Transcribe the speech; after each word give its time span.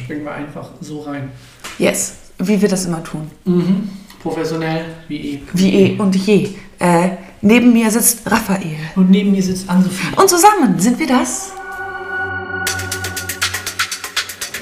springen 0.00 0.24
wir 0.24 0.32
einfach 0.32 0.70
so 0.80 1.00
rein. 1.02 1.30
Yes, 1.78 2.14
wie 2.38 2.60
wir 2.60 2.68
das 2.68 2.86
immer 2.86 3.02
tun. 3.02 3.30
Mhm. 3.44 3.88
Professionell 4.22 4.84
wie 5.08 5.34
eh. 5.34 5.40
Wie 5.54 5.74
eh 5.74 5.98
und 5.98 6.14
je. 6.14 6.50
Äh, 6.78 7.10
neben 7.40 7.72
mir 7.72 7.90
sitzt 7.90 8.30
Raphael. 8.30 8.76
Und 8.96 9.10
neben 9.10 9.30
mir 9.32 9.42
sitzt 9.42 9.68
Ann-Sophie. 9.68 10.14
Und 10.16 10.28
zusammen 10.28 10.78
sind 10.78 10.98
wir 10.98 11.06
das. 11.06 11.52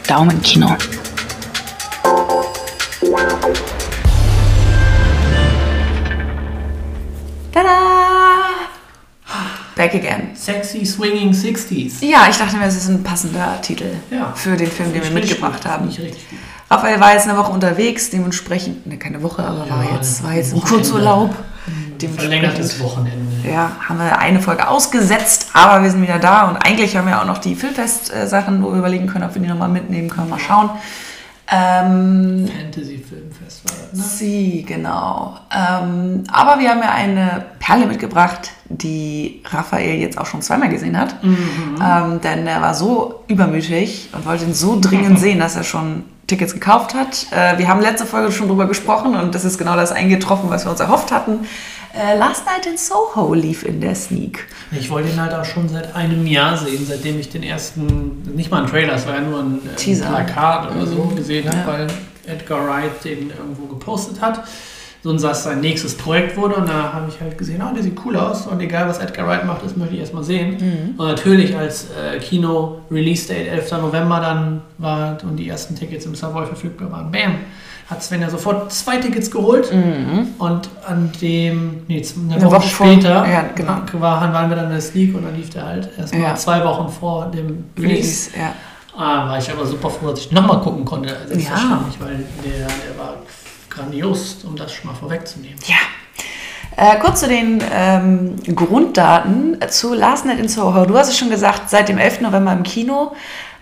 Daumenkino. 0.07 0.69
Tada! 0.69 1.08
Back 9.79 9.95
again. 9.95 10.31
Sexy 10.35 10.85
Swinging 10.85 11.33
60s. 11.33 12.05
Ja, 12.05 12.27
ich 12.29 12.37
dachte 12.37 12.57
mir, 12.57 12.67
es 12.67 12.75
ist 12.77 12.89
ein 12.89 13.03
passender 13.05 13.61
Titel 13.63 13.87
Ja. 14.11 14.33
für 14.35 14.57
den 14.57 14.69
Film, 14.71 14.93
den 14.93 15.05
wir 15.05 15.11
mitgebracht 15.13 15.65
haben. 15.65 15.87
gut. 15.87 15.97
Gut. 15.99 16.17
Raphael 16.69 16.99
war 17.01 17.15
jetzt 17.15 17.29
eine 17.29 17.39
Woche 17.39 17.53
unterwegs, 17.53 18.11
dementsprechend, 18.11 18.87
ne, 18.87 18.99
keine 18.99 19.23
Woche, 19.23 19.43
aber 19.45 19.61
war 19.71 19.85
Ja, 19.85 19.95
jetzt, 19.97 20.23
war 20.25 20.35
jetzt 20.35 20.53
im. 20.53 20.61
Kurzurlaub. 20.61 21.35
Verlängertes 22.17 22.81
Wochenende. 22.81 23.49
Ja, 23.49 23.71
haben 23.89 23.99
wir 23.99 24.19
eine 24.19 24.41
Folge 24.41 24.69
ausgesetzt, 24.69 25.49
aber 25.53 25.83
wir 25.83 25.91
sind 25.91 26.03
wieder 26.03 26.19
da 26.19 26.49
und 26.49 26.57
eigentlich 26.57 26.97
haben 26.97 27.07
wir 27.07 27.21
auch 27.21 27.25
noch 27.27 27.39
die 27.39 27.55
Filmfest-Sachen, 27.55 28.63
wo 28.63 28.71
wir 28.73 28.79
überlegen 28.79 29.07
können, 29.07 29.25
ob 29.25 29.35
wir 29.35 29.43
die 29.43 29.49
nochmal 29.49 29.69
mitnehmen 29.69 30.09
können. 30.11 30.29
Mal 30.31 30.39
schauen. 30.41 30.71
Ähm, 31.51 32.47
Fantasy 32.47 32.99
Filmfest 32.99 33.65
war 33.65 33.77
das, 33.91 33.99
ne? 33.99 34.05
Sie, 34.05 34.65
genau. 34.67 35.39
Ähm, 35.51 36.25
aber 36.31 36.61
wir 36.61 36.71
haben 36.71 36.83
ja 36.83 36.91
eine 36.91 37.47
Perle 37.59 37.87
mitgebracht, 37.87 38.51
die 38.69 39.43
Raphael 39.47 39.99
jetzt 39.99 40.19
auch 40.19 40.27
schon 40.27 40.43
zweimal 40.43 40.69
gesehen 40.69 40.99
hat. 40.99 41.17
Ähm, 41.23 42.21
denn 42.21 42.47
er 42.47 42.61
war 42.61 42.75
so 42.75 43.25
übermütig 43.29 44.11
und 44.13 44.27
wollte 44.27 44.45
ihn 44.45 44.55
so 44.55 44.79
dringend 44.79 45.19
sehen, 45.21 45.39
dass 45.39 45.57
er 45.57 45.65
schon 45.65 46.05
Tickets 46.27 46.53
gekauft 46.53 46.95
hat. 46.95 47.27
Äh, 47.31 47.59
wir 47.59 47.69
haben 47.69 47.81
letzte 47.81 48.05
Folge 48.05 48.31
schon 48.31 48.49
drüber 48.49 48.67
gesprochen 48.67 49.17
und 49.17 49.35
das 49.35 49.47
ist 49.47 49.57
genau 49.57 49.77
das 49.77 49.91
eingetroffen, 49.93 50.51
was 50.51 50.67
wir 50.67 50.71
uns 50.71 50.81
erhofft 50.81 51.11
hatten. 51.11 51.47
Äh, 51.99 52.17
Last 52.17 52.47
Night 52.47 52.65
in 52.67 52.79
Soho 52.79 53.35
lief 53.35 53.65
in 53.65 53.81
der 53.81 53.95
Sneak. 53.97 54.47
Ich 54.71 54.89
wollte 54.89 55.09
ihn 55.09 55.21
halt 55.21 55.35
auch 55.35 55.45
schon 55.45 55.69
seit 55.69 55.95
einem 55.97 56.27
Jahr 56.27 56.57
sehen, 56.57 56.87
seitdem 56.87 57.19
ich 57.19 57.29
den 57.29 57.43
ersten, 57.43 58.23
nicht 58.37 58.51
mal 58.53 58.63
ein 58.63 58.69
Trailer, 58.69 58.95
es 58.95 59.07
war 59.07 59.15
ja 59.17 59.21
nur 59.23 59.41
ein, 59.41 59.61
ein. 59.77 59.99
Plakat 60.01 60.71
oder 60.71 60.87
so 60.87 61.03
gesehen 61.17 61.49
habe, 61.49 61.57
Ja. 61.59 61.67
weil 61.67 61.87
Edgar 62.27 62.67
Wright 62.69 63.05
den 63.05 63.31
irgendwo 63.31 63.67
gepostet 63.67 64.21
hat. 64.21 64.45
So 65.05 65.11
und 65.11 65.23
das 65.23 65.45
sein 65.45 65.61
nächstes 65.61 65.97
Projekt 65.97 66.37
wurde 66.37 66.57
und 66.57 66.69
da 66.69 66.93
habe 66.93 67.07
ich 67.09 67.21
halt 67.21 67.39
gesehen, 67.39 67.63
oh, 67.65 67.73
der 67.73 67.85
sieht 67.85 67.97
cool 68.05 68.17
aus 68.17 68.47
und 68.49 68.61
egal 68.61 68.89
was 68.89 68.99
Edgar 68.99 69.29
Wright 69.29 69.47
macht, 69.47 69.65
das 69.65 69.77
möchte 69.77 69.95
ich 69.95 70.01
erstmal 70.01 70.25
sehen. 70.25 70.95
Und 70.97 71.07
natürlich 71.07 71.57
als 71.57 71.87
äh, 71.91 72.19
Kino-Release-Date 72.19 73.49
11. 73.49 73.71
November 73.73 74.21
dann 74.21 74.61
war 74.79 75.19
und 75.23 75.37
die 75.37 75.49
ersten 75.49 75.77
Tickets 75.77 76.05
im 76.07 76.15
Savoy 76.17 76.47
verfügbar 76.47 76.91
waren, 76.91 77.13
bam, 77.13 77.37
hat 77.89 78.03
Sven 78.03 78.21
ja 78.21 78.29
sofort 78.29 78.73
zwei 78.73 78.97
Tickets 78.99 79.31
geholt 79.31 79.73
und 80.39 80.69
an 80.87 81.11
dem, 81.23 81.83
nee, 81.87 82.05
eine, 82.17 82.35
Eine 82.35 82.45
Woche, 82.47 82.57
Woche 82.57 82.69
später 82.69 83.27
ja, 83.27 83.45
genau. 83.55 83.77
war, 83.95 84.33
waren 84.33 84.51
wir 84.51 84.57
dann 84.57 84.67
in 84.67 84.73
der 84.73 84.81
Sneak 84.81 85.15
und 85.15 85.25
dann 85.25 85.37
lief 85.37 85.51
der 85.51 85.65
halt 85.65 85.89
erstmal 85.97 86.23
Ja. 86.23 86.35
zwei 86.35 86.63
Wochen 86.65 86.89
vor 86.91 87.27
dem 87.31 87.65
Release. 87.79 87.89
Release, 87.89 88.31
ja. 88.37 88.53
Ah, 88.97 89.29
war 89.29 89.39
ich 89.39 89.49
aber 89.51 89.65
super 89.65 89.89
froh, 89.91 90.09
dass 90.11 90.19
ich 90.19 90.33
nochmal 90.33 90.61
gucken 90.61 90.85
konnte. 90.85 91.17
Selbstverständlich, 91.29 91.99
weil 92.01 92.17
der, 92.45 92.67
der 92.67 92.99
war 92.99 93.15
grandios, 93.71 94.45
um 94.45 94.57
das 94.57 94.73
schon 94.73 94.91
mal 94.91 94.97
vorwegzunehmen. 94.97 95.59
Ja. 95.67 95.77
Äh, 96.77 96.99
kurz 97.01 97.21
zu 97.21 97.29
den 97.29 97.63
ähm, 97.73 98.37
Grunddaten 98.55 99.59
zu 99.69 99.95
Last 99.95 100.27
Night 100.27 100.39
in 100.39 100.49
Soho. 100.49 100.85
Du 100.85 100.97
hast 100.97 101.09
es 101.09 101.19
schon 101.19 101.31
gesagt, 101.31 101.71
seit 101.71 101.89
dem 101.89 101.99
11. 101.99 102.21
November 102.21 102.53
im 102.53 102.63
Kino. 102.63 103.15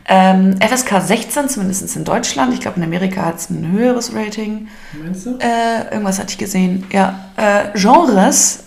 Ähm, 0.08 0.56
FSK 0.60 1.00
16, 1.00 1.48
zumindest 1.48 1.96
in 1.96 2.04
Deutschland. 2.04 2.54
Ich 2.54 2.60
glaube, 2.60 2.76
in 2.76 2.84
Amerika 2.84 3.24
hat 3.24 3.36
es 3.38 3.50
ein 3.50 3.72
höheres 3.72 4.14
Rating. 4.14 4.68
Meinst 5.02 5.26
du? 5.26 5.38
Äh, 5.38 5.90
irgendwas 5.90 6.18
hatte 6.18 6.30
ich 6.30 6.38
gesehen. 6.38 6.86
Ja. 6.92 7.30
Äh, 7.36 7.76
Genres, 7.76 8.64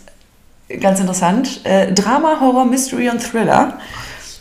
ganz 0.81 0.99
interessant. 0.99 1.61
Äh, 1.63 1.93
Drama, 1.93 2.39
Horror, 2.41 2.65
Mystery 2.65 3.09
und 3.09 3.19
Thriller. 3.19 3.77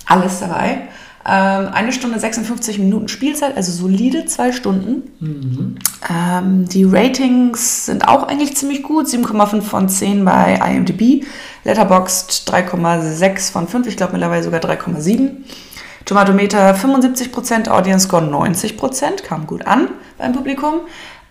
Alles 0.07 0.41
dabei. 0.41 0.89
Ähm, 1.31 1.69
eine 1.75 1.93
Stunde 1.93 2.19
56 2.19 2.79
Minuten 2.79 3.09
Spielzeit, 3.09 3.55
also 3.55 3.71
solide 3.71 4.25
zwei 4.25 4.51
Stunden. 4.51 5.03
Ähm, 6.11 6.67
die 6.67 6.85
Ratings 6.85 7.85
sind 7.85 8.09
auch 8.09 8.23
eigentlich 8.23 8.57
ziemlich 8.57 8.83
gut. 8.83 9.07
7,5 9.07 9.61
von 9.61 9.89
10 9.91 10.25
bei 10.25 10.59
IMDb. 10.65 11.27
Letterboxd 11.65 12.51
3,6 12.51 13.53
von 13.53 13.69
5. 13.69 13.87
Ich 13.89 13.99
glaube 13.99 14.13
mittlerweile 14.13 14.43
sogar 14.43 14.61
3,7. 14.61 15.33
Tomatometer 16.07 16.75
75%, 16.75 17.69
Audience 17.69 18.07
Score 18.07 18.23
90%. 18.23 19.23
Kam 19.23 19.47
gut 19.47 19.67
an 19.67 19.89
beim 20.17 20.33
Publikum. 20.33 20.81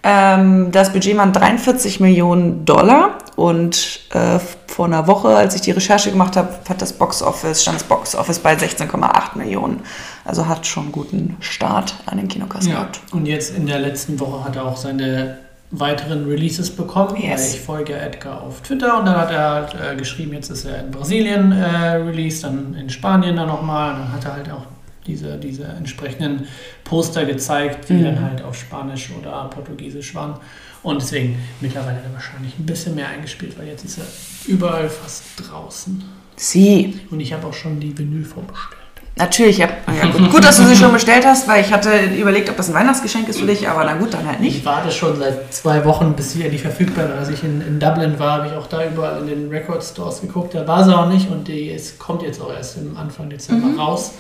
Ähm, 0.09 0.71
das 0.71 0.93
Budget 0.93 1.17
waren 1.17 1.33
43 1.33 1.99
Millionen 1.99 2.63
Dollar 2.63 3.17
und 3.35 3.99
äh, 4.13 4.39
vor 4.67 4.85
einer 4.85 5.05
Woche, 5.07 5.29
als 5.35 5.53
ich 5.53 5.61
die 5.61 5.71
Recherche 5.71 6.11
gemacht 6.11 6.37
habe, 6.37 6.47
hat 6.69 6.81
das 6.81 6.93
Box 6.93 7.21
Office, 7.21 7.61
stand 7.63 7.75
das 7.75 7.83
Box 7.83 8.15
Office 8.15 8.39
bei 8.39 8.53
16,8 8.53 9.37
Millionen. 9.37 9.81
Also 10.23 10.47
hat 10.47 10.65
schon 10.65 10.83
einen 10.83 10.91
guten 10.93 11.35
Start 11.41 11.95
an 12.05 12.17
den 12.19 12.29
Kinokassen 12.29 12.69
Ja, 12.71 12.75
gehabt. 12.79 13.01
und 13.11 13.25
jetzt 13.25 13.53
in 13.53 13.67
der 13.67 13.79
letzten 13.79 14.17
Woche 14.19 14.45
hat 14.45 14.55
er 14.55 14.65
auch 14.65 14.77
seine 14.77 15.39
weiteren 15.71 16.25
Releases 16.25 16.73
bekommen, 16.73 17.17
Yes. 17.17 17.55
ich 17.55 17.59
folge 17.59 17.93
Edgar 17.93 18.41
auf 18.41 18.61
Twitter 18.61 18.99
und 18.99 19.05
dann 19.05 19.17
hat 19.17 19.31
er 19.31 19.49
halt, 19.51 19.75
äh, 19.75 19.95
geschrieben, 19.97 20.31
jetzt 20.31 20.49
ist 20.49 20.63
er 20.63 20.79
in 20.79 20.91
Brasilien 20.91 21.51
äh, 21.51 21.95
released, 21.97 22.45
dann 22.45 22.73
in 22.79 22.89
Spanien 22.89 23.35
dann 23.35 23.49
nochmal, 23.49 23.91
dann 23.95 24.13
hat 24.13 24.23
er 24.23 24.33
halt 24.35 24.49
auch 24.49 24.61
diese, 25.07 25.37
diese 25.37 25.63
entsprechenden 25.65 26.47
Poster 26.83 27.25
gezeigt, 27.25 27.89
die 27.89 27.93
Mhm. 27.93 28.03
dann 28.03 28.21
halt 28.21 28.41
auf 28.43 28.55
Spanisch 28.57 29.09
oder 29.19 29.49
Portugiesisch 29.49 30.13
waren. 30.15 30.35
Und 30.83 31.01
deswegen 31.01 31.37
mittlerweile 31.59 31.99
er 32.05 32.13
wahrscheinlich 32.13 32.57
ein 32.59 32.65
bisschen 32.65 32.95
mehr 32.95 33.07
eingespielt, 33.09 33.57
weil 33.57 33.67
jetzt 33.67 33.83
ist 33.83 33.97
er 33.97 34.05
überall 34.47 34.89
fast 34.89 35.23
draußen. 35.37 36.03
Sie. 36.35 36.99
Und 37.09 37.19
ich 37.19 37.33
habe 37.33 37.47
auch 37.47 37.53
schon 37.53 37.79
die 37.79 37.97
Vinyl 37.97 38.23
vorbestellt. 38.23 38.73
Natürlich, 39.19 39.57
ja. 39.57 39.67
ja 39.99 40.11
gut. 40.11 40.29
gut, 40.31 40.43
dass 40.43 40.57
du 40.57 40.63
sie 40.65 40.75
schon 40.75 40.93
bestellt 40.93 41.25
hast, 41.25 41.47
weil 41.47 41.61
ich 41.65 41.73
hatte 41.73 41.89
überlegt, 42.15 42.51
ob 42.51 42.55
das 42.57 42.69
ein 42.69 42.75
Weihnachtsgeschenk 42.75 43.27
ist 43.27 43.39
für 43.39 43.47
dich, 43.47 43.67
aber 43.67 43.83
na 43.83 43.95
gut, 43.95 44.13
dann 44.13 44.27
halt 44.27 44.39
nicht. 44.39 44.57
Ich 44.57 44.65
warte 44.65 44.91
schon 44.91 45.17
seit 45.17 45.51
zwei 45.51 45.83
Wochen, 45.85 46.13
bis 46.13 46.33
sie 46.33 46.43
endlich 46.43 46.61
verfügbar 46.61 47.09
war. 47.09 47.17
Als 47.17 47.29
ich 47.29 47.43
in, 47.43 47.59
in 47.61 47.79
Dublin 47.79 48.19
war, 48.19 48.33
habe 48.37 48.47
ich 48.49 48.53
auch 48.53 48.67
da 48.67 48.85
überall 48.87 49.21
in 49.21 49.27
den 49.27 49.49
Record 49.49 49.83
Stores 49.83 50.21
geguckt. 50.21 50.53
Da 50.53 50.67
war 50.67 50.83
sie 50.85 50.95
auch 50.95 51.09
nicht 51.09 51.31
und 51.31 51.47
die 51.47 51.69
ist, 51.69 51.97
kommt 51.97 52.21
jetzt 52.21 52.39
auch 52.39 52.53
erst 52.53 52.77
im 52.77 52.95
Anfang 52.95 53.31
Dezember 53.31 53.65
Mhm. 53.69 53.79
raus. 53.79 54.11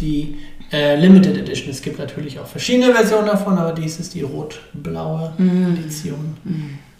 Die 0.00 0.38
äh, 0.72 0.96
Limited 0.96 1.36
Edition. 1.36 1.70
Es 1.70 1.82
gibt 1.82 1.98
natürlich 1.98 2.38
auch 2.38 2.46
verschiedene 2.46 2.92
Versionen 2.94 3.26
davon, 3.26 3.56
aber 3.58 3.72
dies 3.72 3.98
ist 4.00 4.14
die 4.14 4.22
rot-blaue 4.22 5.32
Mhm. 5.38 5.76
Edition. 5.78 6.36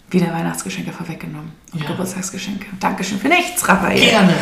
Wieder 0.09 0.27
Weihnachtsgeschenke 0.31 0.91
vorweggenommen. 0.91 1.51
Und 1.73 1.81
Ja. 1.81 1.87
Geburtstagsgeschenke. 1.87 2.67
Dankeschön 2.79 3.19
für 3.19 3.27
nichts, 3.27 3.67
Raphael. 3.67 3.99
Gerne. 3.99 4.33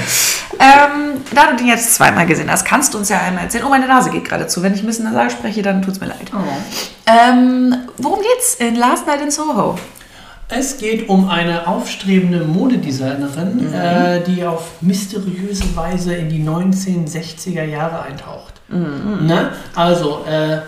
Ähm, 0.59 1.21
da 1.33 1.49
du 1.51 1.55
den 1.57 1.67
jetzt 1.67 1.95
zweimal 1.95 2.25
gesehen 2.27 2.51
hast, 2.51 2.63
kannst 2.65 2.93
du 2.93 2.97
uns 2.99 3.09
ja 3.09 3.19
einmal 3.21 3.45
erzählen. 3.45 3.63
Oh, 3.65 3.69
meine 3.69 3.87
Nase 3.87 4.11
geht 4.11 4.25
gerade 4.25 4.45
zu. 4.47 4.61
Wenn 4.61 4.73
ich 4.73 4.81
ein 4.81 4.85
bisschen 4.85 5.05
nasal 5.05 5.31
spreche, 5.31 5.61
dann 5.63 5.81
tut's 5.81 5.99
mir 5.99 6.07
leid. 6.07 6.31
Oh. 6.33 6.37
Ähm, 7.07 7.75
worum 7.97 8.19
geht's 8.19 8.55
in 8.55 8.75
Last 8.75 9.07
Night 9.07 9.21
in 9.21 9.31
Soho? 9.31 9.79
Es 10.49 10.77
geht 10.77 11.09
um 11.09 11.29
eine 11.29 11.67
aufstrebende 11.67 12.43
Modedesignerin, 12.43 13.67
Mhm. 13.69 13.73
äh, 13.73 14.19
die 14.21 14.43
auf 14.45 14.81
mysteriöse 14.81 15.75
Weise 15.75 16.13
in 16.15 16.29
die 16.29 16.39
1960er 16.43 17.63
Jahre 17.63 18.01
eintaucht. 18.03 18.53
Mhm. 18.67 19.25
Ne? 19.25 19.51
Also, 19.75 20.23
äh, 20.29 20.59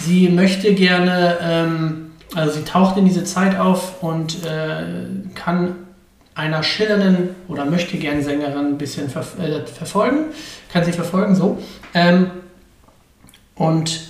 sie 0.00 0.28
möchte 0.28 0.74
gerne, 0.74 1.38
ähm, 1.40 2.10
also 2.34 2.52
sie 2.58 2.64
taucht 2.64 2.96
in 2.98 3.04
diese 3.06 3.24
Zeit 3.24 3.58
auf 3.58 4.02
und 4.02 4.44
äh, 4.44 4.84
kann 5.34 5.76
einer 6.34 6.62
schillernden 6.62 7.30
oder 7.48 7.64
möchte 7.64 7.96
gern 7.96 8.22
Sängerin 8.22 8.66
ein 8.66 8.78
bisschen 8.78 9.08
verf 9.08 9.38
äh, 9.38 9.64
verfolgen, 9.66 10.26
kann 10.70 10.84
sie 10.84 10.92
verfolgen, 10.92 11.34
so. 11.34 11.58
Ähm, 11.94 12.30
und 13.54 14.08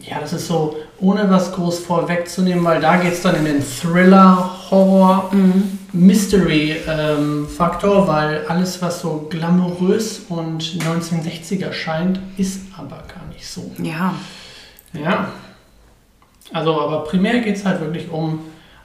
ja, 0.00 0.20
das 0.20 0.32
ist 0.32 0.46
so, 0.46 0.76
ohne 1.00 1.30
was 1.30 1.52
groß 1.52 1.78
vorwegzunehmen, 1.80 2.64
weil 2.64 2.80
da 2.80 2.96
geht 2.96 3.12
es 3.12 3.22
dann 3.22 3.36
in 3.36 3.44
den 3.44 3.62
Thriller, 3.64 4.50
Horror, 4.70 5.30
Mystery-Faktor, 5.92 8.08
weil 8.08 8.44
alles, 8.48 8.80
was 8.82 9.00
so 9.00 9.26
glamourös 9.30 10.22
und 10.28 10.62
1960er 10.62 11.72
scheint, 11.72 12.18
ist 12.36 12.60
aber 12.76 12.96
gar 13.08 13.26
nicht 13.32 13.46
so. 13.46 13.70
Ja. 13.82 14.14
Ja. 14.92 15.28
Also, 16.52 16.80
aber 16.80 17.04
primär 17.04 17.38
geht 17.40 17.56
es 17.56 17.64
halt 17.64 17.80
wirklich 17.80 18.10
um 18.10 18.40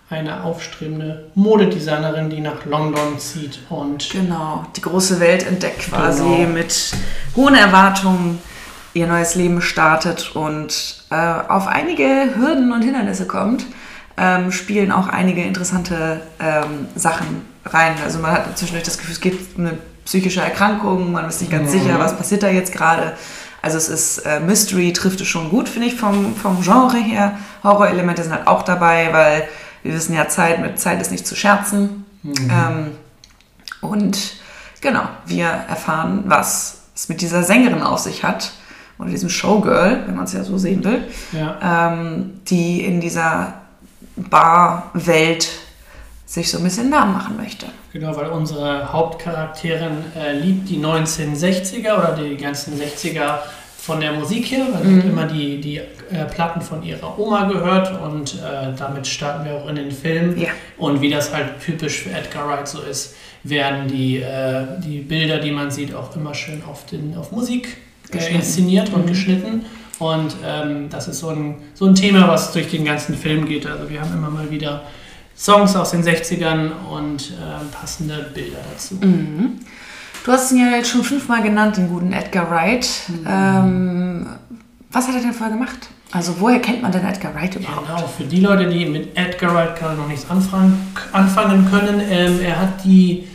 eine 0.09 0.43
aufstrebende 0.43 1.31
Modedesignerin, 1.33 2.29
die 2.29 2.41
nach 2.41 2.65
London 2.65 3.17
zieht 3.17 3.57
und 3.69 4.07
Genau, 4.11 4.63
die 4.75 4.81
große 4.81 5.19
Welt 5.19 5.47
entdeckt 5.47 5.89
quasi 5.89 6.23
Genau. 6.23 6.49
mit 6.53 6.91
hohen 7.35 7.55
Erwartungen 7.55 8.39
ihr 8.93 9.07
neues 9.07 9.35
Leben 9.35 9.61
startet 9.61 10.35
und 10.35 11.03
äh, 11.09 11.15
auf 11.15 11.67
einige 11.67 12.35
Hürden 12.35 12.71
und 12.71 12.81
Hindernisse 12.83 13.25
kommt, 13.25 13.65
ähm, 14.17 14.51
spielen 14.51 14.91
auch 14.91 15.07
einige 15.07 15.43
interessante 15.43 16.21
ähm, 16.39 16.87
Sachen 16.95 17.41
rein. 17.65 17.95
Also 18.03 18.19
man 18.19 18.31
hat 18.31 18.57
zwischendurch 18.57 18.85
das 18.85 18.97
Gefühl, 18.97 19.13
es 19.13 19.21
gibt 19.21 19.57
eine 19.57 19.77
psychische 20.05 20.41
Erkrankung, 20.41 21.11
man 21.11 21.27
ist 21.29 21.41
nicht 21.41 21.51
ganz 21.51 21.71
Mhm. 21.73 21.79
sicher, 21.79 21.99
was 21.99 22.15
passiert 22.15 22.43
da 22.43 22.49
jetzt 22.49 22.73
gerade. 22.73 23.13
Also 23.61 23.77
es 23.77 23.87
ist 23.89 24.19
äh, 24.19 24.39
Mystery, 24.41 24.91
trifft 24.93 25.21
es 25.21 25.27
schon 25.27 25.49
gut, 25.49 25.69
finde 25.69 25.87
ich, 25.87 25.95
vom, 25.95 26.35
vom 26.35 26.61
Genre 26.61 26.97
her. 26.97 27.37
Horrorelemente 27.63 28.21
sind 28.21 28.33
halt 28.33 28.45
auch 28.47 28.63
dabei, 28.63 29.09
weil 29.13 29.47
wir 29.83 29.93
wissen 29.93 30.13
ja, 30.13 30.27
Zeit 30.27 30.59
mit 30.61 30.79
Zeit 30.79 31.01
ist 31.01 31.11
nicht 31.11 31.25
zu 31.25 31.35
scherzen. 31.35 32.05
Ähm, 32.25 32.91
und 33.81 34.17
genau, 34.81 35.03
wir 35.25 35.45
erfahren, 35.45 36.23
was 36.27 36.79
es 36.95 37.09
mit 37.09 37.21
dieser 37.21 37.43
Sängerin 37.43 37.81
auf 37.81 37.99
sich 37.99 38.23
hat. 38.23 38.51
Oder 38.99 39.09
diesem 39.09 39.29
Showgirl, 39.29 40.03
wenn 40.05 40.15
man 40.15 40.25
es 40.25 40.33
ja 40.33 40.43
so 40.43 40.57
sehen 40.57 40.83
will. 40.83 41.03
Ja. 41.31 41.91
Ähm, 41.93 42.41
die 42.47 42.85
in 42.85 43.01
dieser 43.01 43.55
Barwelt 44.15 45.49
sich 46.25 46.49
so 46.49 46.57
ein 46.57 46.63
bisschen 46.63 46.89
Namen 46.89 47.13
machen 47.13 47.37
möchte. 47.37 47.67
Genau, 47.91 48.15
weil 48.15 48.27
unsere 48.27 48.91
Hauptcharakterin 48.91 49.97
äh, 50.17 50.33
liebt 50.33 50.69
die 50.69 50.77
1960er 50.77 51.93
oder 51.93 52.15
die 52.15 52.37
ganzen 52.37 52.73
60er 52.73 53.39
von 53.77 53.99
der 53.99 54.13
Musik 54.13 54.49
her, 54.49 54.65
weil 54.71 54.83
sie 54.83 54.97
hat 54.97 55.05
immer 55.05 55.25
die, 55.25 55.59
die 55.59 55.77
äh, 55.77 56.25
Platten 56.33 56.61
von 56.61 56.81
ihrer 56.83 57.19
Oma 57.19 57.45
gehört 57.49 57.99
und 58.01 58.35
äh, 58.35 58.73
damit 58.77 59.05
starten 59.05 59.45
wir 59.45 59.55
auch 59.55 59.67
in 59.67 59.75
den 59.75 59.91
Film. 59.91 60.37
Ja. 60.39 60.49
Und 60.77 61.01
wie 61.01 61.09
das 61.09 61.33
halt 61.33 61.59
typisch 61.63 62.03
für 62.03 62.11
Edgar 62.11 62.47
Wright 62.47 62.67
so 62.67 62.81
ist, 62.81 63.15
werden 63.43 63.87
die, 63.87 64.21
äh, 64.21 64.65
die 64.79 64.99
Bilder, 64.99 65.39
die 65.39 65.51
man 65.51 65.69
sieht, 65.69 65.93
auch 65.93 66.15
immer 66.15 66.33
schön 66.33 66.63
auf, 66.63 66.85
den, 66.85 67.15
auf 67.17 67.31
Musik 67.31 67.75
äh, 68.15 68.35
inszeniert 68.35 68.93
und 68.93 69.07
geschnitten. 69.07 69.65
Und 69.99 70.35
ähm, 70.45 70.89
das 70.89 71.07
ist 71.07 71.19
so 71.19 71.29
ein, 71.29 71.55
so 71.73 71.85
ein 71.85 71.95
Thema, 71.95 72.27
was 72.27 72.51
durch 72.51 72.69
den 72.69 72.83
ganzen 72.83 73.15
Film 73.15 73.45
geht. 73.45 73.65
Also 73.65 73.89
wir 73.89 74.01
haben 74.01 74.13
immer 74.13 74.29
mal 74.29 74.49
wieder 74.49 74.83
Songs 75.37 75.75
aus 75.75 75.91
den 75.91 76.03
60ern 76.03 76.71
und 76.91 77.31
äh, 77.31 77.75
passende 77.75 78.31
Bilder 78.33 78.57
dazu. 78.71 78.97
Du 80.25 80.31
hast 80.31 80.51
ihn 80.51 80.59
ja 80.59 80.77
jetzt 80.77 80.89
schon 80.89 81.03
fünfmal 81.03 81.43
genannt, 81.43 81.77
den 81.77 81.89
guten 81.89 82.13
Edgar 82.13 82.49
Wright. 82.49 82.87
Ähm, 83.27 84.27
was 84.91 85.07
hat 85.07 85.15
er 85.15 85.21
denn 85.21 85.33
vorher 85.33 85.55
gemacht? 85.55 85.89
Also 86.11 86.35
woher 86.39 86.59
kennt 86.59 86.81
man 86.81 86.91
denn 86.91 87.03
Edgar 87.03 87.33
Wright 87.33 87.55
überhaupt? 87.55 87.87
Genau, 87.87 88.07
für 88.07 88.23
die 88.23 88.39
Leute, 88.39 88.69
die 88.69 88.85
mit 88.85 89.17
Edgar 89.17 89.55
Wright 89.55 89.75
gerade 89.75 89.97
noch 89.97 90.07
nichts 90.07 90.29
anfangen, 90.29 90.93
anfangen 91.11 91.67
können, 91.69 91.99
ähm, 92.07 92.39
er 92.39 92.61
hat 92.61 92.85
die, 92.85 93.27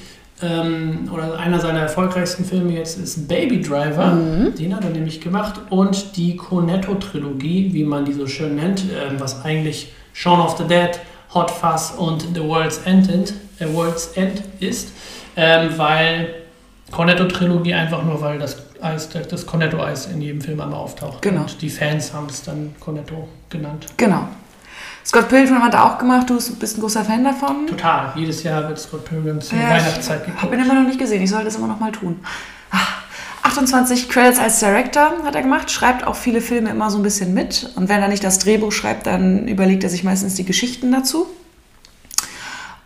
ähm, 0.42 1.08
oder 1.12 1.38
einer 1.38 1.60
seiner 1.60 1.80
erfolgreichsten 1.80 2.44
Filme 2.44 2.72
jetzt 2.72 2.98
ist 2.98 3.28
Baby 3.28 3.60
Driver, 3.60 4.16
den 4.58 4.74
hat 4.74 4.84
er 4.84 4.90
nämlich 4.90 5.20
gemacht, 5.20 5.60
und 5.70 6.16
die 6.16 6.36
Cornetto-Trilogie, 6.36 7.70
wie 7.72 7.84
man 7.84 8.04
die 8.04 8.12
so 8.12 8.26
schön 8.26 8.56
nennt, 8.56 8.84
ähm, 8.84 9.18
was 9.18 9.44
eigentlich 9.44 9.92
Shaun 10.12 10.40
of 10.40 10.56
the 10.56 10.64
Dead, 10.64 10.98
Hot 11.34 11.50
Fuzz 11.50 11.94
und 11.96 12.26
The 12.34 12.42
World's 12.42 12.78
End, 12.84 13.10
äh, 13.58 13.72
World's 13.72 14.12
End 14.14 14.42
ist, 14.60 14.92
ähm, 15.36 15.70
weil 15.76 16.34
Cornetto-Trilogie 16.90 17.74
einfach 17.74 18.02
nur, 18.02 18.20
weil 18.20 18.38
das 18.38 18.56
Eis, 18.80 19.08
das 19.08 19.44
Cornetto-Eis 19.44 20.06
in 20.06 20.22
jedem 20.22 20.40
Film 20.40 20.60
einmal 20.60 20.78
auftaucht. 20.78 21.20
Genau. 21.22 21.42
Und 21.42 21.60
die 21.60 21.68
Fans 21.68 22.12
haben 22.12 22.26
es 22.28 22.42
dann 22.42 22.74
Cornetto 22.78 23.28
genannt. 23.50 23.86
Genau. 23.96 24.28
Scott 25.08 25.28
Pilgrim 25.30 25.62
hat 25.62 25.72
er 25.72 25.86
auch 25.86 25.96
gemacht. 25.98 26.28
Du 26.28 26.34
bist 26.36 26.76
ein 26.76 26.80
großer 26.82 27.02
Fan 27.02 27.24
davon? 27.24 27.66
Total. 27.66 28.12
Jedes 28.14 28.42
Jahr 28.42 28.68
wird 28.68 28.78
Scott 28.78 29.06
Pilgrim 29.06 29.40
zur 29.40 29.58
Ja, 29.58 29.70
Weihnachtszeit 29.70 30.20
ich 30.26 30.28
habe 30.28 30.36
geguckt. 30.36 30.52
ihn 30.54 30.60
immer 30.60 30.74
noch 30.74 30.86
nicht 30.86 30.98
gesehen. 30.98 31.22
Ich 31.22 31.30
sollte 31.30 31.46
das 31.46 31.56
immer 31.56 31.66
noch 31.66 31.80
mal 31.80 31.92
tun. 31.92 32.20
Ah, 32.70 32.76
28 33.44 34.10
Credits 34.10 34.38
als 34.38 34.60
Director 34.60 35.12
hat 35.24 35.34
er 35.34 35.40
gemacht, 35.40 35.70
schreibt 35.70 36.06
auch 36.06 36.14
viele 36.14 36.42
Filme 36.42 36.68
immer 36.68 36.90
so 36.90 36.98
ein 36.98 37.02
bisschen 37.02 37.32
mit. 37.32 37.70
Und 37.76 37.88
wenn 37.88 38.02
er 38.02 38.08
nicht 38.08 38.22
das 38.22 38.38
Drehbuch 38.38 38.70
schreibt, 38.70 39.06
dann 39.06 39.48
überlegt 39.48 39.82
er 39.82 39.88
sich 39.88 40.04
meistens 40.04 40.34
die 40.34 40.44
Geschichten 40.44 40.92
dazu. 40.92 41.26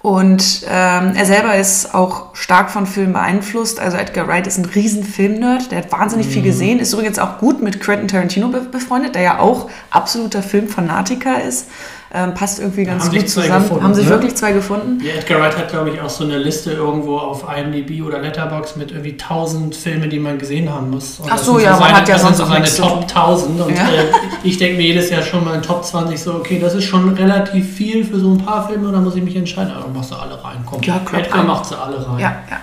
Und 0.01 0.63
ähm, 0.69 1.13
er 1.15 1.25
selber 1.27 1.57
ist 1.57 1.95
auch 1.95 2.35
stark 2.35 2.71
von 2.71 2.87
Filmen 2.87 3.13
beeinflusst. 3.13 3.79
Also 3.79 3.97
Edgar 3.97 4.27
Wright 4.27 4.49
ist 4.49 4.59
ein 4.59 4.65
riesen 4.65 5.05
Filmnerd, 5.05 5.71
der 5.71 5.79
hat 5.79 5.93
wahnsinnig 5.93 6.27
viel 6.27 6.43
gesehen, 6.43 6.81
ist 6.81 6.93
übrigens 6.93 7.21
auch 7.21 7.39
gut 7.39 7.63
mit 7.63 7.81
Quentin 7.81 8.09
Tarantino 8.09 8.49
be 8.49 8.61
befreundet, 8.63 9.15
der 9.15 9.23
ja 9.23 9.39
auch 9.39 9.71
absoluter 9.91 10.43
Filmfanatiker 10.43 11.43
ist. 11.43 11.69
Ähm, 12.15 12.35
passt 12.35 12.59
irgendwie 12.59 12.85
ganz 12.85 13.05
haben 13.05 13.17
gut 13.17 13.27
zusammen. 13.27 13.63
gefunden, 13.63 13.85
haben 13.85 13.95
sich 13.95 14.05
ne? 14.05 14.11
wirklich 14.11 14.35
zwei 14.35 14.53
gefunden. 14.53 15.03
Ja, 15.03 15.15
Edgar 15.15 15.41
Wright 15.41 15.57
hat, 15.57 15.71
glaube 15.71 15.89
ich, 15.91 16.01
auch 16.01 16.11
so 16.11 16.25
eine 16.25 16.37
Liste 16.37 16.73
irgendwo 16.73 17.17
auf 17.17 17.47
IMDb 17.57 18.03
oder 18.07 18.19
Letterboxd 18.21 18.77
mit 18.77 18.91
irgendwie 18.91 19.13
1000 19.13 19.75
Filme, 19.75 20.09
die 20.09 20.19
man 20.19 20.39
gesehen 20.39 20.71
haben 20.71 20.91
muss. 20.91 21.21
Und 21.21 21.31
Ach 21.33 21.39
so, 21.39 21.59
ja, 21.59 21.71
man 21.71 21.79
seine, 21.81 21.95
hat 21.97 22.09
ja 22.11 22.19
sonst 22.19 22.37
so 22.37 22.45
auch 22.45 22.49
seine 22.49 22.67
Top 22.67 23.09
tun. 23.09 23.17
1000. 23.17 23.61
Und 23.63 23.71
Ja. 23.77 23.85
äh, 23.85 24.05
ich 24.43 24.59
denke 24.59 24.77
mir 24.77 24.89
jedes 24.89 25.09
Jahr 25.09 25.23
schon 25.23 25.43
mal 25.43 25.55
in 25.55 25.63
Top 25.63 25.83
20 25.85 26.21
so, 26.21 26.35
okay, 26.35 26.59
das 26.61 26.75
ist 26.75 26.85
schon 26.85 27.15
relativ 27.15 27.75
viel 27.75 28.05
für 28.05 28.19
so 28.19 28.31
ein 28.31 28.39
paar 28.45 28.69
Filme, 28.69 28.93
da 28.93 29.01
muss 29.01 29.17
ich 29.17 29.23
mich 29.23 29.35
entscheiden. 29.37 29.73
Aber 29.73 29.89
machst 29.89 30.11
du 30.11 30.17
alle 30.17 30.35
rein. 30.45 30.59
Komm, 30.67 30.83
Ja, 30.83 30.99
klar, 30.99 31.23
Edgar 31.23 31.45
macht 31.45 31.65
sie 31.65 31.81
alle 31.81 31.97
rein. 31.97 32.19
Ja, 32.19 32.37
ja. 32.51 32.57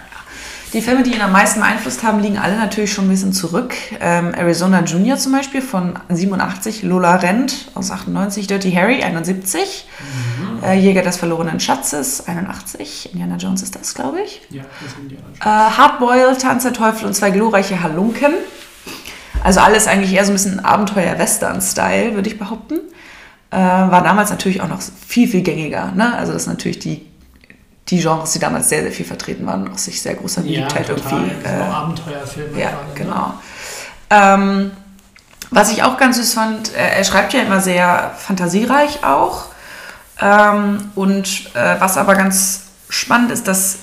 Die 0.71 0.81
Filme, 0.81 1.01
die 1.01 1.15
ihn 1.15 1.21
am 1.21 1.31
meisten 1.31 1.61
beeinflusst 1.61 2.03
haben, 2.03 2.19
liegen 2.19 2.37
alle 2.37 2.55
natürlich 2.55 2.93
schon 2.93 3.05
ein 3.05 3.09
bisschen 3.09 3.33
zurück. 3.33 3.73
Ähm, 3.99 4.35
Arizona 4.35 4.83
Junior 4.83 5.17
zum 5.17 5.31
Beispiel 5.31 5.63
von 5.63 5.97
87, 6.09 6.83
Lola 6.83 7.15
Rent 7.15 7.71
aus 7.73 7.89
98, 7.89 8.45
Dirty 8.45 8.71
Harry 8.71 9.01
71, 9.01 9.87
äh, 10.63 10.77
Jäger 10.77 11.01
des 11.01 11.17
verlorenen 11.17 11.59
Schatzes 11.59 12.27
81, 12.27 13.09
Indiana 13.13 13.37
Jones 13.37 13.63
ist 13.63 13.75
das, 13.75 13.95
glaube 13.95 14.21
ich. 14.21 14.41
Ja, 14.51 14.61
das 14.83 14.93
sind 14.93 15.09
die 15.09 15.15
Äh, 15.15 15.43
Hardboiled, 15.45 16.39
Tanz 16.39 16.63
der 16.63 16.73
Teufel 16.73 17.07
und 17.07 17.15
zwei 17.15 17.31
glorreiche 17.31 17.81
Halunken. 17.81 18.33
Also 19.43 19.61
alles 19.61 19.87
eigentlich 19.87 20.13
eher 20.13 20.25
so 20.25 20.31
ein 20.31 20.35
bisschen 20.35 20.59
Abenteuer-Western-Style, 20.63 22.13
würde 22.13 22.29
ich 22.29 22.37
behaupten. 22.37 22.75
Äh, 23.49 23.57
war 23.57 24.03
damals 24.03 24.29
natürlich 24.29 24.61
auch 24.61 24.67
noch 24.67 24.81
viel, 24.81 25.27
viel 25.27 25.41
gängiger. 25.41 25.93
Ne? 25.95 26.13
Also 26.15 26.33
das 26.33 26.43
sind 26.43 26.53
natürlich 26.53 26.77
die, 26.77 27.07
die 27.89 27.99
Genres, 27.99 28.31
die 28.33 28.39
damals 28.39 28.69
sehr, 28.69 28.83
sehr 28.83 28.91
viel 28.91 29.05
vertreten 29.05 29.45
waren, 29.45 29.71
auch 29.71 29.77
sich 29.77 30.01
sehr 30.01 30.15
großer 30.15 30.41
Ja, 30.41 30.67
Beliebtheit 30.67 30.87
total. 30.87 31.23
irgendwie. 31.23 31.47
Äh, 31.47 31.61
Abenteuerfilme 31.61 32.59
ja, 32.59 32.69
gerade, 32.69 32.87
ne? 32.87 32.93
genau. 32.95 33.33
Ähm, 34.09 34.71
was 35.51 35.71
ich 35.71 35.83
auch 35.83 35.97
ganz 35.97 36.17
süß 36.17 36.33
fand, 36.33 36.75
er, 36.75 36.97
er 36.97 37.03
schreibt 37.03 37.33
ja 37.33 37.41
immer 37.41 37.59
sehr 37.61 38.13
fantasiereich 38.17 39.03
auch. 39.03 39.45
Ähm, 40.21 40.91
und 40.95 41.55
äh, 41.55 41.79
was 41.79 41.97
aber 41.97 42.15
ganz 42.15 42.65
spannend 42.89 43.31
ist, 43.31 43.47
dass 43.47 43.77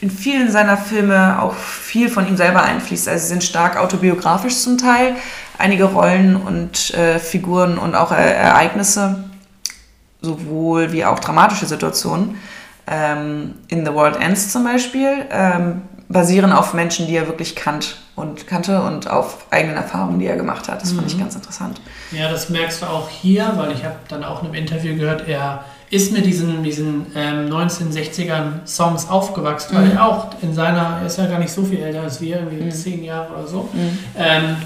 in 0.00 0.10
vielen 0.10 0.50
seiner 0.50 0.76
Filme 0.76 1.40
auch 1.40 1.54
viel 1.54 2.08
von 2.08 2.26
ihm 2.26 2.36
selber 2.36 2.62
einfließt. 2.62 3.08
Also 3.08 3.22
sie 3.22 3.28
sind 3.28 3.44
stark 3.44 3.76
autobiografisch 3.76 4.56
zum 4.56 4.76
Teil. 4.76 5.14
Einige 5.56 5.84
Rollen 5.84 6.36
und 6.36 6.92
äh, 6.94 7.18
Figuren 7.18 7.78
und 7.78 7.94
auch 7.94 8.10
äh, 8.10 8.32
Ereignisse, 8.34 9.24
sowohl 10.20 10.92
wie 10.92 11.04
auch 11.04 11.20
dramatische 11.20 11.66
Situationen, 11.66 12.36
ähm, 12.86 13.54
in 13.68 13.84
The 13.84 13.92
World 13.92 14.16
Ends 14.16 14.50
zum 14.50 14.64
Beispiel, 14.64 15.26
ähm, 15.30 15.82
basieren 16.08 16.52
auf 16.52 16.74
Menschen, 16.74 17.06
die 17.06 17.16
er 17.16 17.26
wirklich 17.26 17.56
kannt 17.56 17.96
und 18.14 18.46
kannte 18.46 18.82
und 18.82 19.10
auf 19.10 19.46
eigenen 19.50 19.76
Erfahrungen, 19.76 20.18
die 20.18 20.26
er 20.26 20.36
gemacht 20.36 20.68
hat. 20.68 20.82
Das 20.82 20.92
fand 20.92 21.10
ich 21.10 21.18
ganz 21.18 21.34
interessant. 21.34 21.80
Ja, 22.12 22.30
das 22.30 22.50
merkst 22.50 22.82
du 22.82 22.86
auch 22.86 23.08
hier, 23.08 23.52
weil 23.56 23.72
ich 23.72 23.84
habe 23.84 23.96
dann 24.08 24.22
auch 24.22 24.42
in 24.42 24.48
einem 24.48 24.54
Interview 24.54 24.94
gehört, 24.96 25.26
er 25.26 25.64
ist 25.90 26.12
mit 26.12 26.26
diesen, 26.26 26.62
diesen 26.62 27.06
ähm, 27.14 27.50
1960ern 27.50 28.66
Songs 28.66 29.08
aufgewachsen, 29.08 29.76
weil 29.76 29.92
er 29.92 30.06
auch 30.06 30.28
in 30.42 30.54
seiner, 30.54 30.98
er 31.00 31.06
ist 31.06 31.18
ja 31.18 31.26
gar 31.26 31.38
nicht 31.38 31.52
so 31.52 31.64
viel 31.64 31.80
älter 31.80 32.02
als 32.02 32.20
wir, 32.20 32.36
irgendwie 32.36 32.68
zehn 32.70 33.04
Jahre 33.04 33.32
oder 33.32 33.46
so, 33.46 33.68
ähm, 34.16 34.56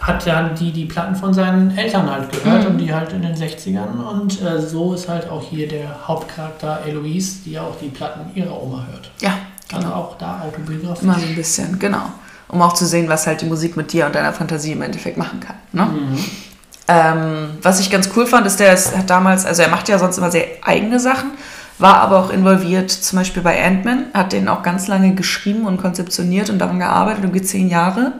hat 0.00 0.26
dann 0.26 0.54
die, 0.54 0.72
die 0.72 0.84
Platten 0.84 1.16
von 1.16 1.32
seinen 1.32 1.76
Eltern 1.76 2.10
halt 2.10 2.30
gehört 2.30 2.66
und 2.66 2.78
die 2.78 2.92
halt 2.92 3.12
in 3.12 3.22
den 3.22 3.34
60ern 3.34 3.98
und 4.12 4.42
äh, 4.42 4.60
so 4.60 4.92
ist 4.94 5.08
halt 5.08 5.28
auch 5.30 5.42
hier 5.42 5.66
der 5.66 6.06
Hauptcharakter 6.06 6.80
Eloise, 6.86 7.38
die 7.44 7.52
ja 7.52 7.62
auch 7.62 7.76
die 7.80 7.88
Platten 7.88 8.30
ihrer 8.34 8.62
Oma 8.62 8.86
hört. 8.90 9.10
Ja, 9.20 9.38
Also 9.72 9.86
genau. 9.86 9.96
auch 9.98 10.18
da 10.18 10.42
autobiografisch. 10.42 11.02
Immer 11.02 11.18
so 11.18 11.26
ein 11.26 11.34
bisschen, 11.34 11.78
genau. 11.78 12.10
Um 12.48 12.60
auch 12.62 12.74
zu 12.74 12.86
sehen, 12.86 13.08
was 13.08 13.26
halt 13.26 13.40
die 13.40 13.46
Musik 13.46 13.76
mit 13.76 13.92
dir 13.92 14.06
und 14.06 14.14
deiner 14.14 14.32
Fantasie 14.32 14.72
im 14.72 14.82
Endeffekt 14.82 15.16
machen 15.16 15.40
kann. 15.40 15.56
Ne? 15.72 15.88
Ähm, 16.88 17.48
was 17.62 17.80
ich 17.80 17.90
ganz 17.90 18.10
cool 18.14 18.26
fand, 18.26 18.46
ist, 18.46 18.60
der 18.60 18.72
ist, 18.72 18.96
hat 18.96 19.10
damals, 19.10 19.44
also 19.44 19.62
er 19.62 19.68
macht 19.68 19.88
ja 19.88 19.98
sonst 19.98 20.18
immer 20.18 20.30
sehr 20.30 20.44
eigene 20.62 21.00
Sachen, 21.00 21.32
war 21.78 21.96
aber 21.96 22.18
auch 22.20 22.30
involviert, 22.30 22.90
zum 22.90 23.18
Beispiel 23.18 23.42
bei 23.42 23.64
Ant-Man, 23.64 24.06
hat 24.14 24.32
den 24.32 24.48
auch 24.48 24.62
ganz 24.62 24.86
lange 24.86 25.14
geschrieben 25.14 25.66
und 25.66 25.78
konzeptioniert 25.78 26.48
und 26.48 26.58
daran 26.60 26.78
gearbeitet, 26.78 27.24
irgendwie 27.24 27.42
zehn 27.42 27.68
Jahre. 27.68 28.12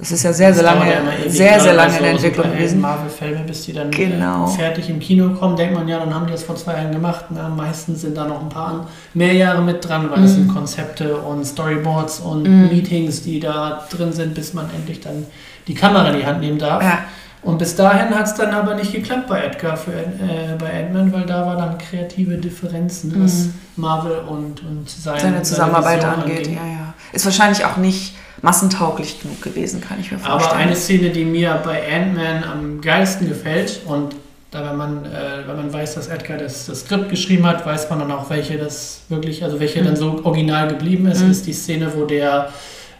Das 0.00 0.10
ist 0.12 0.22
ja 0.22 0.32
sehr, 0.32 0.52
sehr 0.54 0.62
Das 0.64 0.74
lange, 0.74 0.90
ja 0.90 0.98
ewig, 1.22 1.32
sehr, 1.32 1.48
gerade 1.50 1.62
sehr 1.62 1.74
lange 1.74 1.90
so 1.90 1.96
in 1.98 2.02
der 2.02 2.12
Entwicklung 2.12 2.52
gewesen. 2.52 2.80
Marvel-Filme, 2.80 3.40
bis 3.46 3.64
die 3.66 3.72
dann 3.74 3.90
Genau. 3.90 4.46
äh, 4.46 4.48
fertig 4.48 4.88
im 4.90 4.98
Kino 4.98 5.30
kommen, 5.34 5.56
denkt 5.56 5.74
man 5.74 5.86
ja, 5.88 5.98
dann 5.98 6.14
haben 6.14 6.26
die 6.26 6.32
das 6.32 6.42
vor 6.42 6.56
zwei 6.56 6.72
Jahren 6.74 6.92
gemacht. 6.92 7.26
Na, 7.30 7.48
meistens 7.48 8.00
sind 8.00 8.16
da 8.16 8.26
noch 8.26 8.40
ein 8.42 8.48
paar 8.48 8.86
mehr 9.14 9.34
Jahre 9.34 9.62
mit 9.62 9.86
dran, 9.86 10.10
weil 10.10 10.24
es 10.24 10.30
Mhm. 10.32 10.34
sind 10.36 10.54
Konzepte 10.54 11.16
und 11.16 11.44
Storyboards 11.46 12.20
und 12.20 12.42
Meetings, 12.70 13.22
die 13.22 13.40
da 13.40 13.84
drin 13.90 14.12
sind, 14.12 14.34
bis 14.34 14.54
man 14.54 14.66
endlich 14.74 15.00
dann 15.00 15.26
die 15.68 15.74
Kamera 15.74 16.08
in 16.10 16.18
die 16.18 16.26
Hand 16.26 16.40
nehmen 16.40 16.58
darf. 16.58 16.82
Ja. 16.82 16.98
Und 17.42 17.56
bis 17.58 17.74
dahin 17.74 18.14
hat 18.14 18.26
es 18.26 18.34
dann 18.34 18.50
aber 18.52 18.74
nicht 18.74 18.92
geklappt 18.92 19.26
bei 19.26 19.42
Edgar, 19.42 19.74
für, 19.76 19.92
äh, 19.92 20.56
bei 20.58 20.78
Ant-Man, 20.84 21.10
weil 21.10 21.24
da 21.24 21.46
war 21.46 21.56
dann 21.56 21.78
kreative 21.78 22.36
Differenzen, 22.36 23.14
was 23.24 23.46
Marvel 23.76 24.18
und, 24.28 24.62
und 24.62 24.88
sein, 24.90 25.14
Mhm. 25.16 25.20
Seine 25.20 25.42
Zusammenarbeit 25.42 25.98
Vision 26.02 26.14
angeht, 26.14 26.38
anging. 26.46 26.54
ja, 26.56 26.66
ja. 26.66 26.94
Ist 27.12 27.24
wahrscheinlich 27.24 27.64
auch 27.64 27.78
nicht 27.78 28.14
massentauglich 28.42 29.20
genug 29.22 29.42
gewesen, 29.42 29.80
kann 29.80 29.98
ich 30.00 30.10
mir 30.10 30.18
vorstellen. 30.18 30.50
Aber 30.52 30.56
eine 30.60 30.76
Szene, 30.76 31.10
die 31.10 31.24
mir 31.24 31.60
bei 31.64 31.82
Ant-Man 31.94 32.44
am 32.44 32.80
geilsten 32.80 33.28
gefällt 33.28 33.80
und 33.86 34.14
da 34.50 34.68
wenn 34.68 34.76
man, 34.76 35.04
äh, 35.04 35.46
wenn 35.46 35.56
man 35.56 35.72
weiß, 35.72 35.94
dass 35.94 36.08
Edgar 36.08 36.36
das, 36.38 36.66
das 36.66 36.80
Skript 36.80 37.08
geschrieben 37.08 37.46
hat, 37.46 37.64
weiß 37.64 37.88
man 37.90 38.00
dann 38.00 38.10
auch, 38.10 38.28
welche 38.30 38.58
das 38.58 39.02
wirklich, 39.08 39.44
also 39.44 39.60
welche 39.60 39.80
dann 39.84 39.94
so 39.94 40.20
original 40.24 40.66
geblieben 40.68 41.06
ist, 41.06 41.22
ist 41.22 41.46
die 41.46 41.52
Szene, 41.52 41.92
wo 41.94 42.04
der 42.04 42.48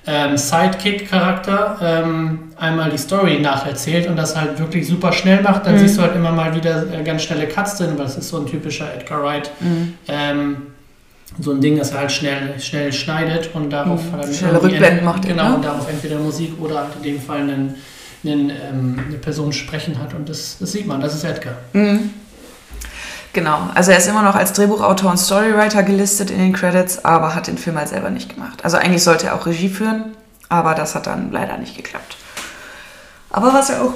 ähm, 0.06 0.36
Sidekick-Charakter 0.36 1.78
ähm, 1.82 2.38
einmal 2.56 2.90
die 2.90 2.98
Story 2.98 3.38
nacherzählt 3.40 4.06
und 4.08 4.16
das 4.16 4.36
halt 4.36 4.58
wirklich 4.58 4.86
super 4.86 5.12
schnell 5.12 5.42
macht, 5.42 5.66
dann 5.66 5.74
Mhm. 5.74 5.78
siehst 5.78 5.98
du 5.98 6.02
halt 6.02 6.14
immer 6.14 6.32
mal 6.32 6.54
wieder 6.54 6.84
äh, 6.92 7.02
ganz 7.02 7.22
schnelle 7.22 7.46
Cuts 7.48 7.76
drin, 7.78 7.90
weil 7.96 8.06
es 8.06 8.16
ist 8.16 8.28
so 8.28 8.38
ein 8.38 8.46
typischer 8.46 8.86
Edgar 8.94 9.22
Wright. 9.22 9.50
Mhm. 9.60 9.94
Ähm, 10.08 10.56
so 11.38 11.52
ein 11.52 11.60
Ding, 11.60 11.78
das 11.78 11.92
er 11.92 11.98
halt 12.00 12.12
schnell, 12.12 12.58
schnell 12.60 12.92
schneidet 12.92 13.50
und 13.54 13.70
darauf 13.70 14.02
Mhm. 14.04 14.12
hat 14.12 14.26
er 14.26 14.32
Schnelle 14.34 14.62
Rückblenden 14.62 15.04
macht 15.04 15.22
Genau, 15.26 15.48
ne? 15.50 15.54
und 15.56 15.64
darauf 15.64 15.88
entweder 15.88 16.18
Musik 16.18 16.54
oder 16.60 16.78
halt 16.80 16.88
in 16.96 17.02
dem 17.02 17.20
Fall 17.22 17.38
einen, 17.38 17.74
einen, 18.24 18.50
ähm, 18.50 19.02
eine 19.06 19.16
Person 19.18 19.52
sprechen 19.52 19.98
hat 19.98 20.12
und 20.14 20.28
das, 20.28 20.56
das 20.58 20.72
sieht 20.72 20.86
man, 20.86 21.00
das 21.00 21.14
ist 21.14 21.24
Edgar. 21.24 21.54
Mhm. 21.72 22.10
Genau, 23.32 23.68
also 23.74 23.92
er 23.92 23.98
ist 23.98 24.08
immer 24.08 24.22
noch 24.22 24.34
als 24.34 24.52
Drehbuchautor 24.54 25.08
und 25.08 25.16
Storywriter 25.16 25.84
gelistet 25.84 26.32
in 26.32 26.38
den 26.38 26.52
Credits, 26.52 27.04
aber 27.04 27.34
hat 27.36 27.46
den 27.46 27.58
Film 27.58 27.78
halt 27.78 27.88
selber 27.88 28.10
nicht 28.10 28.34
gemacht. 28.34 28.64
Also 28.64 28.76
eigentlich 28.76 29.04
sollte 29.04 29.26
er 29.28 29.36
auch 29.36 29.46
Regie 29.46 29.68
führen, 29.68 30.16
aber 30.48 30.74
das 30.74 30.96
hat 30.96 31.06
dann 31.06 31.30
leider 31.30 31.56
nicht 31.56 31.76
geklappt. 31.76 32.16
Aber 33.30 33.54
was 33.54 33.68
ja 33.68 33.82
auch, 33.82 33.94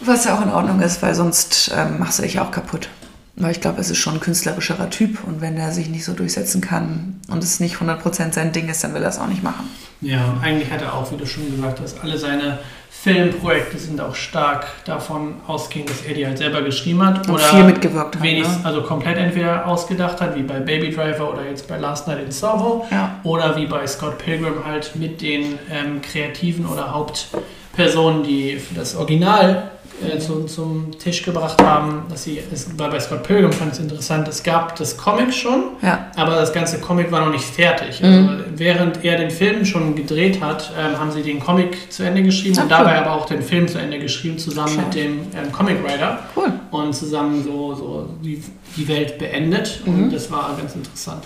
was 0.00 0.26
ja 0.26 0.36
auch 0.36 0.42
in 0.42 0.50
Ordnung 0.52 0.80
ist, 0.82 1.02
weil 1.02 1.14
sonst 1.14 1.72
ähm, 1.74 1.98
machst 1.98 2.18
du 2.18 2.22
dich 2.22 2.38
auch 2.38 2.50
kaputt. 2.50 2.90
Weil 3.38 3.50
ich 3.52 3.60
glaube, 3.60 3.80
es 3.80 3.90
ist 3.90 3.98
schon 3.98 4.14
ein 4.14 4.20
künstlerischerer 4.20 4.88
Typ 4.88 5.22
und 5.26 5.40
wenn 5.42 5.56
er 5.58 5.70
sich 5.70 5.88
nicht 5.90 6.04
so 6.04 6.14
durchsetzen 6.14 6.62
kann 6.62 7.20
und 7.28 7.44
es 7.44 7.60
nicht 7.60 7.76
100% 7.76 8.32
sein 8.32 8.52
Ding 8.52 8.68
ist, 8.70 8.82
dann 8.82 8.94
will 8.94 9.02
er 9.02 9.10
es 9.10 9.18
auch 9.18 9.26
nicht 9.26 9.42
machen. 9.42 9.68
Ja, 10.00 10.24
und 10.26 10.42
eigentlich 10.42 10.70
hat 10.70 10.80
er 10.82 10.94
auch, 10.94 11.10
wie 11.12 11.16
du 11.16 11.26
schon 11.26 11.50
gesagt 11.54 11.80
hast, 11.80 12.02
alle 12.02 12.16
seine 12.18 12.58
Filmprojekte 12.90 13.78
sind 13.78 14.00
auch 14.00 14.14
stark 14.14 14.66
davon 14.84 15.34
ausgehend, 15.46 15.90
dass 15.90 16.00
er 16.02 16.14
die 16.14 16.26
halt 16.26 16.38
selber 16.38 16.62
geschrieben 16.62 17.04
hat 17.04 17.28
Und 17.28 17.34
oder 17.34 17.44
viel 17.44 17.64
mitgewirkt 17.64 18.16
hat. 18.16 18.22
wenigstens, 18.22 18.58
Ne? 18.60 18.64
also 18.64 18.82
komplett 18.82 19.18
entweder 19.18 19.66
ausgedacht 19.66 20.20
hat, 20.20 20.34
wie 20.34 20.42
bei 20.42 20.58
Baby 20.60 20.90
Driver 20.90 21.32
oder 21.32 21.44
jetzt 21.48 21.68
bei 21.68 21.76
Last 21.76 22.08
Night 22.08 22.24
in 22.24 22.32
Soho, 22.32 22.86
Ja. 22.90 23.20
oder 23.22 23.54
wie 23.56 23.66
bei 23.66 23.86
Scott 23.86 24.18
Pilgrim 24.18 24.64
halt 24.64 24.96
mit 24.96 25.20
den 25.20 25.58
ähm, 25.70 26.00
Kreativen 26.02 26.66
oder 26.66 26.92
Hauptpersonen, 26.92 28.22
die 28.24 28.56
für 28.56 28.74
das 28.74 28.96
Original 28.96 29.70
äh, 30.04 30.18
zum, 30.18 30.46
zum 30.48 30.90
Tisch 30.98 31.22
gebracht 31.22 31.60
haben. 31.62 32.02
Dass 32.08 32.24
sie, 32.24 32.40
es 32.52 32.78
war 32.78 32.90
bei 32.90 33.00
Scott 33.00 33.22
Pilgrim 33.22 33.52
fand 33.52 33.72
ich 33.72 33.78
es 33.78 33.84
interessant, 33.84 34.26
es 34.28 34.42
gab 34.42 34.76
das 34.76 34.96
Comic 34.96 35.32
schon, 35.32 35.64
Ja. 35.82 36.10
aber 36.16 36.34
das 36.36 36.52
ganze 36.52 36.80
Comic 36.80 37.10
war 37.12 37.24
noch 37.24 37.32
nicht 37.32 37.44
fertig. 37.44 38.02
Also, 38.02 38.20
Mhm. 38.20 38.44
Während 38.56 39.04
er 39.04 39.18
den 39.18 39.30
Film 39.30 39.64
schon 39.64 39.94
gedreht 39.94 40.40
hat, 40.42 40.72
ähm, 40.78 40.98
haben 40.98 41.10
sie 41.12 41.22
den 41.22 41.38
Comic 41.40 41.92
zu 41.92 42.02
Ende 42.02 42.22
geschrieben 42.22 42.56
Ah, 42.58 42.62
und 42.62 42.66
cool. 42.72 42.78
dabei 42.78 42.98
aber 42.98 43.12
auch 43.12 43.26
den 43.26 43.42
Film 43.42 43.68
zu 43.68 43.78
Ende 43.78 43.98
geschrieben, 43.98 44.38
zusammen 44.38 44.68
Schade. 44.68 44.82
mit 44.86 44.94
dem 44.94 45.12
ähm, 45.34 45.52
Comic 45.52 45.82
Writer 45.84 46.20
Cool. 46.36 46.52
und 46.70 46.94
zusammen 46.94 47.42
so, 47.44 47.74
so 47.74 48.08
die, 48.22 48.42
die 48.76 48.88
Welt 48.88 49.18
beendet. 49.18 49.80
Mhm. 49.84 50.04
Und 50.04 50.12
das 50.14 50.30
war 50.30 50.54
ganz 50.58 50.74
interessant. 50.74 51.24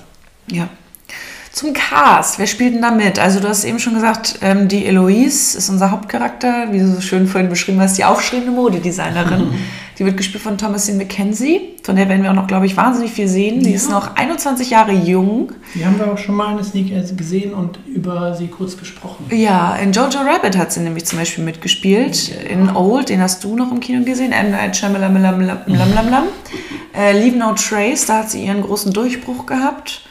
Ja. 0.50 0.68
Zum 1.52 1.72
Cast, 1.72 2.38
wer 2.38 2.46
spielt 2.46 2.74
denn 2.74 2.82
da 2.82 2.92
mit? 2.92 3.18
Also 3.18 3.40
du 3.40 3.48
hast 3.48 3.64
eben 3.64 3.80
schon 3.80 3.94
gesagt, 3.94 4.38
ähm, 4.40 4.68
die 4.68 4.86
Eloise 4.86 5.58
ist 5.58 5.68
unser 5.68 5.90
Hauptcharakter, 5.90 6.68
wie 6.70 6.78
du 6.78 6.94
so 6.94 7.00
schön 7.00 7.26
vorhin 7.26 7.50
beschrieben 7.50 7.80
hast, 7.80 7.98
die 7.98 8.04
aufstrebende 8.04 8.52
Modedesignerin. 8.52 9.48
die 9.98 10.04
wird 10.04 10.16
gespielt 10.16 10.44
von 10.44 10.56
Thomasine 10.56 10.98
McKenzie, 10.98 11.60
von 11.82 11.96
der 11.96 12.08
werden 12.08 12.22
wir 12.22 12.30
auch 12.30 12.36
noch, 12.36 12.46
glaube 12.46 12.66
ich, 12.66 12.76
wahnsinnig 12.76 13.10
viel 13.10 13.26
sehen. 13.26 13.64
Die 13.64 13.72
ist 13.72 13.88
Ja. 13.88 13.94
noch 13.96 14.14
21 14.14 14.70
Jahre 14.70 14.92
jung. 14.92 15.50
Die 15.74 15.84
haben 15.84 15.98
wir 15.98 16.12
auch 16.12 16.16
schon 16.18 16.36
mal 16.36 16.52
in 16.52 16.58
der 16.58 16.64
Sneak 16.64 16.92
Ads 16.96 17.16
gesehen 17.16 17.52
und 17.52 17.80
über 17.84 18.32
sie 18.36 18.46
kurz 18.46 18.76
gesprochen. 18.78 19.26
Ja, 19.30 19.74
in 19.74 19.90
Jojo 19.90 20.20
Rabbit 20.20 20.56
hat 20.56 20.72
sie 20.72 20.80
nämlich 20.80 21.04
zum 21.06 21.18
Beispiel 21.18 21.42
mitgespielt. 21.42 22.28
Ja. 22.28 22.48
In 22.48 22.70
Old, 22.76 23.08
den 23.08 23.20
hast 23.20 23.42
du 23.42 23.56
noch 23.56 23.72
im 23.72 23.80
Kino 23.80 24.04
gesehen. 24.04 24.30
M. 24.30 24.52
Night 24.52 24.76
Shyamalan, 24.76 25.20
lam, 25.20 25.40
lam, 25.40 25.62
lam, 25.66 25.94
lam, 25.94 26.08
lam. 26.10 26.24
Äh, 26.96 27.12
Leave 27.20 27.36
No 27.36 27.54
Trace, 27.54 28.06
da 28.06 28.18
hat 28.18 28.30
sie 28.30 28.44
ihren 28.46 28.62
großen 28.62 28.92
Durchbruch 28.92 29.46
gehabt. 29.46 30.02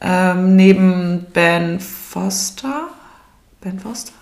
Ähm, 0.00 0.56
neben 0.56 1.26
Ben 1.32 1.80
Foster. 1.80 2.88
Ben 3.60 3.80
Foster? 3.80 4.12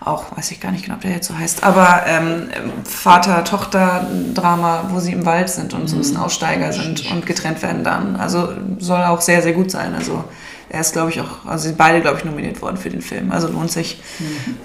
Auch 0.00 0.36
weiß 0.36 0.50
ich 0.52 0.60
gar 0.60 0.72
nicht 0.72 0.84
genau, 0.84 0.96
ob 0.96 1.02
der 1.02 1.10
jetzt 1.10 1.28
so 1.28 1.36
heißt. 1.36 1.64
Aber 1.64 2.04
ähm, 2.06 2.48
Vater-Tochter-Drama, 2.84 4.90
wo 4.90 5.00
sie 5.00 5.12
im 5.12 5.26
Wald 5.26 5.50
sind 5.50 5.74
und 5.74 5.88
so 5.88 5.96
ein 5.96 6.00
bisschen 6.00 6.16
Aussteiger 6.16 6.72
sind 6.72 7.10
und 7.10 7.26
getrennt 7.26 7.62
werden 7.62 7.84
dann. 7.84 8.16
Also 8.16 8.48
soll 8.78 9.04
auch 9.04 9.20
sehr, 9.20 9.42
sehr 9.42 9.52
gut 9.52 9.70
sein. 9.70 9.94
Also 9.94 10.24
er 10.70 10.80
ist, 10.80 10.92
glaube 10.92 11.10
ich, 11.10 11.20
auch, 11.20 11.46
also 11.46 11.62
sie 11.62 11.68
sind 11.68 11.78
beide, 11.78 12.00
glaube 12.00 12.18
ich, 12.18 12.24
nominiert 12.24 12.62
worden 12.62 12.76
für 12.76 12.90
den 12.90 13.02
Film. 13.02 13.32
Also 13.32 13.48
lohnt 13.48 13.70
sich. 13.70 14.02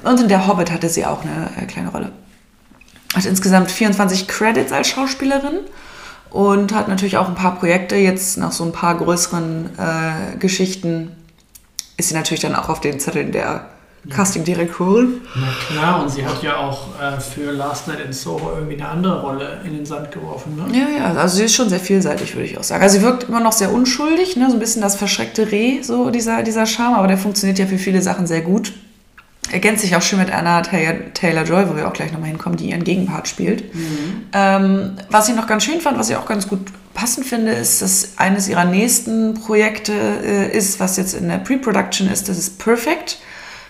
Und 0.03 0.21
in 0.21 0.27
Der 0.27 0.47
Hobbit 0.47 0.71
hatte 0.71 0.89
sie 0.89 1.05
auch 1.05 1.23
eine 1.23 1.49
äh, 1.61 1.65
kleine 1.65 1.89
Rolle. 1.89 2.11
Hat 3.15 3.25
insgesamt 3.25 3.71
24 3.71 4.27
Credits 4.27 4.71
als 4.71 4.89
Schauspielerin 4.89 5.59
und 6.33 6.73
hat 6.73 6.87
natürlich 6.87 7.17
auch 7.17 7.29
ein 7.29 7.35
paar 7.35 7.55
Projekte. 7.55 7.95
Jetzt 7.95 8.37
nach 8.37 8.51
so 8.51 8.65
ein 8.65 8.71
paar 8.71 8.97
größeren 8.97 9.69
äh, 9.77 10.37
Geschichten 10.37 11.11
ist 11.95 12.09
sie 12.09 12.15
natürlich 12.15 12.41
dann 12.41 12.55
auch 12.55 12.69
auf 12.69 12.81
den 12.81 12.99
Zetteln 12.99 13.31
der 13.31 13.67
Castingdirektorin. 14.09 15.21
Na 15.35 15.47
klar, 15.67 16.03
und 16.03 16.09
sie 16.09 16.25
hat 16.25 16.43
ja 16.43 16.57
auch 16.57 16.99
äh, 16.99 17.21
für 17.21 17.51
Last 17.51 17.87
Night 17.87 17.99
in 18.05 18.11
Soho 18.11 18.51
irgendwie 18.55 18.73
eine 18.73 18.89
andere 18.89 19.21
Rolle 19.21 19.61
in 19.63 19.73
den 19.73 19.85
Sand 19.85 20.11
geworfen. 20.11 20.57
Ne? 20.57 20.77
Ja, 20.77 20.87
ja, 20.97 21.13
also 21.13 21.37
sie 21.37 21.43
ist 21.43 21.53
schon 21.53 21.69
sehr 21.69 21.79
vielseitig, 21.79 22.35
würde 22.35 22.47
ich 22.47 22.57
auch 22.57 22.63
sagen. 22.63 22.83
Also 22.83 22.97
sie 22.97 23.03
wirkt 23.03 23.29
immer 23.29 23.39
noch 23.39 23.53
sehr 23.53 23.71
unschuldig, 23.71 24.35
ne? 24.35 24.49
so 24.49 24.57
ein 24.57 24.59
bisschen 24.59 24.81
das 24.81 24.95
verschreckte 24.95 25.51
Reh, 25.51 25.83
so 25.83 26.09
dieser, 26.09 26.43
dieser 26.43 26.65
Charme, 26.65 26.95
aber 26.95 27.07
der 27.07 27.17
funktioniert 27.17 27.59
ja 27.59 27.65
für 27.65 27.77
viele 27.77 28.01
Sachen 28.01 28.27
sehr 28.27 28.41
gut. 28.41 28.73
Ergänzt 29.53 29.83
sich 29.83 29.95
auch 29.95 30.01
schön 30.01 30.17
mit 30.19 30.31
Anna 30.33 30.61
Taylor-Joy, 30.61 31.69
wo 31.69 31.75
wir 31.75 31.87
auch 31.87 31.93
gleich 31.93 32.11
nochmal 32.11 32.29
hinkommen, 32.29 32.57
die 32.57 32.71
ihren 32.71 32.83
Gegenpart 32.83 33.27
spielt. 33.27 33.63
Ähm, 34.33 34.93
was 35.09 35.29
ich 35.29 35.35
noch 35.35 35.45
ganz 35.45 35.63
schön 35.63 35.79
fand, 35.79 35.99
was 35.99 36.09
ich 36.09 36.15
auch 36.15 36.25
ganz 36.25 36.47
gut 36.47 36.59
passend 36.95 37.27
finde, 37.27 37.51
ist, 37.51 37.81
dass 37.81 38.17
eines 38.17 38.47
ihrer 38.49 38.65
nächsten 38.65 39.35
Projekte 39.35 39.93
äh, 39.93 40.57
ist, 40.57 40.79
was 40.79 40.97
jetzt 40.97 41.13
in 41.13 41.29
der 41.29 41.37
Pre-Production 41.37 42.09
ist, 42.09 42.29
das 42.29 42.37
ist 42.39 42.57
Perfect. 42.57 43.19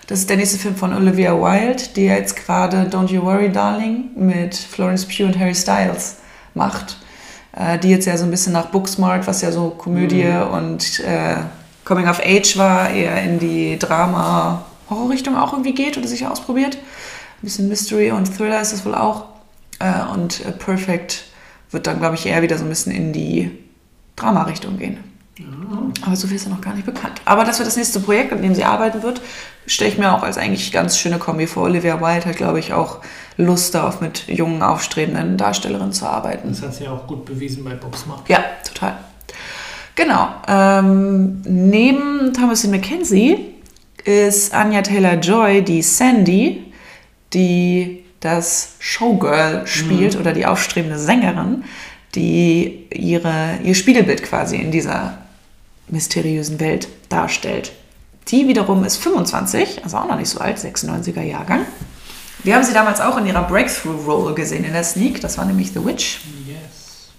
Das 0.06 0.20
ist 0.20 0.30
der 0.30 0.36
nächste 0.36 0.58
Film 0.58 0.76
von 0.76 0.94
Olivia 0.94 1.32
Wilde, 1.32 1.82
die 1.96 2.06
jetzt 2.06 2.36
gerade 2.36 2.88
Don't 2.90 3.10
You 3.10 3.22
Worry 3.22 3.50
Darling 3.50 4.10
mit 4.16 4.54
Florence 4.54 5.06
Pugh 5.06 5.26
und 5.26 5.38
Harry 5.38 5.54
Styles 5.54 6.16
macht. 6.54 6.96
Äh, 7.56 7.78
die 7.78 7.90
jetzt 7.90 8.06
ja 8.06 8.16
so 8.16 8.24
ein 8.24 8.30
bisschen 8.30 8.52
nach 8.52 8.66
Booksmart, 8.66 9.26
was 9.26 9.42
ja 9.42 9.52
so 9.52 9.70
Komödie 9.70 10.26
und 10.50 11.00
äh, 11.00 11.36
Coming 11.84 12.08
of 12.08 12.20
Age 12.24 12.56
war, 12.56 12.90
eher 12.90 13.22
in 13.22 13.38
die 13.38 13.78
Drama-Horror-Richtung 14.94 15.36
auch 15.36 15.52
irgendwie 15.52 15.74
geht 15.74 15.98
oder 15.98 16.08
sich 16.08 16.26
ausprobiert. 16.26 16.76
Ein 16.76 17.42
bisschen 17.42 17.68
Mystery 17.68 18.10
und 18.10 18.34
Thriller 18.34 18.60
ist 18.60 18.72
es 18.72 18.84
wohl 18.84 18.94
auch. 18.94 19.26
Äh, 19.78 20.12
und 20.12 20.44
äh, 20.44 20.52
Perfect 20.52 21.24
wird 21.70 21.86
dann, 21.86 21.98
glaube 21.98 22.14
ich, 22.14 22.26
eher 22.26 22.42
wieder 22.42 22.56
so 22.56 22.64
ein 22.64 22.68
bisschen 22.68 22.92
in 22.92 23.12
die 23.12 23.50
Drama-Richtung 24.16 24.78
gehen. 24.78 24.98
Aber 26.06 26.14
so 26.14 26.28
viel 26.28 26.36
ist 26.36 26.44
ja 26.44 26.50
noch 26.50 26.60
gar 26.60 26.74
nicht 26.74 26.86
bekannt. 26.86 27.20
Aber 27.24 27.44
das 27.44 27.58
wird 27.58 27.66
das 27.66 27.76
nächste 27.76 27.98
Projekt, 27.98 28.32
an 28.32 28.40
dem 28.40 28.54
sie 28.54 28.62
arbeiten 28.62 29.02
wird, 29.02 29.20
stelle 29.66 29.90
ich 29.90 29.98
mir 29.98 30.12
auch 30.12 30.22
als 30.22 30.38
eigentlich 30.38 30.70
ganz 30.70 30.96
schöne 30.96 31.18
Kombi 31.18 31.48
vor. 31.48 31.64
Olivia 31.64 32.00
Wilde 32.00 32.26
hat, 32.26 32.36
glaube 32.36 32.60
ich, 32.60 32.72
auch 32.72 33.00
Lust 33.36 33.74
darauf, 33.74 34.00
mit 34.00 34.28
jungen, 34.28 34.62
aufstrebenden 34.62 35.36
Darstellerinnen 35.36 35.92
zu 35.92 36.06
arbeiten. 36.06 36.50
Das 36.50 36.62
hat 36.62 36.74
sie 36.74 36.84
ja 36.84 36.92
auch 36.92 37.08
gut 37.08 37.24
bewiesen 37.24 37.64
bei 37.64 37.74
Bobsmart. 37.74 38.28
Ja, 38.28 38.44
total. 38.64 38.96
Genau. 39.96 40.28
Ähm, 40.46 41.42
neben 41.44 42.32
Thomasin 42.32 42.70
McKenzie 42.70 43.53
ist 44.04 44.54
Anya 44.54 44.82
Taylor-Joy 44.82 45.62
die 45.62 45.82
Sandy, 45.82 46.72
die 47.32 48.04
das 48.20 48.76
Showgirl 48.78 49.66
spielt 49.66 50.16
oder 50.16 50.32
die 50.32 50.46
aufstrebende 50.46 50.98
Sängerin, 50.98 51.64
die 52.14 52.86
ihre, 52.92 53.58
ihr 53.62 53.74
Spiegelbild 53.74 54.22
quasi 54.22 54.56
in 54.56 54.70
dieser 54.70 55.18
mysteriösen 55.88 56.60
Welt 56.60 56.88
darstellt. 57.08 57.72
Die 58.28 58.48
wiederum 58.48 58.84
ist 58.84 58.96
25, 58.96 59.84
also 59.84 59.98
auch 59.98 60.08
noch 60.08 60.16
nicht 60.16 60.30
so 60.30 60.38
alt, 60.40 60.56
96er 60.56 61.22
Jahrgang. 61.22 61.66
Wir 62.42 62.54
haben 62.54 62.64
sie 62.64 62.72
damals 62.72 63.00
auch 63.00 63.18
in 63.18 63.26
ihrer 63.26 63.42
Breakthrough-Role 63.42 64.34
gesehen 64.34 64.64
in 64.64 64.72
der 64.72 64.84
Sneak, 64.84 65.20
das 65.20 65.36
war 65.36 65.44
nämlich 65.44 65.72
The 65.72 65.84
Witch 65.84 66.20
Yes. 66.46 67.10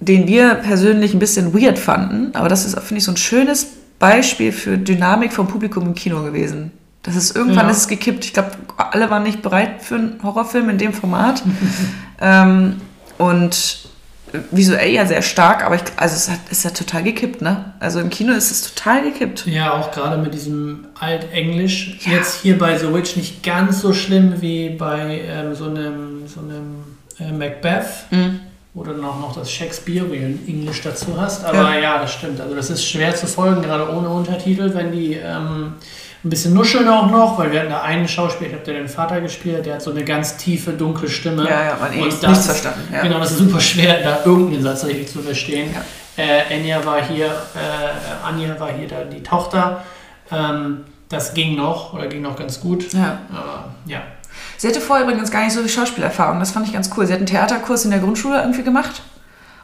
den 0.00 0.26
wir 0.26 0.54
persönlich 0.56 1.14
ein 1.14 1.18
bisschen 1.18 1.52
weird 1.54 1.78
fanden. 1.78 2.34
Aber 2.34 2.48
das 2.48 2.64
ist, 2.64 2.78
finde 2.80 2.98
ich, 2.98 3.04
so 3.04 3.12
ein 3.12 3.16
schönes 3.16 3.66
Beispiel 4.00 4.50
für 4.50 4.76
Dynamik 4.76 5.32
vom 5.32 5.46
Publikum 5.46 5.86
im 5.86 5.94
Kino 5.94 6.22
gewesen. 6.24 6.72
Das 7.02 7.14
ist 7.16 7.36
irgendwann 7.36 7.66
Ja. 7.66 7.70
ist 7.70 7.78
es 7.78 7.88
gekippt. 7.88 8.24
Ich 8.24 8.32
glaube, 8.32 8.50
alle 8.76 9.08
waren 9.10 9.22
nicht 9.22 9.40
bereit 9.42 9.82
für 9.82 9.94
einen 9.94 10.20
Horrorfilm 10.22 10.68
in 10.70 10.78
dem 10.78 10.92
Format. 10.92 11.42
ähm, 12.20 12.80
und 13.18 13.88
visuell 14.52 14.90
ja 14.92 15.06
sehr 15.06 15.22
stark, 15.22 15.64
aber 15.64 15.74
ich, 15.76 15.82
also 15.96 16.14
es 16.14 16.30
hat, 16.30 16.38
ist 16.50 16.64
ja 16.64 16.70
total 16.70 17.02
gekippt, 17.02 17.42
ne? 17.42 17.72
Also 17.80 17.98
im 18.00 18.10
Kino 18.10 18.32
ist 18.32 18.50
es 18.50 18.72
total 18.74 19.02
gekippt. 19.02 19.46
Ja, 19.46 19.72
auch 19.72 19.90
gerade 19.90 20.18
mit 20.18 20.34
diesem 20.34 20.86
Altenglisch. 20.98 21.98
Ja. 22.06 22.12
Jetzt 22.12 22.40
hier 22.42 22.56
bei 22.58 22.78
The 22.78 22.92
Witch 22.94 23.16
nicht 23.16 23.42
ganz 23.42 23.80
so 23.80 23.92
schlimm 23.92 24.34
wie 24.40 24.70
bei 24.70 25.22
ähm, 25.26 25.54
so 25.54 25.64
einem, 25.64 26.26
so 26.26 26.40
einem 26.40 26.84
äh, 27.18 27.32
Macbeth, 27.32 27.86
Mhm. 28.10 28.40
Wo 28.72 28.84
du 28.84 28.92
dann 28.92 29.04
auch 29.04 29.18
noch 29.18 29.34
das 29.34 29.50
Shakespearean 29.50 30.38
Englisch 30.46 30.82
dazu 30.82 31.20
hast. 31.20 31.44
Aber 31.44 31.78
ja. 31.78 31.98
das 31.98 32.12
stimmt. 32.12 32.40
Also 32.40 32.54
das 32.54 32.70
ist 32.70 32.84
schwer 32.84 33.14
zu 33.14 33.26
folgen, 33.26 33.62
gerade 33.62 33.92
ohne 33.92 34.08
Untertitel, 34.08 34.72
wenn 34.74 34.92
die 34.92 35.14
ähm, 35.14 35.74
ein 36.22 36.30
bisschen 36.30 36.54
nuscheln 36.54 36.86
auch 36.88 37.10
noch, 37.10 37.38
weil 37.38 37.50
wir 37.50 37.60
hatten 37.60 37.70
da 37.70 37.82
einen 37.82 38.06
Schauspieler, 38.06 38.50
ich 38.50 38.56
habe 38.56 38.64
den 38.64 38.88
Vater 38.88 39.20
gespielt, 39.20 39.66
der 39.66 39.74
hat 39.74 39.82
so 39.82 39.90
eine 39.90 40.04
ganz 40.04 40.36
tiefe, 40.36 40.72
dunkle 40.72 41.08
Stimme. 41.08 41.44
Ja, 41.48 41.64
ja, 41.64 41.76
man 41.80 41.92
eh 41.92 42.02
Und 42.02 42.22
das 42.22 42.46
verstanden. 42.46 42.88
Ja. 42.92 43.02
Genau, 43.02 43.18
das 43.18 43.32
ist 43.32 43.38
super 43.38 43.60
schwer, 43.60 44.02
da 44.02 44.24
irgendeinen 44.24 44.62
Satz 44.62 44.84
richtig 44.84 45.10
zu 45.10 45.20
verstehen. 45.20 45.74
Ja. 45.74 46.22
Äh, 46.22 46.54
Enya 46.54 46.84
war 46.84 47.02
hier, 47.02 47.26
äh, 47.26 48.26
Anja 48.26 48.58
war 48.60 48.72
hier 48.72 48.86
da 48.86 49.04
die 49.04 49.22
Tochter. 49.22 49.82
Ähm, 50.30 50.84
das 51.08 51.34
ging 51.34 51.56
noch 51.56 51.92
oder 51.94 52.06
ging 52.06 52.22
noch 52.22 52.36
ganz 52.36 52.60
gut. 52.60 52.92
Ja. 52.92 53.20
Aber 53.32 53.74
ja. 53.86 54.02
Sie 54.60 54.68
hatte 54.68 54.82
vorher 54.82 55.06
übrigens 55.06 55.30
gar 55.30 55.42
nicht 55.42 55.54
so 55.54 55.60
viel 55.60 55.70
Schauspielerfahrung. 55.70 56.38
Das 56.38 56.50
fand 56.50 56.66
ich 56.66 56.74
ganz 56.74 56.90
cool. 56.94 57.06
Sie 57.06 57.14
hat 57.14 57.20
einen 57.20 57.26
Theaterkurs 57.26 57.86
in 57.86 57.92
der 57.92 58.00
Grundschule 58.00 58.42
irgendwie 58.42 58.62
gemacht. 58.62 59.00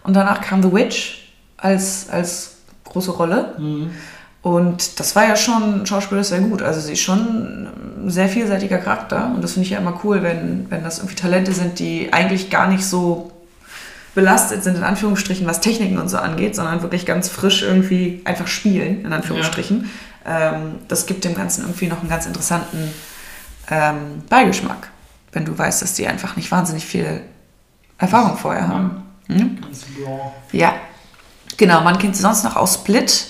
Und 0.03 0.15
danach 0.17 0.41
kam 0.41 0.63
The 0.63 0.73
Witch 0.73 1.35
als, 1.59 2.09
als 2.09 2.53
große 2.85 3.11
Rolle. 3.11 3.57
Mhm. 3.59 3.91
Und 4.41 4.99
das 4.99 5.15
war 5.15 5.29
ja 5.29 5.37
schon 5.37 5.85
schauspielerisch 5.85 6.29
sehr 6.29 6.41
gut. 6.41 6.63
Also 6.63 6.81
sie 6.81 6.95
ist 6.95 7.03
schon 7.03 7.69
ein 8.07 8.09
sehr 8.11 8.31
vielseitiger 8.31 8.79
Charakter. 8.79 9.33
Und 9.35 9.45
das 9.45 9.53
finde 9.53 9.67
ich 9.67 9.73
ja 9.73 9.81
immer 9.81 10.01
cool, 10.03 10.23
wenn, 10.23 10.65
wenn 10.71 10.83
das 10.83 10.97
irgendwie 10.97 11.17
Talente 11.17 11.53
sind, 11.53 11.79
die 11.79 12.15
eigentlich 12.15 12.49
gar 12.49 12.67
nicht 12.67 12.87
so 12.87 13.33
belastet 14.15 14.65
sind, 14.65 14.79
in 14.79 14.83
Anführungsstrichen, 14.83 15.47
was 15.47 15.61
Techniken 15.61 15.99
und 15.99 16.09
so 16.09 16.17
angeht, 16.17 16.57
sondern 16.57 16.81
wirklich 16.81 17.05
ganz 17.05 17.29
frisch 17.29 17.63
irgendwie 17.63 18.23
einfach 18.25 18.47
spielen, 18.47 19.05
in 19.05 19.13
Anführungsstrichen. 19.13 19.91
Ähm, 20.25 20.77
das 20.89 21.05
gibt 21.05 21.27
dem 21.27 21.35
Ganzen 21.35 21.65
irgendwie 21.65 21.89
noch 21.89 22.01
einen 22.01 22.09
ganz 22.09 22.25
interessanten 22.25 22.95
ähm, 23.71 24.23
Beigeschmack, 24.29 24.91
wenn 25.33 25.45
du 25.45 25.57
weißt, 25.57 25.83
dass 25.83 25.95
die 25.95 26.07
einfach 26.07 26.37
nicht 26.37 26.51
wahnsinnig 26.51 26.85
viel 26.85 27.23
Erfahrung 27.99 28.37
vorher 28.37 28.69
haben. 28.69 29.03
Blanc. 29.97 30.21
Ja, 30.53 30.75
genau. 31.57 31.81
Man 31.83 31.99
kennt 31.99 32.17
sie 32.17 32.23
sonst 32.23 32.45
noch 32.45 32.57
aus 32.57 32.75
Split. 32.75 33.27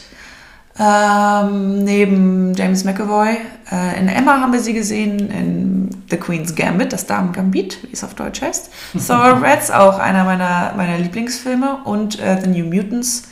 Ähm, 0.79 1.85
neben 1.85 2.53
James 2.55 2.85
McAvoy. 2.85 3.39
Äh, 3.73 3.99
in 3.99 4.09
Emma 4.09 4.41
haben 4.41 4.53
wir 4.53 4.61
sie 4.61 4.75
gesehen, 4.75 5.31
in 5.31 5.89
The 6.11 6.19
Queen's 6.19 6.55
Gambit, 6.55 6.93
das 6.93 7.07
Damen-Gambit, 7.07 7.79
wie 7.85 7.93
es 7.95 8.05
auf 8.05 8.13
Deutsch 8.15 8.43
heißt. 8.43 8.71
Thor 9.07 9.41
Rats, 9.43 9.71
auch 9.71 9.99
einer 9.99 10.25
meiner, 10.25 10.75
meiner 10.77 10.99
Lieblingsfilme. 10.99 11.79
Und 11.85 12.21
äh, 12.21 12.39
The 12.43 12.49
New 12.49 12.67
Mutants. 12.67 13.23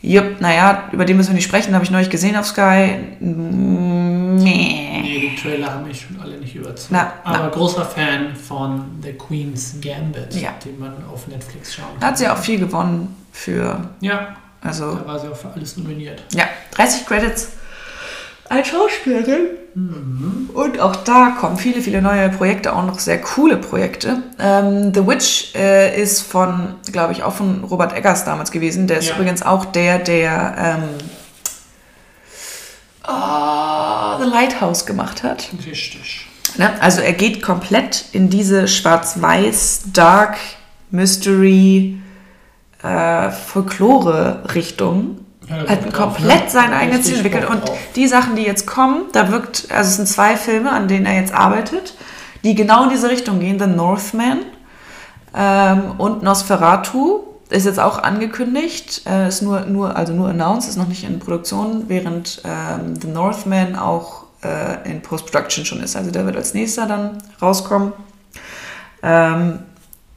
Jupp, 0.00 0.40
naja, 0.40 0.84
über 0.92 1.04
den 1.04 1.16
müssen 1.16 1.30
wir 1.30 1.34
nicht 1.34 1.44
sprechen, 1.44 1.74
habe 1.74 1.84
ich 1.84 1.90
neulich 1.90 2.10
gesehen 2.10 2.36
auf 2.36 2.46
Sky. 2.46 2.98
Nee. 3.20 4.88
Trailer 5.40 5.72
haben 5.72 5.86
mich 5.86 6.00
schon 6.02 6.20
alle 6.20 6.36
nicht 6.38 6.54
überzeugt. 6.54 6.88
Na, 6.90 7.12
Aber 7.24 7.38
na. 7.44 7.48
großer 7.48 7.84
Fan 7.84 8.34
von 8.36 8.98
The 9.02 9.12
Queen's 9.12 9.74
Gambit, 9.80 10.34
Ja. 10.34 10.50
den 10.64 10.78
man 10.78 10.92
auf 11.12 11.26
Netflix 11.28 11.74
schauen 11.74 11.86
Da 12.00 12.08
hat 12.08 12.18
sie 12.18 12.28
auch 12.28 12.38
viel 12.38 12.58
gewonnen 12.58 13.16
für, 13.32 13.80
Ja, 14.00 14.36
also, 14.62 14.94
da 14.96 15.06
war 15.06 15.18
sie 15.18 15.28
auch 15.28 15.36
für 15.36 15.50
alles 15.54 15.76
nominiert. 15.76 16.22
ja, 16.32 16.44
30 16.72 17.06
Credits 17.06 17.48
als 18.48 18.68
Schauspielerin. 18.68 19.40
Mhm. 19.74 20.50
Und 20.54 20.80
auch 20.80 20.96
da 20.96 21.36
kommen 21.38 21.56
viele, 21.58 21.82
viele 21.82 22.00
neue 22.02 22.30
Projekte, 22.30 22.74
auch 22.74 22.84
noch 22.86 22.98
sehr 22.98 23.20
coole 23.20 23.58
Projekte. 23.58 24.22
Ähm, 24.40 24.92
The 24.94 25.06
Witch 25.06 25.54
äh, 25.54 26.00
ist 26.00 26.22
von, 26.22 26.74
glaube 26.90 27.12
ich, 27.12 27.22
auch 27.22 27.34
von 27.34 27.62
Robert 27.64 27.92
Eggers 27.92 28.24
damals 28.24 28.50
gewesen. 28.50 28.86
Der 28.88 28.98
ist 28.98 29.08
Ja. 29.10 29.14
übrigens 29.16 29.42
auch 29.42 29.66
der, 29.66 29.98
der 29.98 30.54
ähm, 30.58 30.82
oh, 33.06 33.10
The 34.18 34.28
Lighthouse 34.28 34.86
gemacht 34.86 35.22
hat. 35.22 35.48
Richtig. 35.66 36.26
Ne? 36.56 36.70
Also 36.80 37.00
er 37.00 37.12
geht 37.12 37.42
komplett 37.42 38.06
in 38.12 38.30
diese 38.30 38.68
schwarz-weiß, 38.68 39.84
dark, 39.92 40.38
Mystery, 40.90 41.98
äh, 42.82 43.30
Folklore-Richtung. 43.30 45.18
Ja, 45.48 45.68
Hat 45.68 45.92
komplett 45.92 46.44
ne? 46.44 46.50
seinen 46.50 46.72
eigenen 46.74 47.02
Stil 47.02 47.16
entwickelt. 47.16 47.48
Und 47.48 47.66
drauf. 47.66 47.78
die 47.96 48.06
Sachen, 48.06 48.36
die 48.36 48.42
jetzt 48.42 48.66
kommen, 48.66 49.04
da 49.12 49.30
wirkt, 49.30 49.68
also 49.70 49.88
es 49.88 49.96
sind 49.96 50.08
zwei 50.08 50.36
Filme, 50.36 50.70
an 50.70 50.88
denen 50.88 51.06
er 51.06 51.14
jetzt 51.14 51.32
arbeitet, 51.32 51.94
die 52.44 52.54
genau 52.54 52.84
in 52.84 52.90
diese 52.90 53.08
Richtung 53.08 53.40
gehen. 53.40 53.58
The 53.58 53.66
Northman 53.66 54.40
ähm, 55.34 55.92
und 55.98 56.22
Nosferatu 56.22 57.27
ist 57.50 57.64
jetzt 57.64 57.80
auch 57.80 57.98
angekündigt, 58.02 59.02
äh, 59.06 59.28
ist 59.28 59.42
nur, 59.42 59.60
nur, 59.62 59.96
also 59.96 60.12
nur 60.12 60.28
announced, 60.28 60.68
ist 60.68 60.76
noch 60.76 60.88
nicht 60.88 61.04
in 61.04 61.18
Produktion, 61.18 61.84
während 61.88 62.42
ähm, 62.44 62.94
The 63.00 63.08
Northman 63.08 63.76
auch 63.76 64.24
äh, 64.42 64.88
in 64.90 65.00
Post-Production 65.02 65.64
schon 65.64 65.80
ist. 65.82 65.96
Also 65.96 66.10
der 66.10 66.26
wird 66.26 66.36
als 66.36 66.54
nächster 66.54 66.86
dann 66.86 67.18
rauskommen. 67.40 67.92
Ähm, 69.02 69.60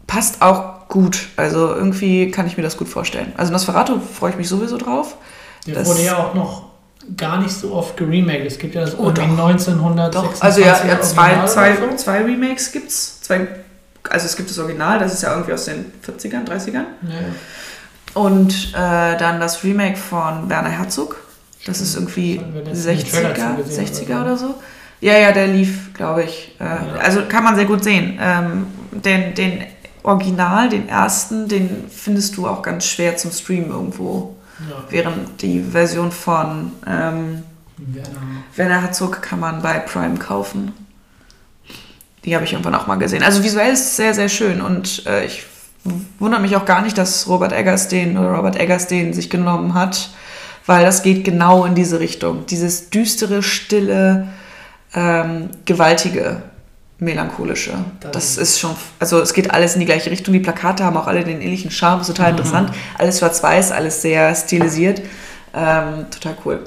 passt 0.08 0.42
auch 0.42 0.88
gut. 0.90 1.28
Also 1.38 1.74
irgendwie 1.74 2.32
kann 2.32 2.48
ich 2.48 2.58
mir 2.58 2.64
das 2.64 2.78
gut 2.78 2.90
vorstellen. 2.90 3.32
Also 3.38 3.52
Nosferatu 3.54 4.00
freue 4.00 4.32
ich 4.32 4.38
mich 4.38 4.50
sowieso 4.50 4.78
drauf. 4.78 5.16
Der 5.68 5.76
Das- 5.76 5.88
wurde 5.88 6.02
ja 6.04 6.18
auch 6.18 6.34
noch 6.34 6.72
gar 7.18 7.40
nicht 7.40 7.52
so 7.52 7.74
oft 7.74 7.98
geremaked. 7.98 8.46
Es 8.46 8.58
gibt 8.60 8.76
ja 8.76 8.82
das 8.82 8.94
Oh, 8.98 9.06
irgendwie 9.06 9.22
doch. 9.36 9.48
1926 9.48 10.40
Doch, 10.40 10.42
also 10.44 10.62
ja, 10.62 10.86
ja 10.86 11.02
zwei, 11.02 11.46
zwei, 11.46 11.96
zwei 11.96 12.18
Remakes 12.24 12.72
gibt's. 12.72 13.22
Zwei, 13.22 13.48
also 14.10 14.26
es 14.26 14.36
gibt 14.36 14.50
das 14.50 14.60
Original, 14.60 15.00
das 15.00 15.14
ist 15.14 15.24
ja 15.24 15.32
irgendwie 15.32 15.54
aus 15.54 15.66
den 15.66 15.92
40ern, 16.06 16.46
30ern. 16.46 16.74
Ja. 16.74 16.84
Und 18.14 18.74
äh, 18.74 19.18
dann 19.18 19.40
das 19.40 19.64
Remake 19.64 19.98
von 19.98 20.50
Werner 20.50 20.70
Herzog. 20.70 21.18
Das 21.66 21.80
ist 21.80 21.96
irgendwie 21.96 22.38
Das 22.38 22.44
hatten 22.46 22.54
wir 22.56 22.64
letztens 22.64 23.04
im 23.04 23.10
Trailer 23.10 23.36
60er, 23.36 23.58
zugesehen 23.58 23.88
60er 23.88 24.22
oder 24.22 24.38
so. 24.38 24.56
Ja, 25.00 25.18
ja, 25.18 25.32
der 25.32 25.48
lief, 25.48 25.94
glaube 25.94 26.24
ich. 26.24 26.56
Äh, 26.60 26.64
Also 27.00 27.22
kann 27.28 27.44
man 27.44 27.56
sehr 27.56 27.66
gut 27.66 27.84
sehen. 27.84 28.18
Ähm, 28.22 28.68
den, 28.92 29.34
den 29.34 29.64
Original, 30.04 30.70
den 30.70 30.90
ersten, 30.90 31.48
den 31.48 31.86
findest 31.90 32.38
du 32.38 32.48
auch 32.48 32.62
ganz 32.62 32.86
schwer 32.86 33.18
zum 33.18 33.32
Streamen 33.32 33.70
irgendwo. 33.70 34.36
Ja. 34.70 34.84
Während 34.90 35.42
die 35.42 35.64
Version 35.64 36.12
von 36.12 36.72
ähm, 36.88 37.44
Werner. 37.78 38.22
Werner 38.56 38.82
Herzog 38.82 39.22
kann 39.22 39.40
man 39.40 39.62
bei 39.62 39.80
Prime 39.80 40.18
kaufen. 40.18 40.74
Die 42.26 42.36
habe 42.36 42.46
ich 42.46 42.54
irgendwann 42.54 42.76
auch 42.76 42.88
mal 42.88 42.96
gesehen. 42.96 43.24
Also 43.24 43.44
visuell 43.44 43.74
ist 43.74 43.82
es 43.82 43.96
sehr, 43.98 44.14
sehr 44.14 44.30
schön 44.30 44.62
und 44.62 45.06
äh, 45.08 45.26
ich 45.26 45.44
wundere 46.20 46.42
mich 46.42 46.56
auch 46.56 46.66
gar 46.66 46.82
nicht, 46.82 46.98
dass 46.98 47.28
Robert 47.28 47.54
Eggers 47.54 47.88
den 47.88 48.18
oder 48.18 48.32
Robert 48.34 48.60
Eggers 48.60 48.88
den 48.88 49.14
sich 49.14 49.30
genommen 49.30 49.74
hat, 49.74 50.10
weil 50.66 50.86
das 50.86 51.02
geht 51.02 51.24
genau 51.24 51.66
in 51.66 51.74
diese 51.74 52.00
Richtung. 52.00 52.46
Dieses 52.46 52.92
düstere, 52.92 53.42
stille, 53.42 54.28
ähm, 54.94 55.50
gewaltige, 55.66 56.44
melancholische. 57.00 57.74
Das 58.12 58.38
ist 58.38 58.60
schon, 58.60 58.76
also 59.00 59.20
es 59.20 59.34
geht 59.34 59.52
alles 59.52 59.74
in 59.74 59.80
die 59.80 59.88
gleiche 59.88 60.12
Richtung. 60.12 60.34
Die 60.34 60.40
Plakate 60.40 60.84
haben 60.84 60.98
auch 60.98 61.08
alle 61.08 61.24
den 61.24 61.42
ähnlichen 61.42 61.72
Charme, 61.72 62.02
ist 62.02 62.08
total 62.08 62.32
interessant. 62.32 62.70
Alles 63.00 63.18
schwarz-weiß, 63.18 63.72
alles 63.72 64.04
sehr 64.04 64.36
stilisiert. 64.36 65.02
Ähm, 65.56 66.06
total 66.12 66.38
cool. 66.46 66.60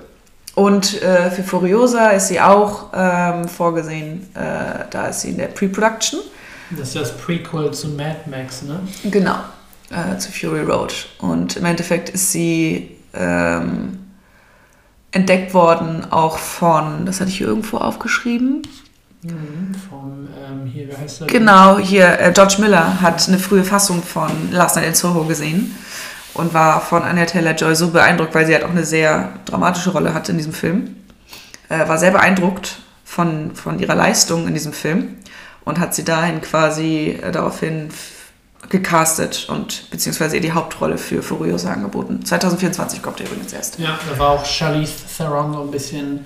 Und 0.54 1.02
äh, 1.02 1.30
für 1.30 1.42
Furiosa 1.42 2.10
ist 2.10 2.28
sie 2.28 2.40
auch 2.40 2.90
ähm, 2.94 3.48
vorgesehen, 3.48 4.28
äh, 4.34 4.84
da 4.88 5.06
ist 5.08 5.22
sie 5.22 5.30
in 5.30 5.38
der 5.38 5.48
Pre-Production. 5.48 6.20
Das 6.70 6.88
ist 6.88 6.96
das 6.96 7.16
Prequel 7.16 7.72
zu 7.72 7.88
Mad 7.88 8.20
Max, 8.26 8.62
ne? 8.62 8.80
Genau, 9.10 9.36
äh, 9.90 10.16
zu 10.18 10.30
Fury 10.30 10.62
Road. 10.62 11.06
Und 11.18 11.56
im 11.56 11.64
Endeffekt 11.64 12.08
ist 12.08 12.30
sie 12.32 12.96
ähm, 13.12 13.98
entdeckt 15.10 15.54
worden 15.54 16.06
auch 16.10 16.38
von, 16.38 17.04
das 17.04 17.20
hatte 17.20 17.30
ich 17.30 17.38
hier 17.38 17.48
irgendwo 17.48 17.78
aufgeschrieben. 17.78 18.62
Mhm. 19.22 19.74
Vom, 19.88 20.28
ähm, 20.44 20.66
hier, 20.66 20.88
wie 20.88 20.96
heißt 20.96 21.22
der? 21.22 21.26
Genau, 21.26 21.78
hier, 21.78 22.20
äh, 22.20 22.32
George 22.32 22.56
Miller 22.60 23.00
hat 23.00 23.26
eine 23.28 23.38
frühe 23.38 23.64
Fassung 23.64 24.02
von 24.02 24.30
Last 24.52 24.76
Night 24.76 24.86
in 24.86 24.94
Soho 24.94 25.24
gesehen 25.24 25.74
und 26.34 26.52
war 26.52 26.80
von 26.80 27.02
Anya 27.02 27.26
Taylor-Joy 27.26 27.74
so 27.74 27.90
beeindruckt, 27.90 28.34
weil 28.34 28.46
sie 28.46 28.54
halt 28.54 28.64
auch 28.64 28.70
eine 28.70 28.84
sehr 28.84 29.32
dramatische 29.44 29.90
Rolle 29.90 30.14
hatte 30.14 30.32
in 30.32 30.38
diesem 30.38 30.52
Film. 30.52 30.96
Äh, 31.68 31.88
war 31.88 31.98
sehr 31.98 32.10
beeindruckt 32.10 32.76
von, 33.04 33.54
von 33.54 33.78
ihrer 33.78 33.94
Leistung 33.94 34.46
in 34.46 34.54
diesem 34.54 34.72
Film 34.72 35.16
und 35.64 35.78
hat 35.78 35.94
sie 35.94 36.04
dahin 36.04 36.40
quasi 36.40 37.18
äh, 37.22 37.30
daraufhin 37.30 37.90
gecastet 38.68 39.46
und 39.48 39.90
beziehungsweise 39.90 40.36
ihr 40.36 40.42
die 40.42 40.52
Hauptrolle 40.52 40.98
für 40.98 41.22
Furiosa 41.22 41.72
angeboten. 41.72 42.24
2024 42.24 43.02
kommt 43.02 43.20
er 43.20 43.26
übrigens 43.26 43.52
erst. 43.52 43.78
Ja, 43.78 43.98
da 44.10 44.18
war 44.18 44.30
auch 44.30 44.44
Charlize 44.44 45.04
Theron 45.16 45.52
so 45.52 45.62
ein 45.62 45.70
bisschen 45.70 46.24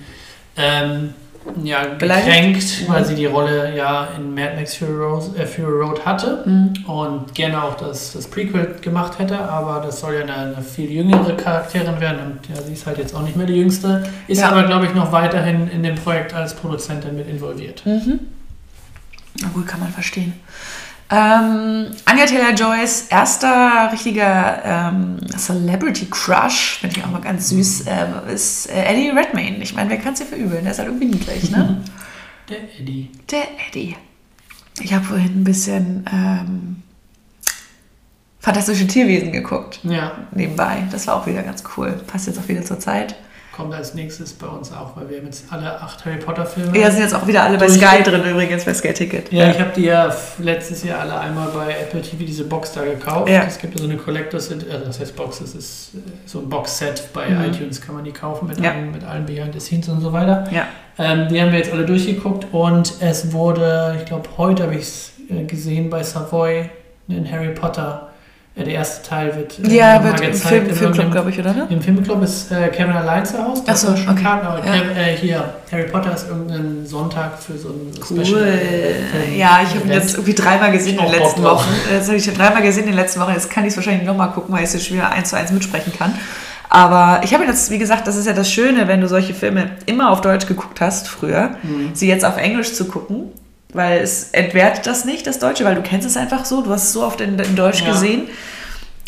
ähm, 0.55 1.13
ja, 1.63 1.83
gekränkt, 1.95 2.81
Ja. 2.87 2.93
weil 2.93 3.05
sie 3.05 3.15
die 3.15 3.25
Rolle 3.25 3.75
ja 3.75 4.07
in 4.17 4.33
Mad 4.33 4.55
Max 4.55 4.75
Fury 4.75 4.93
Road, 4.97 5.37
äh, 5.37 5.45
Fury 5.45 5.81
Road 5.83 6.05
hatte 6.05 6.43
und 6.87 7.33
gerne 7.35 7.61
auch 7.63 7.75
das, 7.75 8.13
das 8.13 8.27
Prequel 8.27 8.75
gemacht 8.81 9.19
hätte, 9.19 9.37
aber 9.39 9.81
das 9.85 9.99
soll 9.99 10.13
ja 10.15 10.21
eine, 10.21 10.55
eine 10.55 10.61
viel 10.61 10.91
jüngere 10.91 11.35
Charakterin 11.35 11.99
werden 11.99 12.19
und 12.31 12.55
ja, 12.55 12.61
sie 12.61 12.73
ist 12.73 12.85
halt 12.85 12.97
jetzt 12.97 13.15
auch 13.15 13.21
nicht 13.23 13.35
mehr 13.35 13.45
die 13.47 13.55
jüngste, 13.55 14.03
ist 14.27 14.41
Ja. 14.41 14.49
aber, 14.51 14.63
glaube 14.63 14.85
ich, 14.85 14.93
noch 14.93 15.11
weiterhin 15.11 15.69
in 15.69 15.83
dem 15.83 15.95
Projekt 15.95 16.33
als 16.33 16.53
Produzentin 16.53 17.15
mit 17.15 17.27
involviert. 17.29 17.85
Mhm. 17.85 18.19
Na 19.41 19.47
gut, 19.53 19.67
kann 19.67 19.79
man 19.79 19.89
verstehen. 19.89 20.33
Ähm, 21.11 21.87
Anja 22.05 22.25
Taylor-Joys 22.25 23.07
erster 23.09 23.89
richtiger 23.91 24.61
ähm, 24.63 25.17
Celebrity 25.35 26.07
Crush, 26.09 26.77
finde 26.81 26.97
ich 26.97 27.03
auch 27.03 27.09
mal 27.09 27.21
ganz 27.21 27.49
süß, 27.49 27.85
ähm, 27.87 28.29
ist 28.31 28.69
äh, 28.69 28.83
Eddie 28.83 29.09
Redmayne. 29.09 29.57
Ich 29.57 29.73
meine, 29.73 29.89
wer 29.89 29.97
kann 29.97 30.13
es 30.13 30.19
dir 30.19 30.25
verübeln? 30.25 30.63
Der 30.63 30.71
ist 30.71 30.77
halt 30.79 30.89
irgendwie 30.89 31.07
niedlich, 31.07 31.49
ne? 31.51 31.81
Der 32.49 32.57
Eddie. 32.79 33.11
Der 33.29 33.43
Eddie. 33.67 33.95
Ich 34.81 34.93
habe 34.93 35.03
vorhin 35.05 35.41
ein 35.41 35.43
bisschen 35.43 36.05
ähm, 36.11 36.83
Fantastische 38.41 38.87
Tierwesen 38.87 39.33
geguckt, 39.33 39.81
Ja, 39.83 40.13
nebenbei. 40.31 40.83
Das 40.91 41.07
war 41.07 41.17
auch 41.17 41.27
wieder 41.27 41.43
ganz 41.43 41.63
cool. 41.75 41.99
Passt 42.07 42.27
jetzt 42.27 42.39
auch 42.39 42.47
wieder 42.47 42.63
zur 42.63 42.79
Zeit. 42.79 43.15
Kommt 43.59 43.73
als 43.73 43.93
nächstes 43.93 44.31
bei 44.33 44.47
uns 44.47 44.71
auch, 44.71 44.95
weil 44.95 45.09
wir 45.09 45.17
haben 45.17 45.25
jetzt 45.25 45.43
alle 45.51 45.81
acht 45.81 46.05
Harry 46.05 46.15
Potter 46.17 46.45
Filme. 46.45 46.77
Ja, 46.79 46.89
sind 46.89 47.01
jetzt 47.01 47.13
auch 47.13 47.27
wieder 47.27 47.43
alle 47.43 47.57
bei 47.57 47.67
Sky 47.67 48.01
drin 48.03 48.23
übrigens, 48.23 48.63
bei 48.63 48.73
Sky 48.73 48.93
Ticket. 48.93 49.31
Ja, 49.33 49.49
ich 49.51 49.59
habe 49.59 49.71
die 49.75 49.83
ja 49.83 50.15
letztes 50.37 50.83
Jahr 50.85 51.01
alle 51.01 51.19
einmal 51.19 51.49
bei 51.49 51.71
Apple 51.73 52.01
TV 52.01 52.23
diese 52.25 52.45
Box 52.45 52.71
da 52.71 52.85
gekauft. 52.85 53.29
Ja. 53.29 53.43
Es 53.45 53.57
gibt 53.59 53.73
ja 53.75 53.81
so 53.81 53.89
eine 53.89 53.97
Collectors, 53.97 54.49
also 54.49 54.85
das 54.85 54.99
heißt 55.01 55.13
Box, 55.17 55.39
das 55.39 55.55
ist 55.55 55.91
äh, 55.95 55.97
so 56.25 56.39
ein 56.39 56.47
Box-Set 56.49 57.09
bei 57.13 57.27
Mhm. 57.29 57.43
iTunes, 57.53 57.81
kann 57.81 57.95
man 57.95 58.05
die 58.05 58.13
kaufen 58.13 58.47
mit, 58.47 58.59
Ja. 58.61 58.71
allen, 58.71 58.91
mit 58.93 59.03
allen 59.03 59.25
Behind 59.25 59.53
the 59.53 59.59
Scenes 59.59 59.89
und 59.89 59.99
so 59.99 60.13
weiter. 60.13 60.45
Ja. 60.51 60.67
Ähm, 60.97 61.27
die 61.27 61.41
haben 61.41 61.51
wir 61.51 61.59
jetzt 61.59 61.73
alle 61.73 61.85
durchgeguckt 61.85 62.47
und 62.53 62.93
es 63.01 63.33
wurde, 63.33 63.95
ich 63.99 64.05
glaube, 64.05 64.29
heute 64.37 64.63
habe 64.63 64.75
ich 64.75 64.81
es 64.83 65.11
äh, 65.29 65.43
gesehen 65.43 65.89
bei 65.89 66.01
Savoy, 66.01 66.69
in 67.09 67.29
Harry 67.29 67.49
Potter. 67.53 68.08
Äh, 68.59 68.63
der 68.65 68.73
erste 68.73 69.07
Teil 69.07 69.35
wird 69.35 69.59
äh, 69.71 69.75
Ja, 69.75 70.03
wird 70.03 70.19
im 70.21 70.33
Film, 70.33 70.69
Filmclub, 70.69 71.11
glaube 71.11 71.29
ich, 71.29 71.39
oder? 71.39 71.53
Ne? 71.53 71.67
Im 71.69 71.81
Filmclub 71.81 72.21
ist 72.23 72.51
äh, 72.51 72.67
Kevin 72.69 72.95
allein 72.95 73.25
zu 73.25 73.37
Hause. 73.43 73.63
Ach 73.67 73.75
so, 73.75 73.87
das 73.87 73.99
ist 73.99 74.03
schon 74.05 74.13
okay. 74.13 74.23
Karten, 74.23 74.47
aber 74.47 74.65
Ja. 74.65 74.73
Äh, 74.75 75.15
hier, 75.15 75.53
Harry 75.71 75.83
Potter 75.83 76.13
ist 76.13 76.27
irgendein 76.27 76.85
Sonntag 76.85 77.39
für 77.39 77.57
so 77.57 77.69
ein 77.69 77.91
Cool. 78.09 78.25
Special. 78.25 78.43
Film- 78.43 79.37
Ja, 79.37 79.59
ich 79.63 79.69
habe 79.75 79.85
ihn 79.85 79.91
jetzt 79.93 80.13
irgendwie 80.15 80.33
dreimal 80.35 80.71
gesehen 80.71 80.97
in 80.97 80.97
den 80.97 81.05
hab 81.05 81.15
auch 81.15 81.19
letzten 81.19 81.41
Bock 81.41 81.51
drauf. 81.51 81.61
Wochen. 81.67 81.75
Das 81.97 82.07
habe 82.07 82.17
ich 82.17 82.23
schon 82.25 82.35
dreimal 82.35 82.61
gesehen 82.61 82.83
in 82.83 82.89
den 82.91 82.95
letzten 82.95 83.19
Wochen. 83.21 83.31
Jetzt 83.33 83.49
kann 83.49 83.63
ich 83.63 83.69
es 83.71 83.77
wahrscheinlich 83.77 84.05
nochmal 84.05 84.31
gucken, 84.31 84.53
weil 84.53 84.63
ich 84.63 84.73
es 84.73 84.85
schon 84.85 84.97
wieder 84.97 85.09
eins 85.11 85.29
zu 85.29 85.37
eins 85.37 85.51
mitsprechen 85.51 85.93
kann. 85.97 86.13
Aber 86.71 87.21
ich 87.23 87.33
habe 87.33 87.45
jetzt, 87.45 87.71
wie 87.71 87.79
gesagt, 87.79 88.07
das 88.07 88.15
ist 88.15 88.27
ja 88.27 88.33
das 88.33 88.51
Schöne, 88.51 88.87
wenn 88.87 89.01
du 89.01 89.07
solche 89.07 89.33
Filme 89.33 89.71
immer 89.87 90.11
auf 90.11 90.21
Deutsch 90.21 90.45
geguckt 90.45 90.81
hast 90.81 91.07
früher, 91.07 91.51
Mhm. 91.63 91.89
sie 91.93 92.07
jetzt 92.07 92.23
auf 92.23 92.37
Englisch 92.37 92.73
zu 92.73 92.85
gucken, 92.85 93.31
weil 93.73 93.99
es 94.01 94.29
entwertet 94.31 94.87
das 94.87 95.05
nicht, 95.05 95.27
das 95.27 95.39
Deutsche, 95.39 95.63
weil 95.65 95.75
du 95.75 95.81
kennst 95.81 96.07
es 96.07 96.17
einfach 96.17 96.45
so, 96.45 96.61
du 96.61 96.71
hast 96.71 96.83
es 96.85 96.93
so 96.93 97.03
oft 97.03 97.21
in, 97.21 97.37
in 97.39 97.55
Deutsch 97.55 97.81
Ja. 97.81 97.91
gesehen. 97.91 98.23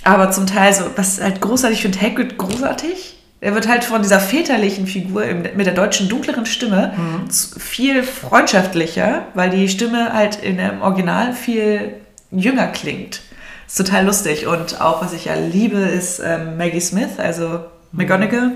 Aber 0.04 0.32
zum 0.32 0.48
Teil 0.48 0.74
so, 0.74 0.84
was 0.96 1.22
halt 1.22 1.42
großartig, 1.42 1.78
ich 1.78 1.82
finde 1.84 2.02
Hagrid 2.02 2.38
großartig. 2.38 3.18
Er 3.44 3.56
wird 3.56 3.68
halt 3.68 3.84
von 3.84 4.04
dieser 4.04 4.20
väterlichen 4.20 4.86
Figur 4.86 5.24
im, 5.26 5.42
mit 5.56 5.66
der 5.66 5.74
deutschen 5.74 6.10
dunkleren 6.10 6.46
Stimme 6.46 6.94
Mhm. 6.96 7.30
viel 7.60 8.04
freundschaftlicher, 8.04 9.24
weil 9.34 9.50
die 9.50 9.68
Stimme 9.70 10.14
halt 10.14 10.38
in 10.44 10.58
dem 10.58 10.82
Original 10.82 11.34
viel 11.34 11.94
jünger 12.32 12.68
klingt. 12.68 13.22
Ist 13.68 13.78
total 13.78 14.06
lustig. 14.06 14.48
Und 14.48 14.82
auch, 14.82 15.02
was 15.04 15.14
ich 15.14 15.26
ja 15.26 15.34
liebe, 15.36 15.78
ist 15.78 16.20
ähm, 16.24 16.58
Maggie 16.58 16.82
Smith, 16.82 17.18
also 17.18 17.62
McGonagall, 17.94 18.52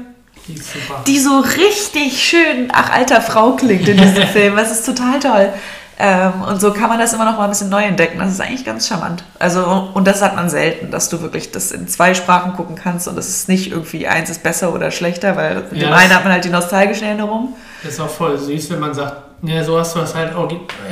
Die 0.47 0.53
ist 0.53 0.71
super. 0.73 1.03
die 1.07 1.19
so 1.19 1.39
richtig 1.39 2.21
schön, 2.23 2.69
ach, 2.73 2.91
alter 2.91 3.21
Frau 3.21 3.51
klingt 3.55 3.87
in 3.87 3.97
diesem 3.97 4.23
Film. 4.33 4.55
Das 4.55 4.71
ist 4.71 4.85
total 4.85 5.19
toll. 5.19 5.49
Ähm, 5.97 6.41
und 6.47 6.59
so 6.59 6.73
kann 6.73 6.89
man 6.89 6.99
das 6.99 7.13
immer 7.13 7.23
noch 7.25 7.37
mal 7.37 7.45
ein 7.45 7.49
bisschen 7.49 7.69
neu 7.69 7.83
entdecken. 7.83 8.19
Das 8.19 8.29
ist 8.31 8.41
eigentlich 8.41 8.65
ganz 8.65 8.87
charmant. 8.87 9.23
Also, 9.39 9.89
und 9.93 10.05
das 10.05 10.21
hat 10.21 10.35
man 10.35 10.49
selten, 10.49 10.91
dass 10.91 11.07
du 11.09 11.21
wirklich 11.21 11.51
das 11.51 11.71
in 11.71 11.87
zwei 11.87 12.13
Sprachen 12.13 12.53
gucken 12.53 12.75
kannst 12.75 13.07
und 13.07 13.17
es 13.17 13.29
ist 13.29 13.47
nicht 13.47 13.71
irgendwie 13.71 14.07
eins 14.07 14.29
ist 14.29 14.43
besser 14.43 14.73
oder 14.73 14.91
schlechter, 14.91 15.35
weil 15.37 15.63
mit 15.71 15.81
Ja, 15.81 15.87
dem 15.87 15.93
einen 15.93 16.13
hat 16.13 16.23
man 16.23 16.33
halt 16.33 16.43
die 16.43 16.49
nostalgischen 16.49 17.07
Erinnerungen. 17.07 17.49
Das 17.83 17.93
ist 17.93 17.99
auch 18.01 18.09
voll 18.09 18.37
süß, 18.37 18.71
wenn 18.71 18.79
man 18.79 18.93
sagt, 18.93 19.15
ja, 19.41 19.63
so 19.63 19.77
hast 19.77 19.95
du 19.95 19.99
es 19.99 20.15
halt 20.15 20.33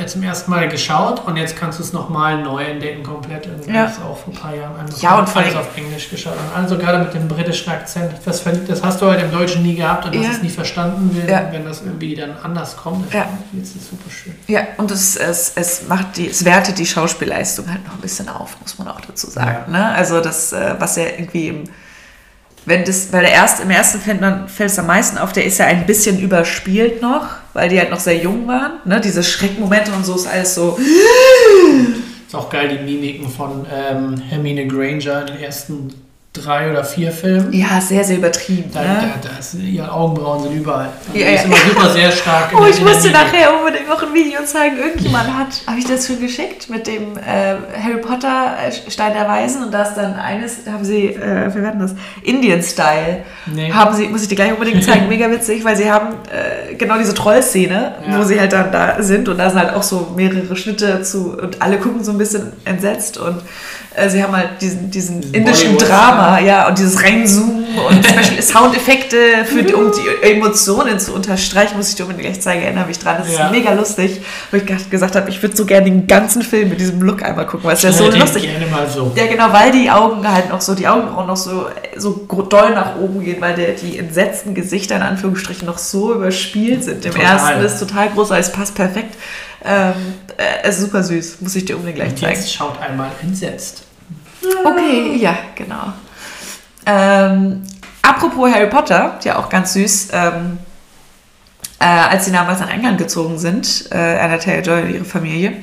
äh, 0.00 0.06
zum 0.06 0.22
ersten 0.22 0.50
Mal 0.50 0.68
geschaut 0.68 1.26
und 1.26 1.36
jetzt 1.36 1.56
kannst 1.56 1.78
du 1.78 1.82
es 1.82 1.92
nochmal 1.92 2.42
neu 2.42 2.62
entdecken 2.62 3.02
komplett. 3.02 3.46
Und 3.46 3.66
Ja. 3.66 3.86
Das 3.86 3.98
auch 4.00 4.16
vor 4.16 4.32
ein 4.32 4.36
paar 4.36 4.54
Jahren 4.54 4.76
einfach 4.78 5.00
Ja, 5.02 5.18
und 5.18 5.36
alles 5.36 5.56
auf 5.56 5.76
Englisch 5.76 6.10
geschaut. 6.10 6.34
Und 6.34 6.56
also 6.62 6.78
gerade 6.78 6.98
mit 6.98 7.14
dem 7.14 7.26
britischen 7.26 7.70
Akzent, 7.72 8.12
verliebt, 8.40 8.68
das 8.68 8.82
hast 8.82 9.00
du 9.00 9.06
halt 9.06 9.22
im 9.22 9.30
Deutschen 9.32 9.62
nie 9.62 9.74
gehabt 9.74 10.04
und 10.06 10.14
Ja. 10.14 10.28
hast 10.28 10.36
es 10.36 10.42
nie 10.42 10.50
verstanden, 10.50 11.10
wenn, 11.14 11.28
Ja. 11.28 11.48
wenn 11.50 11.64
das 11.64 11.82
irgendwie 11.82 12.14
dann 12.14 12.36
anders 12.42 12.76
kommt. 12.76 13.12
Ja. 13.12 13.26
Jetzt 13.52 13.76
ist 13.76 13.90
super 13.90 14.10
schön. 14.10 14.34
Ja, 14.46 14.60
und 14.76 14.90
es, 14.90 15.16
es, 15.16 15.52
es 15.56 15.88
macht 15.88 16.16
die, 16.16 16.28
es 16.28 16.44
wertet 16.44 16.78
die 16.78 16.86
Schauspielleistung 16.86 17.68
halt 17.70 17.84
noch 17.86 17.94
ein 17.94 18.00
bisschen 18.00 18.28
auf, 18.28 18.60
muss 18.60 18.78
man 18.78 18.88
auch 18.88 19.00
dazu 19.00 19.28
sagen. 19.30 19.72
Ne? 19.72 19.88
Also 19.94 20.20
das, 20.20 20.52
äh, 20.52 20.74
was 20.78 20.96
ja 20.96 21.04
irgendwie 21.18 21.48
im, 21.48 21.64
wenn 22.66 22.84
das, 22.84 23.12
weil 23.12 23.22
der 23.22 23.32
erste, 23.32 23.62
im 23.62 23.70
ersten 23.70 24.00
fällt, 24.00 24.20
man, 24.20 24.48
fällt 24.48 24.70
es 24.70 24.78
am 24.78 24.86
meisten 24.86 25.18
auf, 25.18 25.32
der 25.32 25.44
ist 25.44 25.58
ja 25.58 25.66
ein 25.66 25.86
bisschen 25.86 26.18
überspielt 26.18 27.02
noch, 27.02 27.26
weil 27.52 27.68
die 27.68 27.78
halt 27.78 27.90
noch 27.90 28.00
sehr 28.00 28.16
jung 28.16 28.46
waren. 28.46 28.72
Ne? 28.84 29.00
Diese 29.00 29.22
Schreckmomente 29.22 29.92
und 29.92 30.04
so 30.04 30.14
ist 30.14 30.26
alles 30.26 30.54
so. 30.54 30.78
Ist 32.26 32.34
auch 32.34 32.48
geil, 32.48 32.68
die 32.68 32.82
Mimiken 32.82 33.28
von 33.28 33.66
ähm, 33.72 34.16
Hermine 34.16 34.66
Granger 34.66 35.20
in 35.20 35.26
den 35.26 35.40
ersten 35.42 35.94
drei 36.34 36.68
oder 36.70 36.82
vier 36.84 37.12
Filmen. 37.12 37.52
Ja, 37.52 37.80
sehr, 37.80 38.02
sehr 38.02 38.16
übertrieben. 38.16 38.68
Da, 38.74 38.80
ne? 38.82 39.12
da, 39.22 39.28
da 39.30 39.38
ist, 39.38 39.54
ihre 39.54 39.90
Augenbrauen 39.92 40.42
sind 40.42 40.52
überall. 40.56 40.88
Also 41.08 41.18
Ja, 41.18 41.28
die 41.28 41.34
ist 41.36 41.40
ja. 41.42 41.46
immer 41.46 41.56
super 41.56 41.90
sehr 41.92 42.10
stark. 42.12 42.52
Oh, 42.60 42.66
ich 42.68 42.80
musste 42.82 43.10
nachher 43.12 43.56
unbedingt 43.56 43.88
noch 43.88 44.02
ein 44.02 44.12
Video 44.12 44.42
zeigen. 44.44 44.76
Irgendjemand 44.78 45.28
hat, 45.32 45.62
habe 45.68 45.78
ich 45.78 45.84
das 45.86 46.06
schon 46.08 46.18
geschickt, 46.20 46.68
mit 46.68 46.88
dem 46.88 47.16
äh, 47.16 47.54
Harry 47.80 48.00
Potter 48.02 48.54
äh, 48.66 48.90
Stein 48.90 49.12
der 49.14 49.28
Weisen 49.28 49.62
und 49.62 49.72
da 49.72 49.82
ist 49.84 49.94
dann 49.94 50.14
eines, 50.14 50.58
haben 50.70 50.84
sie, 50.84 51.06
äh, 51.10 51.54
wie 51.54 51.62
war 51.62 51.70
denn 51.70 51.78
das? 51.80 51.94
Indian-Style. 52.24 53.22
Nee. 53.46 53.72
Haben 53.72 53.94
sie, 53.94 54.08
muss 54.08 54.22
ich 54.22 54.28
dir 54.28 54.34
gleich 54.36 54.52
unbedingt 54.52 54.82
zeigen, 54.84 55.08
mega 55.08 55.30
witzig, 55.30 55.64
weil 55.64 55.76
sie 55.76 55.90
haben 55.90 56.14
äh, 56.32 56.74
genau 56.74 56.98
diese 56.98 57.14
Trollszene, 57.14 57.94
Ja. 58.10 58.18
wo 58.18 58.24
sie 58.24 58.38
halt 58.40 58.52
dann 58.52 58.72
da 58.72 59.00
sind 59.02 59.28
und 59.28 59.38
da 59.38 59.50
sind 59.50 59.60
halt 59.60 59.74
auch 59.74 59.82
so 59.82 60.12
mehrere 60.16 60.56
Schnitte 60.56 61.02
zu 61.02 61.38
und 61.40 61.62
alle 61.62 61.78
gucken 61.78 62.02
so 62.02 62.10
ein 62.10 62.18
bisschen 62.18 62.52
entsetzt 62.64 63.18
und 63.18 63.40
äh, 63.94 64.08
sie 64.08 64.22
haben 64.22 64.36
halt 64.36 64.60
diesen, 64.60 64.90
diesen 64.90 65.20
Diesen 65.20 65.34
indischen 65.34 65.76
Bollywood- 65.76 65.88
Drama, 65.88 66.23
ja, 66.44 66.68
und 66.68 66.78
dieses 66.78 67.02
Reinzoomen 67.02 67.64
und 67.88 68.04
Special 68.06 68.40
Soundeffekte, 68.42 69.16
für, 69.44 69.76
um 69.76 69.90
die 69.92 70.26
Emotionen 70.30 70.98
zu 70.98 71.12
unterstreichen, 71.14 71.76
muss 71.76 71.88
ich 71.90 71.94
dir 71.96 72.04
unbedingt 72.04 72.26
gleich 72.26 72.40
zeigen, 72.40 72.62
erinnere 72.62 72.86
mich 72.86 72.98
dran. 72.98 73.16
Das 73.18 73.28
ist 73.28 73.38
Ja. 73.38 73.50
mega 73.50 73.72
lustig, 73.72 74.20
wo 74.50 74.56
ich 74.56 74.64
gesagt 74.90 75.16
habe, 75.16 75.28
ich 75.30 75.42
würde 75.42 75.56
so 75.56 75.64
gerne 75.66 75.84
den 75.86 76.06
ganzen 76.06 76.42
Film 76.42 76.68
mit 76.68 76.80
diesem 76.80 77.00
Look 77.02 77.22
einmal 77.22 77.46
gucken, 77.46 77.64
weil 77.66 77.74
es 77.74 77.82
ja 77.82 77.92
so 77.92 78.08
lustig 78.10 78.42
gerne 78.44 78.66
mal 78.66 78.88
so. 78.88 79.12
ja, 79.16 79.26
genau, 79.26 79.52
weil 79.52 79.70
die 79.72 79.90
Augen 79.90 80.26
halt 80.30 80.48
noch 80.50 80.60
so, 80.60 80.74
die 80.74 80.86
Augenbrauen 80.86 81.26
noch 81.26 81.36
so, 81.36 81.66
so 81.96 82.26
doll 82.48 82.70
nach 82.74 82.96
oben 82.96 83.22
gehen, 83.24 83.40
weil 83.40 83.54
der, 83.54 83.72
die 83.72 83.98
entsetzten 83.98 84.54
Gesichter 84.54 84.96
in 84.96 85.02
Anführungsstrichen 85.02 85.66
noch 85.66 85.78
so 85.78 86.14
überspielt 86.14 86.84
sind. 86.84 87.04
Im 87.04 87.12
Total. 87.12 87.32
ersten 87.32 87.64
ist 87.64 87.78
total 87.80 88.08
großartig, 88.10 88.46
es 88.46 88.52
passt 88.52 88.74
perfekt. 88.74 89.14
Ähm, 89.66 89.92
äh, 90.36 90.42
es 90.68 90.76
ist 90.76 90.82
super 90.84 91.02
süß, 91.02 91.38
muss 91.40 91.56
ich 91.56 91.64
dir 91.64 91.74
unbedingt 91.76 91.96
gleich 91.96 92.10
Und 92.10 92.18
zeigen. 92.18 92.34
jetzt 92.38 92.52
schaut 92.52 92.78
einmal 92.80 93.10
entsetzt. 93.22 93.82
Okay, 94.64 95.16
ja, 95.16 95.36
genau. 95.54 95.94
Ähm, 96.86 97.62
apropos 98.02 98.52
Harry 98.52 98.68
Potter, 98.68 99.18
ja 99.22 99.38
auch 99.38 99.48
ganz 99.48 99.72
süß. 99.72 100.08
Ähm, 100.12 100.58
äh, 101.80 101.84
als 101.84 102.24
sie 102.24 102.32
damals 102.32 102.60
nach 102.60 102.70
England 102.70 102.98
gezogen 102.98 103.38
sind, 103.38 103.88
äh, 103.90 104.18
Anna 104.18 104.38
Taylor-Joy 104.38 104.82
und 104.82 104.94
ihre 104.94 105.04
Familie, 105.04 105.54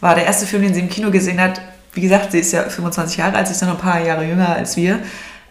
war 0.00 0.14
der 0.14 0.26
erste 0.26 0.46
Film, 0.46 0.62
den 0.62 0.74
sie 0.74 0.80
im 0.80 0.88
Kino 0.88 1.10
gesehen 1.10 1.40
hat. 1.40 1.60
Wie 1.92 2.00
gesagt, 2.00 2.32
sie 2.32 2.40
ist 2.40 2.52
ja 2.52 2.64
25 2.64 3.18
Jahre 3.18 3.36
alt, 3.36 3.46
sie 3.46 3.54
ist 3.54 3.60
ja 3.60 3.66
noch 3.66 3.74
ein 3.74 3.80
paar 3.80 4.00
Jahre 4.00 4.24
jünger 4.24 4.50
als 4.50 4.76
wir. 4.76 5.00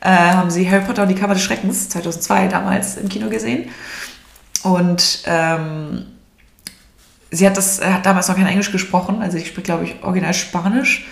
Äh, 0.01 0.09
haben 0.09 0.49
sie 0.49 0.69
Harry 0.69 0.83
Potter 0.85 1.03
und 1.03 1.09
die 1.09 1.15
Kammer 1.15 1.33
des 1.33 1.43
Schreckens 1.43 1.89
2002 1.89 2.47
damals 2.47 2.97
im 2.97 3.09
Kino 3.09 3.29
gesehen. 3.29 3.69
Und 4.63 5.23
ähm, 5.25 6.05
sie 7.31 7.45
hat 7.45 7.57
das 7.57 7.79
er 7.79 7.95
hat 7.95 8.05
damals 8.05 8.27
noch 8.27 8.35
kein 8.35 8.47
Englisch 8.47 8.71
gesprochen, 8.71 9.21
also 9.21 9.37
ich 9.37 9.47
spreche 9.47 9.63
glaube 9.63 9.85
ich 9.85 10.03
original 10.03 10.33
Spanisch 10.33 11.07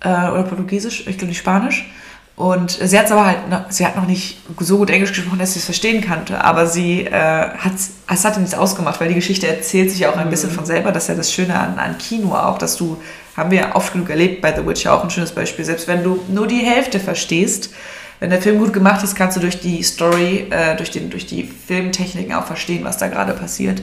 äh, 0.00 0.08
oder 0.08 0.42
Portugiesisch, 0.44 1.06
ich 1.06 1.16
glaube 1.18 1.28
nicht 1.28 1.38
Spanisch. 1.38 1.90
Und 2.36 2.72
sie 2.72 2.98
hat 2.98 3.06
es 3.06 3.12
aber 3.12 3.26
halt, 3.26 3.38
sie 3.68 3.86
hat 3.86 3.94
noch 3.94 4.06
nicht 4.06 4.38
so 4.58 4.78
gut 4.78 4.90
Englisch 4.90 5.12
gesprochen, 5.12 5.38
dass 5.38 5.52
sie 5.52 5.60
es 5.60 5.66
verstehen 5.66 6.04
konnte, 6.04 6.42
aber 6.42 6.66
sie 6.66 7.06
äh, 7.06 7.12
hat, 7.12 7.74
es 8.10 8.24
hat 8.24 8.36
nichts 8.38 8.54
ausgemacht, 8.54 9.00
weil 9.00 9.08
die 9.08 9.14
Geschichte 9.14 9.46
erzählt 9.46 9.92
sich 9.92 10.00
ja 10.00 10.10
auch 10.10 10.16
ein 10.16 10.30
bisschen 10.30 10.50
von 10.50 10.66
selber, 10.66 10.90
das 10.90 11.04
ist 11.04 11.08
ja 11.10 11.14
das 11.14 11.32
Schöne 11.32 11.56
an, 11.56 11.78
an 11.78 11.96
Kino 11.96 12.34
auch, 12.34 12.58
dass 12.58 12.76
du, 12.76 13.00
haben 13.36 13.52
wir 13.52 13.58
ja 13.58 13.76
oft 13.76 13.92
genug 13.92 14.10
erlebt 14.10 14.42
bei 14.42 14.52
The 14.52 14.66
Witcher, 14.66 14.94
auch 14.94 15.04
ein 15.04 15.10
schönes 15.10 15.30
Beispiel, 15.30 15.64
selbst 15.64 15.86
wenn 15.86 16.02
du 16.02 16.24
nur 16.28 16.48
die 16.48 16.58
Hälfte 16.58 16.98
verstehst, 16.98 17.70
wenn 18.18 18.30
der 18.30 18.42
Film 18.42 18.58
gut 18.58 18.72
gemacht 18.72 19.04
ist, 19.04 19.14
kannst 19.14 19.36
du 19.36 19.40
durch 19.40 19.60
die 19.60 19.82
Story, 19.84 20.46
äh, 20.50 20.74
durch, 20.76 20.90
den, 20.90 21.10
durch 21.10 21.26
die 21.26 21.44
Filmtechniken 21.44 22.34
auch 22.34 22.46
verstehen, 22.46 22.82
was 22.82 22.98
da 22.98 23.06
gerade 23.06 23.34
passiert. 23.34 23.80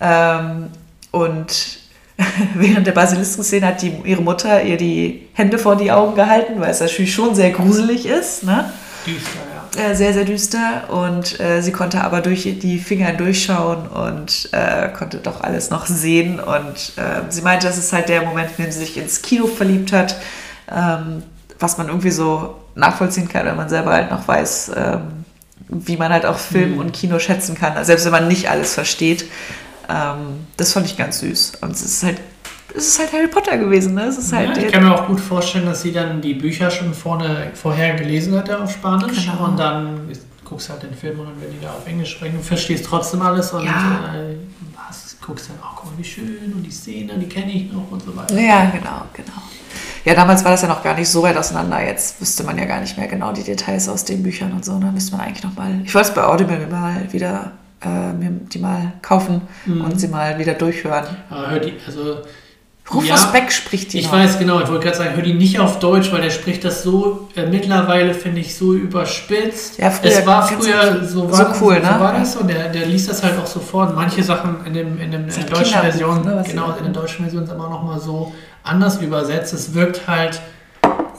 Ähm, 0.00 0.68
und 1.10 1.81
während 2.54 2.86
der 2.86 2.92
Basilisken-Szene 2.92 3.66
hat 3.66 3.82
die, 3.82 3.92
ihre 4.04 4.22
Mutter 4.22 4.62
ihr 4.62 4.76
die 4.76 5.28
Hände 5.34 5.58
vor 5.58 5.76
die 5.76 5.90
Augen 5.92 6.14
gehalten, 6.14 6.60
weil 6.60 6.70
es 6.70 6.80
natürlich 6.80 7.14
schon 7.14 7.34
sehr 7.34 7.50
gruselig 7.50 8.06
ist. 8.06 8.44
Ne? 8.44 8.70
Düster, 9.06 9.38
ja. 9.76 9.90
Äh, 9.90 9.94
sehr, 9.94 10.12
sehr 10.12 10.24
düster. 10.24 10.84
Und 10.90 11.40
äh, 11.40 11.60
sie 11.62 11.72
konnte 11.72 12.02
aber 12.02 12.20
durch 12.20 12.42
die 12.42 12.78
Finger 12.78 13.12
durchschauen 13.12 13.88
und 13.88 14.48
äh, 14.52 14.88
konnte 14.88 15.18
doch 15.18 15.40
alles 15.42 15.70
noch 15.70 15.86
sehen. 15.86 16.40
Und 16.40 16.92
äh, 16.96 17.22
sie 17.30 17.42
meinte, 17.42 17.66
das 17.66 17.78
ist 17.78 17.92
halt 17.92 18.08
der 18.08 18.22
Moment, 18.22 18.50
in 18.56 18.64
dem 18.64 18.72
sie 18.72 18.80
sich 18.80 18.96
ins 18.96 19.22
Kino 19.22 19.46
verliebt 19.46 19.92
hat, 19.92 20.16
ähm, 20.70 21.22
was 21.58 21.78
man 21.78 21.88
irgendwie 21.88 22.10
so 22.10 22.56
nachvollziehen 22.74 23.28
kann, 23.28 23.46
wenn 23.46 23.56
man 23.56 23.68
selber 23.68 23.92
halt 23.92 24.10
noch 24.10 24.26
weiß, 24.26 24.72
ähm, 24.76 25.00
wie 25.68 25.96
man 25.96 26.12
halt 26.12 26.26
auch 26.26 26.38
Film 26.38 26.72
Mhm. 26.72 26.78
und 26.78 26.92
Kino 26.92 27.18
schätzen 27.18 27.54
kann, 27.54 27.82
selbst 27.84 28.04
wenn 28.04 28.12
man 28.12 28.28
nicht 28.28 28.50
alles 28.50 28.74
versteht. 28.74 29.24
Ähm, 29.88 30.46
das 30.56 30.72
fand 30.72 30.86
ich 30.86 30.96
ganz 30.96 31.20
süß. 31.20 31.52
Und 31.60 31.72
es 31.72 31.82
ist 31.82 32.02
halt, 32.02 32.18
es 32.76 32.88
ist 32.88 32.98
halt 32.98 33.12
Harry 33.12 33.28
Potter 33.28 33.58
gewesen, 33.58 33.94
ne? 33.94 34.04
Es 34.04 34.18
ist 34.18 34.32
halt 34.32 34.56
ja, 34.56 34.62
ich 34.64 34.72
kann 34.72 34.84
mir 34.84 34.94
auch 34.94 35.06
gut 35.06 35.20
vorstellen, 35.20 35.66
dass 35.66 35.82
sie 35.82 35.92
dann 35.92 36.20
die 36.20 36.34
Bücher 36.34 36.70
schon 36.70 36.94
vorne, 36.94 37.50
vorher 37.54 37.94
gelesen 37.94 38.36
hatte 38.36 38.60
auf 38.62 38.72
Spanisch 38.72 39.26
Genau. 39.26 39.44
und 39.44 39.58
dann 39.58 40.08
guckst 40.44 40.70
halt 40.70 40.82
den 40.82 40.94
Film 40.94 41.20
und 41.20 41.26
dann, 41.26 41.34
wenn 41.40 41.50
die 41.52 41.60
da 41.64 41.70
auf 41.70 41.86
Englisch 41.86 42.12
sprechen, 42.12 42.36
du 42.36 42.42
verstehst 42.42 42.84
trotzdem 42.86 43.22
alles 43.22 43.52
und 43.52 43.64
Ja. 43.64 44.14
äh, 44.14 44.36
hast, 44.76 45.20
guckst 45.22 45.48
dann, 45.48 45.56
oh, 45.62 45.72
guck 45.76 45.86
mal, 45.92 45.98
wie 45.98 46.04
schön 46.04 46.52
und 46.54 46.62
die 46.62 46.70
Szene, 46.70 47.14
die 47.18 47.26
kenne 47.28 47.52
ich 47.52 47.72
noch 47.72 47.90
und 47.90 48.02
so 48.02 48.14
weiter. 48.16 48.38
Ja, 48.38 48.64
genau, 48.70 49.02
genau. 49.14 49.42
Ja, 50.04 50.14
damals 50.14 50.42
war 50.44 50.50
das 50.50 50.62
ja 50.62 50.68
noch 50.68 50.82
gar 50.82 50.94
nicht 50.96 51.08
so 51.08 51.22
weit 51.22 51.36
auseinander. 51.36 51.80
Jetzt 51.86 52.20
wüsste 52.20 52.42
man 52.42 52.58
ja 52.58 52.64
gar 52.64 52.80
nicht 52.80 52.98
mehr 52.98 53.06
genau 53.06 53.32
die 53.32 53.44
Details 53.44 53.88
aus 53.88 54.04
den 54.04 54.22
Büchern 54.24 54.52
und 54.52 54.64
so. 54.64 54.76
Da 54.80 54.90
müsste 54.90 55.12
man 55.16 55.26
eigentlich 55.26 55.44
noch 55.44 55.54
mal. 55.56 55.80
Ich 55.84 55.94
wollte 55.94 56.08
es 56.08 56.14
bei 56.14 56.24
Audible 56.24 56.66
mal 56.66 57.06
wieder 57.12 57.52
äh, 57.84 58.12
mir 58.12 58.30
die 58.52 58.58
mal 58.58 58.92
kaufen 59.02 59.42
Mhm. 59.66 59.80
und 59.82 60.00
sie 60.00 60.08
mal 60.08 60.38
wieder 60.38 60.54
durchhören. 60.54 61.04
Aber 61.30 61.50
hör 61.50 61.58
die, 61.60 61.74
also. 61.86 62.18
Rufus 62.92 63.08
ja, 63.08 63.30
Beck 63.32 63.52
spricht 63.52 63.92
die 63.92 64.00
Ich 64.00 64.06
noch. 64.06 64.12
weiß 64.14 64.40
genau, 64.40 64.60
ich 64.60 64.66
wollte 64.68 64.84
gerade 64.86 64.96
sagen, 64.98 65.14
hör 65.14 65.22
die 65.22 65.34
nicht 65.34 65.58
auf 65.60 65.78
Deutsch, 65.78 66.10
weil 66.12 66.20
der 66.20 66.30
spricht 66.30 66.64
das 66.64 66.82
so 66.82 67.28
äh, 67.36 67.46
mittlerweile, 67.46 68.12
finde 68.12 68.40
ich, 68.40 68.56
so 68.56 68.74
überspitzt. 68.74 69.78
Ja, 69.78 69.88
früher- 69.90 70.10
es 70.10 70.26
war 70.26 70.46
früher 70.48 71.04
so, 71.04 71.20
so 71.28 71.32
war, 71.32 71.54
cool, 71.60 71.76
so, 71.76 71.80
ne? 71.92 72.00
war 72.00 72.12
das 72.12 72.34
und 72.36 72.48
der, 72.50 72.68
der 72.70 72.86
liest 72.86 73.08
das 73.08 73.22
halt 73.22 73.38
auch 73.38 73.46
sofort. 73.46 73.94
Manche 73.94 74.22
Sachen 74.24 74.56
in, 74.66 74.74
dem, 74.74 75.00
in, 75.00 75.12
dem, 75.12 75.22
in 75.22 75.28
ist 75.28 75.36
der 75.38 75.44
ein 75.44 75.50
deutschen 75.52 75.80
Version, 75.80 76.24
ne, 76.24 76.42
genau, 76.46 76.74
in 76.76 76.82
der 76.84 76.92
deutschen 76.92 77.24
Version 77.24 77.44
ist 77.44 77.50
aber 77.50 77.68
nochmal 77.68 78.00
so 78.00 78.32
anders 78.64 79.00
übersetzt. 79.00 79.54
Es 79.54 79.72
wirkt 79.74 80.08
halt, 80.08 80.40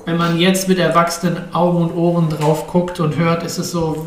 wenn 0.06 0.17
man 0.17 0.38
jetzt 0.38 0.67
mit 0.67 0.80
erwachsenen 0.80 1.38
Augen 1.54 1.78
und 1.82 1.95
Ohren 1.95 2.28
drauf 2.30 2.67
guckt 2.67 2.99
und 2.99 3.15
hört, 3.17 3.43
ist 3.43 3.58
es 3.58 3.71
so, 3.71 4.06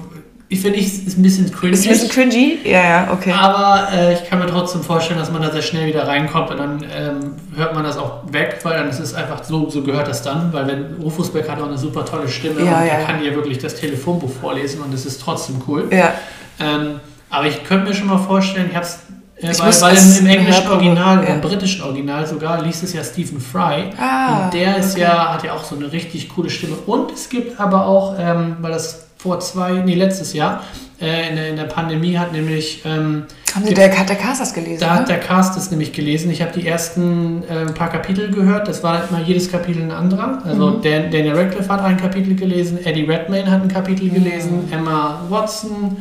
ich 0.49 0.61
finde, 0.61 0.79
es 0.79 0.99
ist 0.99 1.19
ein 1.19 1.23
bisschen 1.23 1.51
cringy. 1.51 1.73
Ist 1.75 1.87
ein 1.87 1.93
bisschen 1.93 2.09
cringy? 2.09 2.59
Ja, 2.65 2.85
ja, 2.85 3.09
okay. 3.13 3.33
Aber 3.33 3.89
äh, 3.93 4.15
ich 4.15 4.29
kann 4.29 4.39
mir 4.39 4.47
trotzdem 4.47 4.81
vorstellen, 4.83 5.19
dass 5.19 5.33
man 5.33 5.43
da 5.43 5.51
sehr 5.51 5.63
schnell 5.63 5.89
wieder 5.89 6.07
reinkommt 6.07 6.51
und 6.53 6.59
dann 6.59 6.85
ähm, 6.97 7.35
hört 7.57 7.75
man 7.75 7.83
das 7.83 7.99
auch 7.99 8.21
weg, 8.31 8.59
weil 8.63 8.75
dann 8.79 8.89
ist 8.89 9.01
es 9.01 9.13
einfach 9.13 9.43
so, 9.43 9.69
so 9.69 9.83
gehört 9.83 10.07
das 10.07 10.23
dann, 10.23 10.53
weil 10.53 10.69
wenn 10.69 11.03
Rufus 11.03 11.33
Beck 11.33 11.49
hat 11.49 11.61
auch 11.61 11.67
eine 11.67 11.79
super 11.79 12.05
tolle 12.05 12.29
Stimme 12.29 12.61
Ja, 12.61 12.79
und 12.79 12.87
ja. 12.87 12.93
er 12.93 13.05
kann 13.05 13.21
dir 13.21 13.35
wirklich 13.35 13.59
das 13.59 13.75
Telefonbuch 13.75 14.31
vorlesen 14.41 14.81
und 14.83 14.95
es 14.95 15.05
ist 15.05 15.21
trotzdem 15.21 15.61
cool. 15.67 15.89
Ja, 15.91 16.15
Ähm, 16.61 17.01
aber 17.29 17.47
ich 17.49 17.65
könnte 17.65 17.89
mir 17.89 17.95
schon 17.95 18.07
mal 18.07 18.19
vorstellen, 18.19 18.69
ich 18.71 18.77
habe 18.77 18.87
es, 18.87 19.01
äh, 19.43 19.51
Ich 19.51 19.59
weil, 19.59 19.73
weil 19.81 19.97
im, 19.97 20.17
im 20.19 20.27
englischen 20.27 20.69
Original, 20.69 21.25
ja. 21.25 21.35
im 21.35 21.41
britischen 21.41 21.83
Original 21.83 22.25
sogar, 22.25 22.63
liest 22.63 22.85
es 22.85 22.93
ja 22.93 23.03
Stephen 23.03 23.41
Fry. 23.41 23.91
Ah, 23.99 24.45
und 24.45 24.55
der 24.55 24.77
ist 24.77 24.93
okay. 24.93 25.03
ja, 25.03 25.35
hat 25.35 25.43
ja 25.43 25.55
auch 25.55 25.65
so 25.65 25.75
eine 25.75 25.91
richtig 25.91 26.29
coole 26.29 26.51
Stimme. 26.51 26.77
Und 26.87 27.11
es 27.11 27.29
gibt 27.29 27.59
aber 27.59 27.85
auch, 27.85 28.15
ähm, 28.17 28.59
weil 28.61 28.71
das 28.71 29.06
vor 29.27 29.41
zwei, 29.41 29.73
nee, 29.85 29.95
letztes 29.95 30.33
Jahr, 30.33 30.63
äh, 31.01 31.29
in, 31.29 31.37
der, 31.37 31.49
in 31.51 31.57
der 31.57 31.65
Pandemie 31.65 32.17
hat 32.17 32.33
nämlich 32.33 32.83
ähm, 32.87 33.25
haben 33.55 33.67
Sie 33.67 33.75
der, 33.75 33.99
hat 33.99 34.09
der 34.09 34.17
Cast 34.17 34.41
das 34.41 34.53
gelesen? 34.55 34.81
da 34.81 34.91
hat 34.95 35.01
ne? 35.03 35.07
der 35.09 35.21
Cast 35.21 35.57
es 35.59 35.71
nämlich 35.71 35.93
gelesen. 35.93 36.31
Ich 36.31 36.41
habe 36.43 36.53
die 36.59 36.67
ersten 36.67 37.43
äh, 37.49 37.67
paar 37.73 37.89
Kapitel 37.91 38.31
gehört. 38.31 38.69
Das 38.69 38.83
war 38.83 39.03
immer 39.09 39.21
jedes 39.21 39.51
Kapitel 39.51 39.83
ein 39.83 39.91
anderer. 39.91 40.43
Also 40.45 40.67
Mhm. 40.71 40.83
Dan, 40.83 41.11
Daniel 41.11 41.35
Radcliffe 41.37 41.69
hat 41.73 41.81
ein 41.83 41.97
Kapitel 41.97 42.35
gelesen, 42.35 42.79
Eddie 42.85 43.05
Redmayne 43.05 43.51
hat 43.51 43.63
ein 43.63 43.69
Kapitel 43.69 44.09
gelesen, 44.11 44.71
Emma 44.71 45.21
Watson 45.29 45.97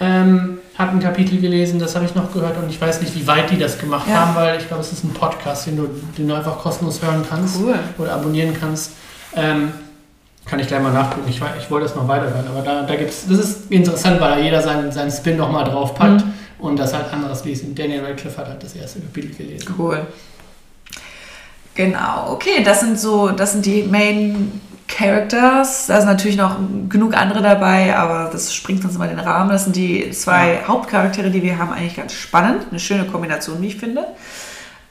ähm, 0.00 0.58
hat 0.76 0.90
ein 0.92 1.00
Kapitel 1.00 1.38
gelesen. 1.40 1.78
Das 1.78 1.94
habe 1.94 2.04
ich 2.04 2.14
noch 2.14 2.32
gehört 2.32 2.56
und 2.62 2.68
ich 2.68 2.80
weiß 2.80 3.00
nicht, 3.00 3.14
wie 3.14 3.26
weit 3.26 3.50
die 3.50 3.58
das 3.58 3.78
gemacht 3.78 4.06
Ja. 4.08 4.26
haben, 4.26 4.34
weil 4.34 4.58
ich 4.58 4.66
glaube, 4.68 4.82
es 4.82 4.92
ist 4.92 5.04
ein 5.04 5.10
Podcast, 5.14 5.66
den 5.66 5.76
du, 5.76 5.88
den 6.18 6.28
du 6.28 6.34
einfach 6.34 6.58
kostenlos 6.58 7.00
hören 7.02 7.24
kannst 7.28 7.58
Cool. 7.60 7.74
oder 7.98 8.12
abonnieren 8.14 8.54
kannst. 8.58 8.92
Ähm, 9.34 9.70
kann 10.48 10.58
ich 10.60 10.68
gleich 10.68 10.80
mal 10.80 10.92
nachgucken. 10.92 11.26
Ich, 11.28 11.40
ich 11.58 11.70
wollte 11.70 11.86
das 11.86 11.96
noch 11.96 12.06
weiterhören, 12.08 12.46
aber 12.48 12.62
da, 12.62 12.82
da 12.82 12.94
gibt's, 12.96 13.26
das 13.28 13.38
ist 13.38 13.70
interessant, 13.70 14.20
weil 14.20 14.30
da 14.30 14.38
jeder 14.38 14.62
seinen, 14.62 14.92
seinen 14.92 15.10
Spin 15.10 15.36
nochmal 15.36 15.64
draufpackt 15.64 16.24
Mhm. 16.24 16.32
und 16.60 16.78
das 16.78 16.94
halt 16.94 17.12
anderes 17.12 17.44
lesen. 17.44 17.74
Daniel 17.74 18.04
Radcliffe 18.04 18.38
hat 18.38 18.48
halt 18.48 18.62
das 18.62 18.74
erste 18.74 19.00
Kapitel 19.00 19.34
gelesen. 19.34 19.74
Cool. 19.78 20.06
Genau, 21.74 22.30
okay, 22.32 22.62
das 22.64 22.80
sind 22.80 22.98
so, 22.98 23.28
das 23.30 23.52
sind 23.52 23.66
die 23.66 23.82
Main 23.82 24.60
Characters. 24.88 25.86
Da 25.88 25.98
sind 26.00 26.08
natürlich 26.08 26.36
noch 26.38 26.56
genug 26.88 27.14
andere 27.14 27.42
dabei, 27.42 27.94
aber 27.96 28.30
das 28.32 28.54
springt 28.54 28.82
uns 28.84 28.94
immer 28.94 29.08
den 29.08 29.18
Rahmen. 29.18 29.50
Das 29.50 29.64
sind 29.64 29.76
die 29.76 30.10
zwei 30.12 30.62
Hauptcharaktere, 30.66 31.30
die 31.30 31.42
wir 31.42 31.58
haben, 31.58 31.72
eigentlich 31.72 31.96
ganz 31.96 32.14
spannend. 32.14 32.62
Eine 32.70 32.80
schöne 32.80 33.04
Kombination, 33.04 33.60
wie 33.60 33.66
ich 33.66 33.76
finde. 33.76 34.04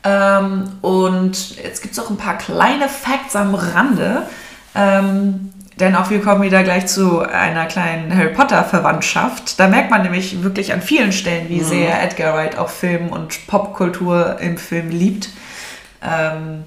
Ähm, 0.03 0.65
und 0.81 1.55
jetzt 1.57 1.81
gibt 1.81 1.93
es 1.97 1.99
auch 1.99 2.11
ein 2.11 2.17
paar 2.17 2.37
kleine 2.37 2.87
Facts 2.87 3.35
am 3.35 3.55
Rande. 3.55 4.23
Ähm, 4.75 5.51
denn 5.79 5.95
auch 5.95 6.09
wir 6.09 6.21
kommen 6.21 6.41
wieder 6.41 6.63
gleich 6.63 6.87
zu 6.87 7.19
einer 7.19 7.65
kleinen 7.65 8.15
Harry 8.15 8.33
Potter-Verwandtschaft. 8.33 9.59
Da 9.59 9.67
merkt 9.67 9.91
man 9.91 10.03
nämlich 10.03 10.41
wirklich 10.41 10.71
an 10.71 10.81
vielen 10.81 11.11
Stellen, 11.11 11.49
wie 11.49 11.61
sehr 11.61 12.01
Edgar 12.01 12.33
Wright 12.33 12.57
auch 12.57 12.69
Film 12.69 13.09
und 13.09 13.45
Popkultur 13.47 14.37
im 14.39 14.57
Film 14.57 14.89
liebt. 14.89 15.29
Ähm, 16.01 16.63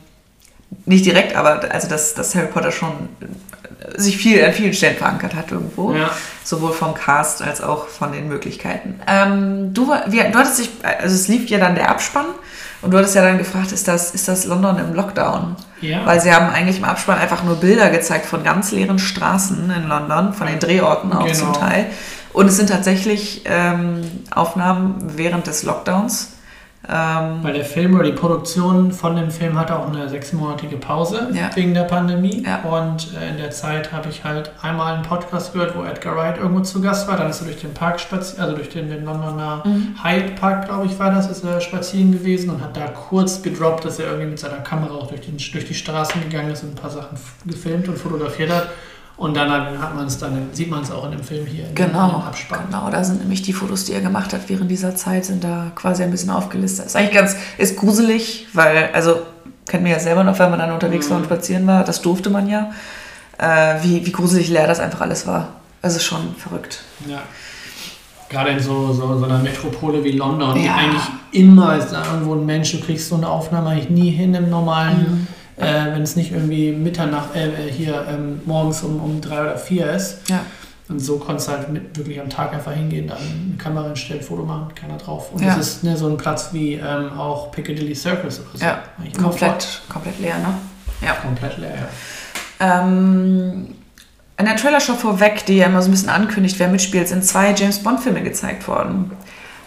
nicht 0.84 1.06
direkt, 1.06 1.36
aber 1.36 1.72
also 1.72 1.88
dass, 1.88 2.14
dass 2.14 2.34
Harry 2.34 2.48
Potter 2.48 2.70
schon 2.70 2.90
äh, 3.20 3.98
sich 3.98 4.18
viel 4.18 4.44
an 4.44 4.52
vielen 4.52 4.74
Stellen 4.74 4.96
verankert 4.96 5.34
hat 5.34 5.50
irgendwo. 5.52 5.94
Ja. 5.94 6.10
Sowohl 6.44 6.72
vom 6.72 6.92
Cast 6.92 7.40
als 7.40 7.62
auch 7.62 7.88
von 7.88 8.12
den 8.12 8.28
Möglichkeiten. 8.28 9.00
Ähm, 9.06 9.72
du, 9.72 9.90
wir, 10.06 10.24
du 10.24 10.38
hattest 10.38 10.58
dich, 10.58 10.70
also 10.82 11.14
es 11.14 11.28
lief 11.28 11.48
ja 11.48 11.58
dann 11.58 11.74
der 11.74 11.88
Abspann 11.88 12.26
und 12.82 12.92
du 12.92 12.98
hattest 12.98 13.14
ja 13.14 13.22
dann 13.22 13.38
gefragt, 13.38 13.72
ist 13.72 13.88
das, 13.88 14.12
ist 14.12 14.28
das 14.28 14.44
London 14.44 14.78
im 14.78 14.94
Lockdown? 14.94 15.56
Ja. 15.80 16.04
Weil 16.06 16.20
sie 16.20 16.32
haben 16.32 16.48
eigentlich 16.50 16.78
im 16.78 16.84
Abspann 16.84 17.18
einfach 17.18 17.42
nur 17.44 17.56
Bilder 17.56 17.90
gezeigt 17.90 18.26
von 18.26 18.42
ganz 18.44 18.70
leeren 18.72 18.98
Straßen 18.98 19.70
in 19.70 19.88
London, 19.88 20.32
von 20.32 20.46
den 20.46 20.58
Drehorten 20.58 21.12
auch 21.12 21.24
Genau. 21.24 21.36
zum 21.38 21.52
Teil. 21.54 21.86
Und 22.32 22.46
es 22.46 22.56
sind 22.56 22.68
tatsächlich 22.70 23.42
ähm, 23.46 24.02
Aufnahmen 24.34 24.96
während 25.16 25.46
des 25.46 25.62
Lockdowns. 25.64 26.32
Ähm, 26.88 27.40
Weil 27.42 27.54
der 27.54 27.64
Film 27.64 27.94
oder 27.96 28.04
die 28.04 28.12
Produktion 28.12 28.92
von 28.92 29.16
dem 29.16 29.30
Film 29.30 29.58
hatte 29.58 29.76
auch 29.76 29.88
eine 29.88 30.08
sechsmonatige 30.08 30.76
Pause 30.76 31.28
Ja. 31.34 31.50
wegen 31.54 31.74
der 31.74 31.82
Pandemie. 31.82 32.44
Ja. 32.46 32.60
Und 32.62 33.08
äh, 33.20 33.30
in 33.30 33.36
der 33.36 33.50
Zeit 33.50 33.92
habe 33.92 34.08
ich 34.08 34.22
halt 34.24 34.52
einmal 34.62 34.94
einen 34.94 35.02
Podcast 35.02 35.52
gehört, 35.52 35.76
wo 35.76 35.82
Edgar 35.82 36.14
Wright 36.16 36.38
irgendwo 36.38 36.60
zu 36.60 36.80
Gast 36.80 37.08
war. 37.08 37.16
Dann 37.16 37.28
ist 37.30 37.40
er 37.40 37.46
durch 37.48 37.60
den 37.60 37.74
Park 37.74 37.98
spazieren, 38.00 38.42
also 38.44 38.54
durch 38.56 38.68
den, 38.68 38.88
den 38.88 39.04
Londoner 39.04 39.62
Mhm. 39.64 39.96
Hyde 40.02 40.30
Park, 40.40 40.66
glaube 40.66 40.86
ich, 40.86 40.96
war 41.00 41.10
das, 41.10 41.28
ist 41.28 41.44
er 41.44 41.60
spazieren 41.60 42.12
gewesen 42.12 42.50
und 42.50 42.62
hat 42.62 42.76
da 42.76 42.86
kurz 42.86 43.42
gedroppt, 43.42 43.84
dass 43.84 43.98
er 43.98 44.06
irgendwie 44.06 44.28
mit 44.30 44.38
seiner 44.38 44.58
Kamera 44.58 44.94
auch 44.94 45.08
durch, 45.08 45.22
den, 45.22 45.36
durch 45.36 45.64
die 45.66 45.74
Straßen 45.74 46.22
gegangen 46.22 46.52
ist 46.52 46.62
und 46.62 46.70
ein 46.72 46.76
paar 46.76 46.90
Sachen 46.90 47.18
gefilmt 47.44 47.88
und 47.88 47.98
fotografiert 47.98 48.50
hat. 48.50 48.68
Und 49.18 49.36
dann 49.36 49.50
hat 49.50 49.96
man 49.96 50.06
es 50.06 50.16
dann, 50.18 50.48
sieht 50.52 50.70
man 50.70 50.82
es 50.82 50.92
auch 50.92 51.04
in 51.06 51.10
dem 51.10 51.24
Film 51.24 51.44
hier 51.44 51.64
Genau, 51.74 52.22
Abspann. 52.24 52.60
genau. 52.70 52.88
Da 52.88 53.02
sind 53.02 53.18
nämlich 53.18 53.42
die 53.42 53.52
Fotos, 53.52 53.84
die 53.84 53.92
er 53.92 54.00
gemacht 54.00 54.32
hat 54.32 54.42
während 54.48 54.70
dieser 54.70 54.94
Zeit, 54.94 55.24
sind 55.24 55.42
da 55.42 55.72
quasi 55.74 56.04
ein 56.04 56.12
bisschen 56.12 56.30
aufgelistet. 56.30 56.86
Ist 56.86 56.94
eigentlich 56.94 57.14
ganz, 57.14 57.34
ist 57.58 57.76
gruselig, 57.76 58.46
weil, 58.54 58.90
also, 58.92 59.16
kennt 59.66 59.82
man 59.82 59.90
ja 59.90 59.98
selber 59.98 60.22
noch, 60.22 60.38
wenn 60.38 60.50
man 60.50 60.60
dann 60.60 60.70
unterwegs 60.70 61.10
war 61.10 61.16
und 61.16 61.24
spazieren 61.24 61.66
war, 61.66 61.82
das 61.82 62.00
durfte 62.00 62.30
man 62.30 62.48
ja, 62.48 62.70
äh, 63.38 63.74
wie, 63.82 64.06
wie 64.06 64.12
gruselig 64.12 64.50
leer 64.50 64.68
das 64.68 64.78
einfach 64.78 65.00
alles 65.00 65.26
war. 65.26 65.48
Also 65.82 65.98
schon 65.98 66.34
verrückt. 66.36 66.80
Ja. 67.08 67.18
Gerade 68.28 68.50
in 68.50 68.60
so, 68.60 68.92
so, 68.92 69.18
so 69.18 69.24
einer 69.24 69.38
Metropole 69.38 70.04
wie 70.04 70.12
London, 70.12 70.54
die 70.54 70.66
Ja. 70.66 70.76
eigentlich 70.76 71.02
immer 71.32 71.76
ist 71.76 71.88
da 71.92 72.04
irgendwo 72.04 72.34
ein 72.34 72.46
Mensch, 72.46 72.70
du 72.72 72.80
kriegst 72.80 73.08
so 73.08 73.16
eine 73.16 73.26
Aufnahme 73.28 73.70
eigentlich 73.70 73.90
nie 73.90 74.10
hin 74.10 74.34
im 74.34 74.48
normalen, 74.50 74.98
Mhm. 75.00 75.26
Äh, 75.58 75.92
wenn 75.92 76.02
es 76.02 76.16
nicht 76.16 76.32
irgendwie 76.32 76.72
Mitternacht, 76.72 77.34
äh, 77.34 77.48
äh, 77.48 77.72
hier 77.72 78.06
ähm, 78.08 78.40
morgens 78.44 78.82
um, 78.82 79.00
um 79.00 79.20
drei 79.20 79.40
oder 79.42 79.58
vier 79.58 79.90
ist. 79.90 80.28
Ja. 80.28 80.40
Und 80.88 81.00
so 81.00 81.18
konntest 81.18 81.48
du 81.48 81.52
halt 81.52 81.68
mit, 81.68 81.98
wirklich 81.98 82.18
am 82.20 82.30
Tag 82.30 82.54
einfach 82.54 82.72
hingehen, 82.72 83.08
dann 83.08 83.18
eine 83.18 83.56
Kamera 83.58 83.86
hinstellen, 83.88 84.22
Foto 84.22 84.42
machen, 84.44 84.68
keiner 84.74 84.96
drauf. 84.96 85.32
Und 85.32 85.42
Ja. 85.42 85.52
es 85.52 85.58
ist 85.58 85.84
ne, 85.84 85.96
so 85.96 86.08
ein 86.08 86.16
Platz 86.16 86.48
wie 86.52 86.74
ähm, 86.74 87.18
auch 87.18 87.50
Piccadilly 87.52 87.94
Circus 87.94 88.40
oder 88.40 88.48
so. 88.58 88.64
Ja, 88.64 88.82
komplett, 89.20 89.82
komplett 89.88 90.18
leer, 90.18 90.38
ne? 90.38 90.54
Ja. 91.06 91.12
Komplett 91.12 91.58
leer, 91.58 91.74
ja. 91.74 92.80
Ähm, 92.80 93.74
in 94.38 94.44
der 94.44 94.56
Trailershow 94.56 94.94
vorweg, 94.94 95.44
die 95.46 95.56
ja 95.58 95.66
immer 95.66 95.82
so 95.82 95.88
ein 95.88 95.90
bisschen 95.90 96.08
ankündigt, 96.08 96.58
wer 96.58 96.68
mitspielt, 96.68 97.08
sind 97.08 97.24
zwei 97.24 97.52
James 97.52 97.82
Bond-Filme 97.82 98.22
gezeigt 98.22 98.66
worden. 98.66 99.10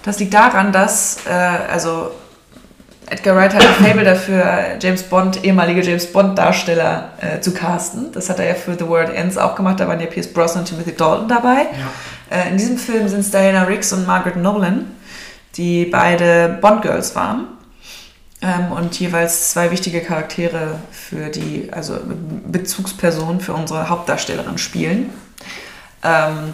Das 0.03 0.19
liegt 0.19 0.33
daran, 0.33 0.71
dass, 0.71 1.17
äh, 1.27 1.31
also 1.31 2.11
Edgar 3.11 3.35
Wright 3.35 3.53
hat 3.53 3.61
ein 3.61 3.85
Fable 3.85 4.05
dafür, 4.05 4.77
James 4.79 5.03
Bond, 5.03 5.43
ehemalige 5.43 5.81
James 5.81 6.11
Bond-Darsteller 6.13 7.09
äh, 7.19 7.41
zu 7.41 7.53
casten. 7.53 8.13
Das 8.13 8.29
hat 8.29 8.39
er 8.39 8.47
ja 8.47 8.55
für 8.55 8.73
The 8.75 8.87
World 8.87 9.13
Ends 9.13 9.37
auch 9.37 9.55
gemacht, 9.55 9.81
da 9.81 9.87
waren 9.87 9.99
ja 9.99 10.05
Pierce 10.05 10.31
Brosnan 10.31 10.63
und 10.63 10.69
Timothy 10.69 10.93
Dalton 10.93 11.27
dabei. 11.27 11.67
ja. 11.73 12.37
Äh, 12.37 12.49
in 12.49 12.57
diesem 12.57 12.77
Film 12.77 13.09
sind 13.09 13.19
es 13.19 13.29
Diana 13.29 13.63
Riggs 13.63 13.91
und 13.91 14.07
Margaret 14.07 14.37
Nolan, 14.37 14.85
die 15.57 15.85
beide 15.85 16.57
Bond-Girls 16.61 17.13
waren. 17.13 17.47
Ähm, 18.41 18.71
und 18.71 18.97
jeweils 18.97 19.51
zwei 19.51 19.71
wichtige 19.71 19.99
Charaktere 19.99 20.79
für 20.91 21.29
die, 21.29 21.67
also 21.71 21.97
Bezugspersonen 22.47 23.41
für 23.41 23.53
unsere 23.53 23.89
Hauptdarstellerin 23.89 24.57
spielen. 24.57 25.09
Ähm, 26.01 26.53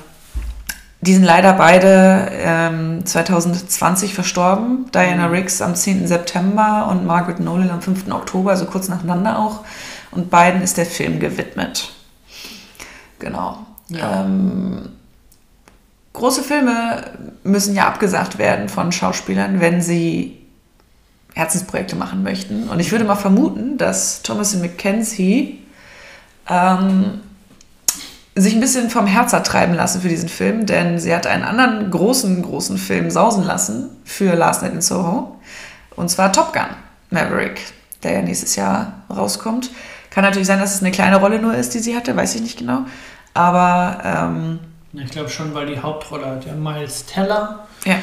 die 1.08 1.14
sind 1.14 1.24
leider 1.24 1.54
beide 1.54 2.30
ähm, 2.34 3.06
2020 3.06 4.14
verstorben. 4.14 4.88
Diana 4.94 5.28
Mhm. 5.28 5.34
Riggs 5.34 5.62
am 5.62 5.74
10. 5.74 6.06
September 6.06 6.90
und 6.92 7.06
Margaret 7.06 7.40
Nolan 7.40 7.70
am 7.70 7.82
5. 7.82 8.12
Oktober, 8.12 8.52
also 8.52 8.66
kurz 8.66 8.90
nacheinander 8.90 9.40
auch. 9.40 9.64
Und 10.12 10.30
beiden 10.30 10.62
ist 10.62 10.78
der 10.78 10.86
Film 10.86 11.20
gewidmet. 11.22 11.94
Genau. 13.20 13.66
Ja. 13.88 14.26
Ähm, 14.26 14.90
große 16.12 16.44
Filme 16.44 17.06
müssen 17.44 17.74
ja 17.74 17.88
abgesagt 17.88 18.38
werden 18.38 18.68
von 18.68 18.92
Schauspielern, 18.92 19.62
wenn 19.62 19.82
sie 19.82 20.42
Herzensprojekte 21.36 21.96
machen 21.96 22.22
möchten. 22.22 22.68
Und 22.68 22.82
ich 22.82 22.92
würde 22.92 23.06
mal 23.06 23.16
vermuten, 23.16 23.78
dass 23.78 24.24
Thomasin 24.24 24.60
McKenzie 24.60 25.60
ähm, 26.50 27.22
sich 28.42 28.54
ein 28.54 28.60
bisschen 28.60 28.90
vom 28.90 29.08
Herz 29.08 29.34
hat 29.34 29.46
treiben 29.48 29.74
lassen 29.74 30.02
für 30.02 30.10
diesen 30.10 30.30
Film, 30.30 30.66
denn 30.66 31.00
sie 31.00 31.14
hat 31.14 31.28
einen 31.28 31.44
anderen 31.44 31.90
großen, 31.92 32.42
großen 32.44 32.78
Film 32.78 33.10
sausen 33.10 33.44
lassen 33.44 33.90
für 34.06 34.36
Last 34.36 34.62
Night 34.62 34.74
in 34.74 34.82
Soho. 34.82 35.40
Und 35.96 36.10
zwar 36.10 36.32
Top 36.32 36.54
Gun 36.54 36.68
Maverick. 37.10 37.62
der 38.04 38.12
ja 38.14 38.22
nächstes 38.22 38.56
Jahr 38.56 38.94
rauskommt. 39.10 39.72
Kann 40.12 40.24
natürlich 40.24 40.48
sein, 40.48 40.60
dass 40.60 40.76
es 40.76 40.82
eine 40.82 40.92
kleine 40.92 41.18
Rolle 41.20 41.40
nur 41.42 41.54
ist, 41.56 41.74
die 41.74 41.80
sie 41.80 41.96
hatte, 41.96 42.16
weiß 42.16 42.36
ich 42.36 42.42
nicht 42.42 42.58
genau. 42.60 42.86
Aber 43.34 44.00
ähm, 44.04 44.60
Ich 44.94 45.12
glaube 45.12 45.30
schon, 45.30 45.54
weil 45.54 45.68
die 45.68 45.80
Hauptrolle 45.80 46.26
hat 46.28 46.46
ja 46.46 46.54
Miles 46.54 47.06
Teller. 47.06 47.68
ja, 47.86 47.98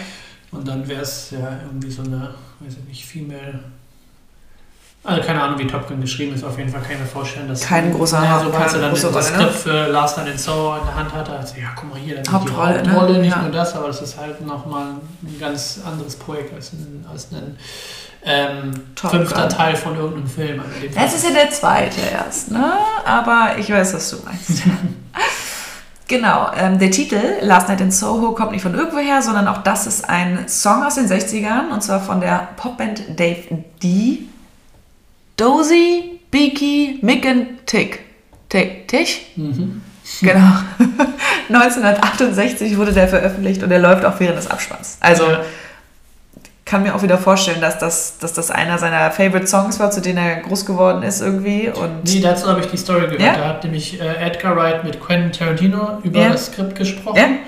Und 0.52 0.66
dann 0.68 0.86
wäre 0.88 1.02
es 1.02 1.30
ja 1.30 1.58
irgendwie 1.64 1.90
so 1.90 2.02
eine, 2.02 2.34
weiß 2.60 2.74
ich 2.80 2.88
nicht, 2.88 3.04
Female. 3.06 3.60
Also 5.06 5.22
keine 5.22 5.42
Ahnung, 5.42 5.58
wie 5.58 5.66
Top 5.66 5.86
Gun 5.86 6.00
geschrieben 6.00 6.34
ist, 6.34 6.42
auf 6.44 6.56
jeden 6.56 6.70
Fall 6.70 6.80
kann 6.80 6.92
ich 6.92 6.98
mir 7.00 7.04
vorstellen, 7.04 7.46
dass. 7.46 7.60
Kein 7.60 7.94
großer- 7.94 8.24
ja, 8.24 8.40
sobald 8.42 8.70
sie 8.70 8.80
dann 8.80 8.90
das 8.90 9.04
Rolle, 9.04 9.14
ne? 9.16 9.22
Skript 9.22 9.52
für 9.54 9.86
Last 9.88 10.16
Night 10.16 10.28
in 10.28 10.38
Soho 10.38 10.76
in 10.78 10.86
der 10.86 10.94
Hand 10.94 11.12
hatte, 11.12 11.32
hat 11.38 11.46
sie, 11.46 11.60
ja, 11.60 11.68
guck 11.76 11.90
mal 11.90 11.98
hier, 12.00 12.14
dann 12.22 12.32
Hauptrolle, 12.32 12.80
die 12.82 12.88
ne? 12.88 12.94
Hauptrolle, 12.94 13.18
nicht 13.18 13.36
Ja. 13.36 13.42
nur 13.42 13.50
das, 13.50 13.74
aber 13.76 13.88
das 13.88 14.00
ist 14.00 14.16
halt 14.18 14.40
nochmal 14.46 14.86
ein 15.22 15.38
ganz 15.38 15.80
anderes 15.86 16.16
Projekt 16.16 16.54
als 16.54 16.72
ein, 16.72 17.04
als 17.12 17.28
ein 17.32 17.58
ähm, 18.24 18.72
fünfter 18.98 19.42
Gun. 19.42 19.48
Teil 19.50 19.76
von 19.76 19.94
irgendeinem 19.94 20.26
Film. 20.26 20.60
Also 20.60 20.70
Das 20.98 21.14
ist 21.14 21.24
ja 21.28 21.34
der 21.34 21.50
zweite 21.50 22.00
erst, 22.10 22.50
ne? 22.50 22.72
Aber 23.04 23.56
ich 23.58 23.70
weiß, 23.70 23.92
was 23.92 24.08
du 24.08 24.16
meinst. 24.24 24.62
genau, 26.08 26.50
ähm, 26.56 26.78
der 26.78 26.90
Titel 26.90 27.20
Last 27.42 27.68
Night 27.68 27.82
in 27.82 27.90
Soho 27.90 28.32
kommt 28.32 28.52
nicht 28.52 28.62
von 28.62 28.74
irgendwoher, 28.74 29.20
sondern 29.20 29.48
auch 29.48 29.58
das 29.58 29.86
ist 29.86 30.08
ein 30.08 30.48
Song 30.48 30.82
aus 30.82 30.94
den 30.94 31.06
60ern 31.06 31.68
und 31.72 31.82
zwar 31.82 32.00
von 32.00 32.22
der 32.22 32.48
Popband 32.56 33.02
Dave 33.20 33.64
D. 33.82 34.20
Dozy, 35.36 36.20
Beaky, 36.30 36.98
Mick 37.02 37.26
and 37.26 37.66
Tick. 37.66 38.00
Tick, 38.48 38.86
Tick? 38.88 39.08
Mhm. 39.36 39.82
Genau. 40.20 40.52
1968 41.48 42.76
wurde 42.76 42.92
der 42.92 43.08
veröffentlicht 43.08 43.62
und 43.62 43.68
der 43.70 43.78
läuft 43.78 44.04
auch 44.04 44.18
während 44.20 44.38
des 44.38 44.50
Abspanns. 44.50 44.98
Also 45.00 45.24
Ja. 45.24 45.40
kann 46.64 46.82
mir 46.82 46.94
auch 46.94 47.02
wieder 47.02 47.18
vorstellen, 47.18 47.60
dass 47.60 47.78
das, 47.78 48.18
dass 48.18 48.32
das 48.32 48.50
einer 48.50 48.78
seiner 48.78 49.10
Favorite 49.10 49.46
Songs 49.46 49.78
war, 49.80 49.90
zu 49.90 50.00
denen 50.00 50.18
er 50.18 50.36
groß 50.36 50.66
geworden 50.66 51.02
ist 51.02 51.20
irgendwie. 51.20 51.68
Und 51.68 52.04
Nee, 52.04 52.20
dazu 52.20 52.46
habe 52.48 52.60
ich 52.60 52.66
die 52.66 52.76
Story 52.76 53.02
gehört. 53.02 53.20
Ja? 53.20 53.34
Da 53.36 53.48
hat 53.48 53.64
nämlich 53.64 54.00
äh, 54.00 54.14
Edgar 54.26 54.56
Wright 54.56 54.84
mit 54.84 55.00
Quentin 55.00 55.32
Tarantino 55.32 55.98
über 56.02 56.20
Ja. 56.20 56.30
das 56.30 56.46
Skript 56.46 56.74
gesprochen. 56.76 57.38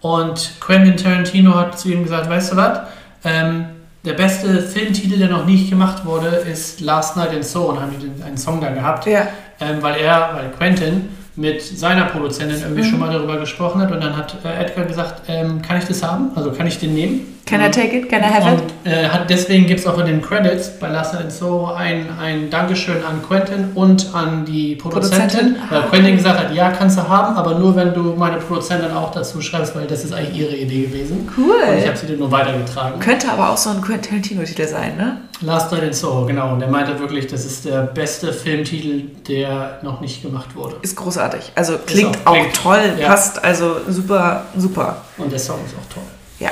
Und 0.00 0.52
Quentin 0.60 0.96
Tarantino 0.96 1.54
hat 1.54 1.78
zu 1.78 1.88
ihm 1.90 2.02
gesagt, 2.02 2.28
weißt 2.28 2.52
du 2.52 2.56
was, 2.56 2.80
ähm, 3.24 3.66
der 4.06 4.14
beste 4.14 4.62
Filmtitel, 4.62 5.18
der 5.18 5.28
noch 5.28 5.44
nicht 5.44 5.68
gemacht 5.68 6.04
wurde, 6.06 6.28
ist 6.28 6.80
Last 6.80 7.16
Night 7.16 7.32
in 7.34 7.42
Soho. 7.42 7.70
Und 7.72 7.80
haben 7.80 7.90
die 7.98 8.06
den- 8.08 8.22
einen 8.22 8.38
Song 8.38 8.60
da 8.60 8.70
gehabt, 8.70 9.04
ja, 9.06 9.28
ähm, 9.60 9.78
weil 9.82 9.96
er, 10.00 10.30
weil 10.34 10.50
Quentin 10.56 11.08
mit 11.34 11.60
seiner 11.62 12.04
Produzentin 12.06 12.60
irgendwie 12.62 12.82
Mhm. 12.82 12.86
schon 12.90 12.98
mal 13.00 13.12
darüber 13.12 13.36
gesprochen 13.38 13.80
hat. 13.82 13.92
Und 13.92 14.02
dann 14.02 14.16
hat 14.16 14.36
äh, 14.44 14.64
Edgar 14.64 14.86
gesagt, 14.86 15.22
ähm, 15.28 15.60
kann 15.60 15.76
ich 15.78 15.84
das 15.84 16.02
haben? 16.02 16.30
Also 16.34 16.50
kann 16.52 16.66
ich 16.66 16.78
den 16.78 16.94
nehmen? 16.94 17.35
Can 17.46 17.60
I 17.62 17.70
take 17.70 17.96
it? 17.96 18.08
Can 18.10 18.20
I 18.22 18.26
have 18.26 18.52
it? 18.54 18.60
Und 18.60 18.90
äh, 18.92 19.08
hat, 19.08 19.30
deswegen 19.30 19.66
gibt 19.66 19.80
es 19.80 19.86
auch 19.86 19.98
in 19.98 20.06
den 20.06 20.20
Credits 20.20 20.68
bei 20.80 20.88
Last 20.88 21.14
in 21.14 21.30
Soho 21.30 21.72
ein, 21.72 22.06
ein 22.20 22.50
Dankeschön 22.50 23.02
an 23.04 23.22
Quentin 23.26 23.70
und 23.74 24.12
an 24.14 24.44
die 24.44 24.74
Produzentin. 24.76 25.54
Produzentin? 25.54 25.56
Weil 25.70 25.78
Ah, 25.80 25.86
Quentin 25.88 26.16
gesagt 26.16 26.38
hat, 26.40 26.54
ja, 26.54 26.70
kannst 26.72 26.98
du 26.98 27.08
haben, 27.08 27.36
aber 27.36 27.58
nur 27.58 27.74
wenn 27.76 27.94
du 27.94 28.14
meine 28.16 28.38
Produzentin 28.38 28.90
auch 28.92 29.10
dazu 29.12 29.40
schreibst, 29.40 29.74
weil 29.76 29.86
das 29.86 30.04
ist 30.04 30.12
eigentlich 30.12 30.36
ihre 30.38 30.56
Idee 30.56 30.82
gewesen. 30.86 31.28
Und 31.28 31.28
ich 31.28 31.36
Cool. 31.82 31.86
habe 31.88 31.96
sie 31.96 32.06
dir 32.06 32.16
nur 32.16 32.30
weitergetragen. 32.30 33.00
Könnte 33.00 33.30
aber 33.30 33.50
auch 33.50 33.56
so 33.56 33.70
ein 33.70 33.80
Quentin 33.80 34.10
Tarantino-Titel 34.10 34.66
sein, 34.66 34.96
ne? 34.96 35.18
Last 35.42 35.70
Night 35.70 35.82
in 35.82 35.92
Soho, 35.92 36.24
genau. 36.26 36.52
Und 36.52 36.62
er 36.62 36.68
meinte 36.68 36.98
wirklich, 36.98 37.26
das 37.26 37.44
ist 37.44 37.64
der 37.66 37.82
beste 37.82 38.32
Filmtitel, 38.32 39.02
der 39.28 39.78
noch 39.82 40.00
nicht 40.00 40.22
gemacht 40.22 40.54
wurde. 40.56 40.76
Ist 40.82 40.96
großartig. 40.96 41.52
Also 41.54 41.74
klingt 41.84 42.16
auch- 42.24 42.32
auch, 42.32 42.34
klingt- 42.36 42.54
toll, 42.62 42.80
ja. 42.98 43.08
passt 43.08 43.44
also 43.44 43.76
super, 43.88 44.44
super. 44.56 44.96
Und 45.18 45.30
der 45.30 45.38
Song 45.38 45.58
ist 45.66 45.74
auch 45.74 45.92
toll. 45.94 46.02
Ja. 46.38 46.50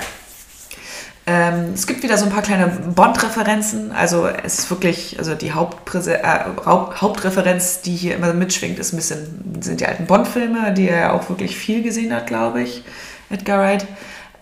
Ähm, 1.26 1.70
es 1.72 1.86
gibt 1.86 2.02
wieder 2.02 2.18
so 2.18 2.26
ein 2.26 2.32
paar 2.32 2.42
kleine 2.42 2.66
Bond-Referenzen. 2.66 3.92
Also 3.92 4.26
es 4.26 4.58
ist 4.58 4.70
wirklich, 4.70 5.18
also 5.18 5.34
die 5.34 5.52
Hauptpräse 5.52 6.22
äh, 6.22 6.40
Haupt 6.66 7.00
Hauptreferenz, 7.00 7.80
die 7.80 7.96
hier 7.96 8.16
immer 8.16 8.34
mitschwingt, 8.34 8.78
ist 8.78 8.92
ein 8.92 8.96
bisschen, 8.96 9.62
sind 9.62 9.80
die 9.80 9.86
alten 9.86 10.06
Bond-Filme, 10.06 10.74
die 10.74 10.88
er 10.88 11.14
auch 11.14 11.28
wirklich 11.30 11.56
viel 11.56 11.82
gesehen 11.82 12.14
hat, 12.14 12.26
glaube 12.26 12.62
ich, 12.62 12.84
Edgar 13.30 13.58
Wright. 13.58 13.86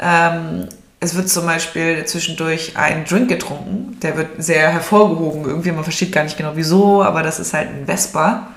Ähm, 0.00 0.68
es 0.98 1.14
wird 1.16 1.28
zum 1.28 1.46
Beispiel 1.46 2.04
zwischendurch 2.04 2.76
ein 2.76 3.04
Drink 3.04 3.28
getrunken, 3.28 3.98
der 4.02 4.16
wird 4.16 4.28
sehr 4.38 4.70
hervorgehoben. 4.70 5.44
Irgendwie, 5.44 5.72
man 5.72 5.82
versteht 5.82 6.12
gar 6.12 6.22
nicht 6.22 6.36
genau 6.36 6.52
wieso, 6.54 7.02
aber 7.02 7.24
das 7.24 7.40
ist 7.40 7.54
halt 7.54 7.68
ein 7.70 7.86
Vespa. 7.86 8.48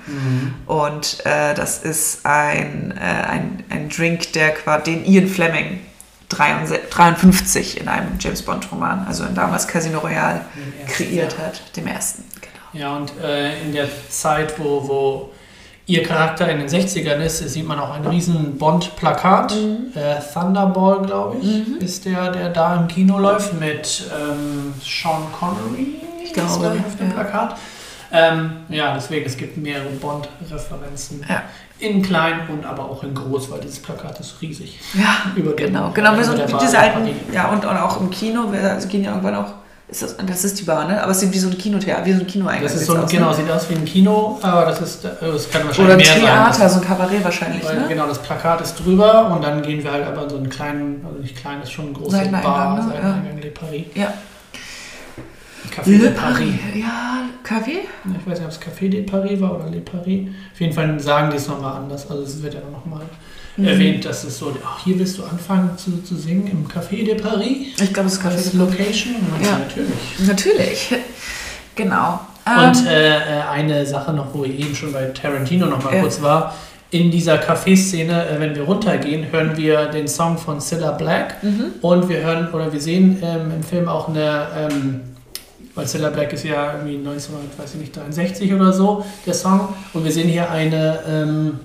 Und 0.68 1.26
äh, 1.26 1.56
das 1.56 1.80
ist 1.80 2.24
ein, 2.24 2.94
äh, 2.98 3.02
ein, 3.02 3.64
ein 3.70 3.90
Drink, 3.90 4.34
der 4.34 4.54
den 4.86 5.06
Ian 5.06 5.28
Fleming 5.28 5.80
63 6.36 6.90
53 6.90 7.82
in 7.82 7.88
einem 7.88 8.18
James 8.20 8.42
Bond-Roman, 8.42 9.06
also 9.08 9.24
in 9.24 9.36
damals 9.36 9.68
Casino 9.68 10.00
Royale, 10.00 10.42
ersten, 10.82 10.94
kreiert 10.94 11.36
ja. 11.38 11.46
hat, 11.46 11.76
dem 11.76 11.88
ersten. 11.88 12.24
Genau. 12.42 12.84
Ja, 12.84 12.98
und 12.98 13.12
äh, 13.24 13.62
in 13.62 13.72
der 13.72 13.88
Zeit, 14.10 14.60
wo, 14.60 14.88
wo 14.88 15.30
ihr 15.88 16.04
Charakter 16.04 16.50
in 16.50 16.60
den 16.60 16.68
60ern 16.68 17.20
ist, 17.20 17.38
sieht 17.40 17.68
man 17.68 17.80
auch 17.80 17.94
ein 17.94 18.06
riesen 18.06 18.58
Bond-Plakat. 18.58 19.56
Mhm. 19.56 19.92
Äh, 19.96 20.16
Thunderball, 20.34 21.06
glaube 21.06 21.38
ich, 21.42 21.82
ist 21.82 22.06
der, 22.06 22.32
der 22.32 22.50
da 22.50 22.76
im 22.76 22.88
Kino 22.88 23.20
läuft 23.20 23.60
mit 23.60 24.04
ähm, 24.12 24.74
Sean 24.84 25.24
Connery. 25.38 25.96
Ich 26.24 26.34
glaube, 26.34 26.72
auf 26.86 26.96
dem 26.98 27.10
ja. 27.10 27.14
Plakat. 27.14 27.58
Ähm, 28.12 28.52
ja, 28.70 28.94
deswegen, 28.94 29.26
es 29.26 29.36
gibt 29.38 29.58
mehrere 29.58 29.90
Bond-Referenzen. 29.90 31.26
Ja. 31.28 31.44
In 31.80 32.02
klein 32.02 32.42
und 32.48 32.66
aber 32.66 32.84
auch 32.90 33.04
in 33.04 33.14
groß, 33.14 33.52
weil 33.52 33.60
dieses 33.60 33.80
Plakat 33.82 34.18
ist 34.22 34.42
riesig. 34.42 34.80
Ja, 34.94 35.32
Über 35.36 35.54
genau. 35.56 35.92
Genau, 35.94 36.16
wir 36.16 36.24
sind 36.24 36.38
der 36.38 36.48
wie 36.48 36.54
Bar 36.54 36.62
diese 36.62 36.72
der 36.74 36.82
alten, 36.84 37.10
ja, 37.34 37.50
und, 37.50 37.66
und 37.66 37.78
auch 37.78 38.00
im 38.00 38.10
Kino, 38.10 38.50
wir 38.52 38.72
also 38.72 38.88
gehen 38.88 39.04
ja 39.04 39.10
irgendwann 39.10 39.36
auch, 39.36 39.52
ist 39.90 40.02
das, 40.02 40.16
das 40.26 40.46
ist 40.46 40.58
die 40.60 40.64
Bar, 40.64 40.88
ne? 40.88 41.04
Aber 41.04 41.12
es 41.12 41.20
sieht 41.20 41.34
wie 41.34 41.38
so 41.38 41.50
ein 41.50 41.58
Kinotheater, 41.58 42.06
wie 42.06 42.14
so 42.14 42.22
ein 42.22 42.28
Kinoeingang. 42.28 42.64
Das 42.64 42.76
ist 42.76 42.86
so, 42.86 42.94
ein- 42.96 43.04
aus, 43.04 43.12
genau, 43.12 43.30
ne? 43.30 43.36
sieht 43.36 43.52
aus 43.52 43.70
wie 43.70 43.76
ein 43.76 43.84
Kino, 43.86 44.40
aber 44.42 44.66
das 44.68 44.80
ist, 44.82 45.04
das 45.04 45.50
kann 45.50 45.66
wahrscheinlich 45.68 45.80
Oder 45.80 45.92
ein 45.92 45.98
mehr 45.98 46.06
sein. 46.06 46.22
Theater, 46.22 46.70
so 46.70 46.80
ein 46.80 46.86
Kabarett 46.88 47.24
wahrscheinlich, 47.26 47.66
Weil, 47.66 47.76
ne? 47.82 47.86
Genau, 47.90 48.08
das 48.08 48.20
Plakat 48.20 48.62
ist 48.62 48.76
drüber 48.76 49.32
und 49.32 49.44
dann 49.44 49.62
gehen 49.62 49.84
wir 49.84 49.92
halt 49.92 50.08
aber 50.08 50.24
in 50.24 50.30
so 50.30 50.38
einen 50.38 50.50
kleinen, 50.50 51.06
also 51.06 51.20
nicht 51.20 51.36
klein, 51.36 51.62
ist 51.62 51.72
schon 51.74 51.88
ein 51.90 51.94
großer 51.94 52.18
Seiteneingang, 52.18 52.54
Bar, 52.54 52.76
ne? 52.78 52.84
Seiteneingang 52.84 53.42
Le 53.42 53.52
Paris. 53.52 53.84
Ja. 53.96 54.14
Café 55.76 55.98
de 56.00 56.10
Paris. 56.12 56.54
Ja, 56.76 57.24
Kaffee? 57.44 57.80
Ich 58.06 58.28
weiß 58.32 58.40
nicht, 58.40 58.48
ob 58.48 58.52
es 58.52 58.60
Café 58.62 58.90
de 58.90 59.02
Paris 59.04 59.40
war 59.42 59.56
oder 59.56 59.70
Le 59.70 59.82
Paris. 59.82 60.28
Auf 60.54 60.62
jeden 60.62 60.74
Fall 60.74 61.00
sagen 61.00 61.30
die 61.32 61.38
es 61.38 61.48
nochmal 61.48 61.78
anders. 61.78 62.10
Also 62.10 62.24
es 62.24 62.42
wird 62.42 62.54
ja 62.54 62.62
nochmal 62.72 63.02
Mhm. 63.58 63.68
erwähnt, 63.68 64.04
dass 64.06 64.24
es 64.26 64.38
so, 64.38 64.52
ach, 64.66 64.84
hier 64.84 65.00
willst 65.00 65.18
du 65.18 65.24
anfangen 65.24 65.70
zu, 65.78 66.02
zu 66.04 66.16
singen 66.18 66.46
im 66.48 66.68
Café 66.68 67.06
de 67.06 67.16
Paris. 67.16 67.80
Ich 67.82 67.94
glaube, 67.94 68.08
es 68.08 68.16
ist 68.18 68.26
Als 68.26 68.44
Kaffee. 68.52 68.58
Location. 68.58 69.16
Und 69.16 69.32
man 69.32 69.42
Ja. 69.42 69.48
ja. 69.48 69.58
natürlich. 69.60 70.28
Natürlich. 70.28 70.96
Genau. 71.78 72.22
Und 72.46 72.78
Ähm, 72.82 72.88
äh, 72.88 73.18
äh, 73.18 73.42
eine 73.52 73.86
Sache 73.86 74.14
noch, 74.14 74.34
wo 74.34 74.46
ich 74.46 74.60
eben 74.60 74.74
schon 74.76 74.94
bei 74.94 75.06
Tarantino 75.08 75.66
noch 75.66 75.84
mal 75.84 75.94
Ja. 75.94 76.02
kurz 76.02 76.22
war. 76.22 76.56
In 76.92 77.12
dieser 77.12 77.36
Café-Szene, 77.36 78.30
äh, 78.30 78.40
wenn 78.40 78.56
wir 78.56 78.64
runtergehen, 78.64 79.30
hören 79.32 79.58
wir 79.58 79.88
den 79.88 80.08
Song 80.08 80.38
von 80.38 80.62
Cilla 80.62 80.92
Black 80.92 81.44
mhm. 81.44 81.66
und 81.82 82.08
wir 82.08 82.20
hören 82.24 82.48
oder 82.54 82.72
wir 82.72 82.80
sehen 82.80 83.20
ähm, 83.22 83.52
im 83.58 83.62
Film 83.64 83.90
auch 83.90 84.08
eine, 84.08 84.48
ähm, 84.58 85.02
weil 85.76 85.86
Cilla 85.88 86.10
Black 86.10 86.34
ist 86.34 86.44
ja 86.46 86.74
irgendwie 86.74 86.98
1963 86.98 88.54
oder 88.54 88.72
so, 88.74 89.06
der 89.26 89.34
Song, 89.34 89.70
und 89.94 90.04
wir 90.04 90.12
sehen 90.12 90.28
hier 90.30 90.50
eine, 90.50 91.00
ähm, 91.08 91.60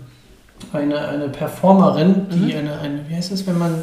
eine, 0.73 1.09
eine 1.09 1.29
Performerin, 1.29 2.27
die 2.31 2.53
Mhm. 2.53 2.59
eine, 2.59 2.79
eine, 2.81 3.01
wie 3.09 3.15
heißt 3.17 3.33
das, 3.33 3.47
wenn 3.47 3.59
man 3.59 3.83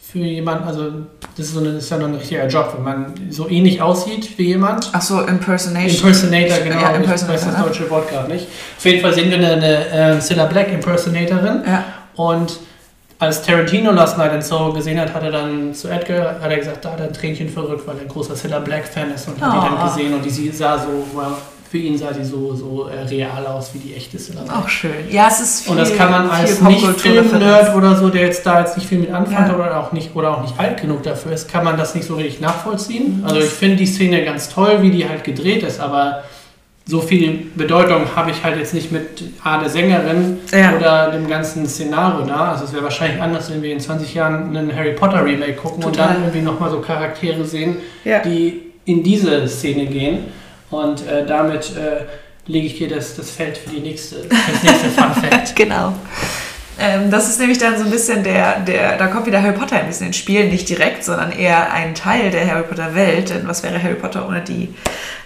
für 0.00 0.18
jemanden, 0.18 0.64
also 0.68 0.90
das 1.36 1.46
ist, 1.46 1.54
so 1.54 1.60
eine, 1.60 1.72
das 1.72 1.84
ist 1.84 1.90
ja 1.90 1.98
noch 1.98 2.06
ein 2.08 2.14
richtiger 2.14 2.46
Job, 2.46 2.72
wenn 2.76 2.84
man 2.84 3.14
so 3.30 3.48
ähnlich 3.48 3.80
aussieht 3.82 4.38
wie 4.38 4.48
jemand 4.48 4.90
Ach 4.92 5.00
so, 5.02 5.20
Impersonation. 5.22 6.08
Impersonator, 6.08 6.58
genau. 6.58 6.80
Ja, 6.80 6.90
ich 6.90 6.96
Impersonator, 6.98 7.34
weiß 7.34 7.44
das 7.46 7.58
ne? 7.58 7.64
deutsche 7.64 7.90
Wort 7.90 8.08
gerade 8.10 8.30
nicht. 8.32 8.46
Auf 8.76 8.84
jeden 8.84 9.00
Fall 9.00 9.12
sehen 9.14 9.30
wir 9.30 9.38
eine, 9.38 9.52
eine 9.52 10.16
äh, 10.16 10.20
Cilla 10.20 10.44
Black 10.44 10.72
Impersonatorin. 10.72 11.62
Ja. 11.66 11.84
Und 12.16 12.60
als 13.18 13.42
Tarantino 13.42 13.92
Last 13.92 14.18
Night 14.18 14.32
in 14.34 14.42
Soho 14.42 14.72
gesehen 14.72 14.98
hat, 15.00 15.14
hat 15.14 15.22
er 15.22 15.30
dann 15.30 15.72
zu 15.74 15.88
Edgar 15.88 16.40
hat 16.40 16.50
er 16.50 16.56
gesagt, 16.58 16.84
da 16.84 16.92
hat 16.92 17.00
er 17.00 17.06
ein 17.06 17.12
Tränchen 17.12 17.48
verrückt, 17.48 17.86
weil 17.86 17.96
er 17.96 18.02
ein 18.02 18.08
großer 18.08 18.34
Cilla 18.34 18.58
Black 18.58 18.86
Fan 18.88 19.12
ist 19.14 19.28
und 19.28 19.40
hat 19.40 19.52
die 19.52 19.56
Oh. 19.58 19.76
dann 19.76 19.88
gesehen 19.88 20.14
und 20.14 20.24
die 20.24 20.50
sah 20.50 20.78
so, 20.78 21.06
für 21.70 21.78
ihn 21.78 21.96
sah 21.98 22.12
die 22.12 22.24
so, 22.24 22.54
so 22.54 22.88
äh, 22.88 23.02
real 23.02 23.46
aus 23.46 23.70
wie 23.74 23.78
die 23.78 23.94
echte 23.94 24.16
Cilla 24.18 24.42
Black. 24.42 24.56
Auch 24.58 24.68
schön. 24.68 24.92
Ja, 25.10 25.28
es 25.28 25.40
ist 25.40 25.60
viel, 25.62 25.72
Und 25.72 25.78
das 25.78 25.96
kann 25.96 26.10
man 26.10 26.28
als 26.30 26.58
viel 26.58 26.68
nicht 26.68 26.80
Popkulturreferenz. 26.84 27.30
Film-Nerd 27.30 27.74
oder 27.76 27.96
so, 27.96 28.08
der 28.10 28.22
jetzt 28.22 28.44
da 28.46 28.60
jetzt 28.60 28.76
nicht 28.76 28.88
viel 28.88 28.98
mit 28.98 29.10
anfängt 29.12 29.48
Ja. 29.48 29.54
oder 29.56 29.80
auch 29.80 29.92
nicht 29.92 30.14
oder 30.14 30.30
auch 30.36 30.42
nicht 30.42 30.54
alt 30.58 30.80
genug 30.80 31.02
dafür 31.04 31.32
ist, 31.32 31.50
kann 31.50 31.64
man 31.64 31.76
das 31.76 31.94
nicht 31.94 32.06
so 32.06 32.14
richtig 32.16 32.40
nachvollziehen. 32.40 33.18
Mhm. 33.20 33.24
Also 33.24 33.38
ich 33.38 33.46
finde 33.50 33.76
die 33.76 33.86
Szene 33.86 34.24
ganz 34.24 34.48
toll, 34.48 34.78
wie 34.82 34.90
die 34.90 35.08
halt 35.08 35.24
gedreht 35.24 35.62
ist, 35.62 35.80
aber 35.80 36.22
so 36.86 37.00
viel 37.00 37.46
Bedeutung 37.54 38.02
habe 38.14 38.30
ich 38.30 38.44
halt 38.44 38.58
jetzt 38.58 38.74
nicht 38.74 38.92
mit 38.92 39.22
A 39.42 39.58
der 39.58 39.70
Sängerin 39.70 40.38
Ja. 40.52 40.76
oder 40.76 41.10
dem 41.12 41.26
ganzen 41.28 41.66
Szenario 41.66 42.26
da. 42.26 42.52
Also 42.52 42.64
es 42.64 42.72
wäre 42.74 42.84
wahrscheinlich 42.84 43.20
anders, 43.22 43.50
wenn 43.50 43.62
wir 43.62 43.72
in 43.72 43.80
20 43.80 44.12
Jahren 44.14 44.54
einen 44.56 44.74
Harry 44.76 44.92
Potter 44.92 45.24
Remake 45.24 45.54
gucken 45.54 45.82
und 45.82 45.94
Total. 45.94 46.08
dann 46.14 46.22
irgendwie 46.24 46.42
nochmal 46.42 46.70
so 46.70 46.80
Charaktere 46.80 47.42
sehen, 47.44 47.76
Ja. 48.04 48.18
die 48.20 48.60
in 48.84 49.02
diese 49.02 49.48
Szene 49.48 49.86
gehen. 49.86 50.26
Und 50.70 51.06
äh, 51.06 51.24
damit 51.26 51.70
äh, 51.76 52.04
lege 52.50 52.66
ich 52.66 52.76
dir 52.76 52.88
das, 52.88 53.16
das 53.16 53.30
Feld 53.30 53.56
für 53.56 53.70
die 53.70 53.80
nächste, 53.80 54.16
das 54.28 54.62
nächste 54.62 54.88
Fun 54.90 55.12
Fact. 55.14 55.56
Genau. 55.56 55.94
Ähm, 56.78 57.10
das 57.10 57.28
ist 57.28 57.38
nämlich 57.38 57.58
dann 57.58 57.78
so 57.78 57.84
ein 57.84 57.90
bisschen 57.90 58.24
der, 58.24 58.60
der, 58.60 58.96
da 58.96 59.06
kommt 59.06 59.26
wieder 59.26 59.40
Harry 59.40 59.54
Potter 59.54 59.76
ein 59.76 59.86
bisschen 59.86 60.08
ins 60.08 60.16
Spiel, 60.16 60.48
nicht 60.48 60.68
direkt, 60.68 61.04
sondern 61.04 61.30
eher 61.30 61.72
ein 61.72 61.94
Teil 61.94 62.30
der 62.30 62.46
Harry 62.50 62.62
Potter 62.62 62.94
Welt. 62.94 63.30
Denn 63.30 63.46
was 63.46 63.62
wäre 63.62 63.80
Harry 63.82 63.94
Potter 63.94 64.26
ohne 64.26 64.40
die 64.40 64.74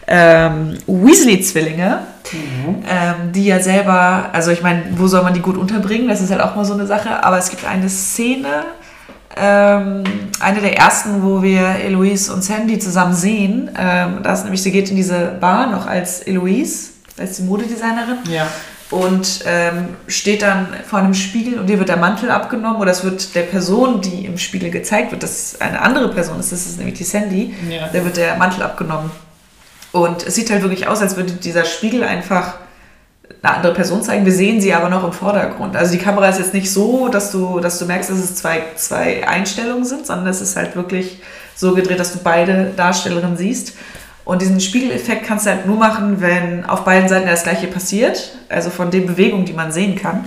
ähm, 0.07 0.79
Weasley-Zwillinge, 0.87 2.01
mhm. 2.33 2.83
ähm, 2.89 3.33
die 3.33 3.45
ja 3.45 3.61
selber, 3.61 4.31
also 4.33 4.51
ich 4.51 4.63
meine, 4.63 4.85
wo 4.93 5.07
soll 5.07 5.23
man 5.23 5.35
die 5.35 5.41
gut 5.41 5.57
unterbringen? 5.57 6.09
Das 6.09 6.21
ist 6.21 6.31
halt 6.31 6.41
auch 6.41 6.57
mal 6.57 6.65
so 6.65 6.75
eine 6.75 6.87
Sache, 6.87 7.23
aber 7.23 7.39
es 7.39 7.51
gibt 7.51 7.65
eine 7.67 7.89
Szene, 7.89 8.65
ähm, 9.37 10.05
eine 10.41 10.61
der 10.61 10.77
ersten, 10.79 11.23
wo 11.23 11.43
wir 11.43 11.77
Eloise 11.85 12.33
und 12.33 12.43
Sandy 12.43 12.79
zusammen 12.79 13.15
sehen. 13.15 13.71
Ähm, 13.79 14.21
das 14.23 14.45
nämlich, 14.45 14.63
sie 14.63 14.73
geht 14.73 14.91
in 14.91 14.97
diese 14.97 15.37
Bar 15.41 15.71
noch 15.71 15.87
als 15.87 16.21
Eloise, 16.23 16.91
als 17.19 17.37
die 17.37 17.43
Modedesignerin. 17.43 18.19
Ja. 18.31 18.47
Und 18.91 19.41
ähm, 19.45 19.97
steht 20.07 20.41
dann 20.41 20.69
vor 20.87 20.99
einem 20.99 21.13
Spiegel 21.13 21.59
und 21.59 21.69
ihr 21.69 21.79
wird 21.79 21.91
der 21.91 21.99
Mantel 21.99 22.31
abgenommen 22.31 22.81
oder 22.81 22.91
es 22.91 23.05
wird 23.05 23.35
der 23.35 23.43
Person, 23.43 24.01
die 24.01 24.25
im 24.25 24.39
Spiegel 24.39 24.71
gezeigt 24.71 25.11
wird, 25.11 25.23
dass 25.23 25.61
eine 25.61 25.83
andere 25.83 26.09
Person 26.09 26.41
ist, 26.41 26.53
das 26.53 26.65
ist 26.65 26.79
nämlich 26.79 26.97
die 26.97 27.05
Sandy, 27.05 27.55
ja. 27.69 27.89
der 27.89 28.05
wird 28.07 28.17
der 28.17 28.37
Mantel 28.37 28.63
abgenommen. 28.63 29.11
Und 29.93 30.27
es 30.27 30.35
sieht 30.35 30.51
halt 30.51 30.63
wirklich 30.63 30.87
aus, 30.87 31.03
als 31.03 31.17
würde 31.17 31.33
dieser 31.33 31.65
Spiegel 31.65 32.03
einfach 32.03 32.55
eine 33.43 33.57
andere 33.57 33.75
Person 33.75 34.03
zeigen. 34.03 34.25
Wir 34.25 34.33
sehen 34.33 34.61
sie 34.61 34.73
aber 34.75 34.89
noch 34.89 35.05
im 35.05 35.13
Vordergrund. 35.13 35.77
Also 35.77 35.93
die 35.93 35.99
Kamera 35.99 36.29
ist 36.29 36.39
jetzt 36.39 36.55
nicht 36.55 36.73
so, 36.73 37.09
dass 37.09 37.31
du, 37.31 37.61
dass 37.61 37.79
du 37.79 37.87
merkst, 37.87 38.11
dass 38.11 38.19
es 38.19 38.35
zwei, 38.37 38.63
zwei 38.77 39.27
Einstellungen 39.27 39.85
sind, 39.85 40.07
sondern 40.07 40.27
es 40.29 40.41
ist 40.41 40.57
halt 40.57 40.77
wirklich 40.77 41.21
so 41.55 41.75
gedreht, 41.75 42.01
dass 42.01 42.13
du 42.13 42.21
beide 42.23 42.73
Darstellerinnen 42.77 43.37
siehst. 43.37 43.75
Und 44.29 44.43
diesen 44.43 44.61
Spiegeleffekt 44.61 45.25
kannst 45.25 45.47
du 45.47 45.51
halt 45.51 45.65
nur 45.65 45.79
machen, 45.79 46.21
wenn 46.21 46.67
auf 46.67 46.85
beiden 46.85 47.09
Seiten 47.09 47.27
das 47.27 47.45
gleiche 47.45 47.67
passiert, 47.67 48.37
also 48.51 48.69
von 48.69 48.91
den 48.91 49.07
Bewegungen, 49.07 49.47
die 49.47 49.55
man 49.55 49.73
sehen 49.73 49.97
kann. 49.97 50.27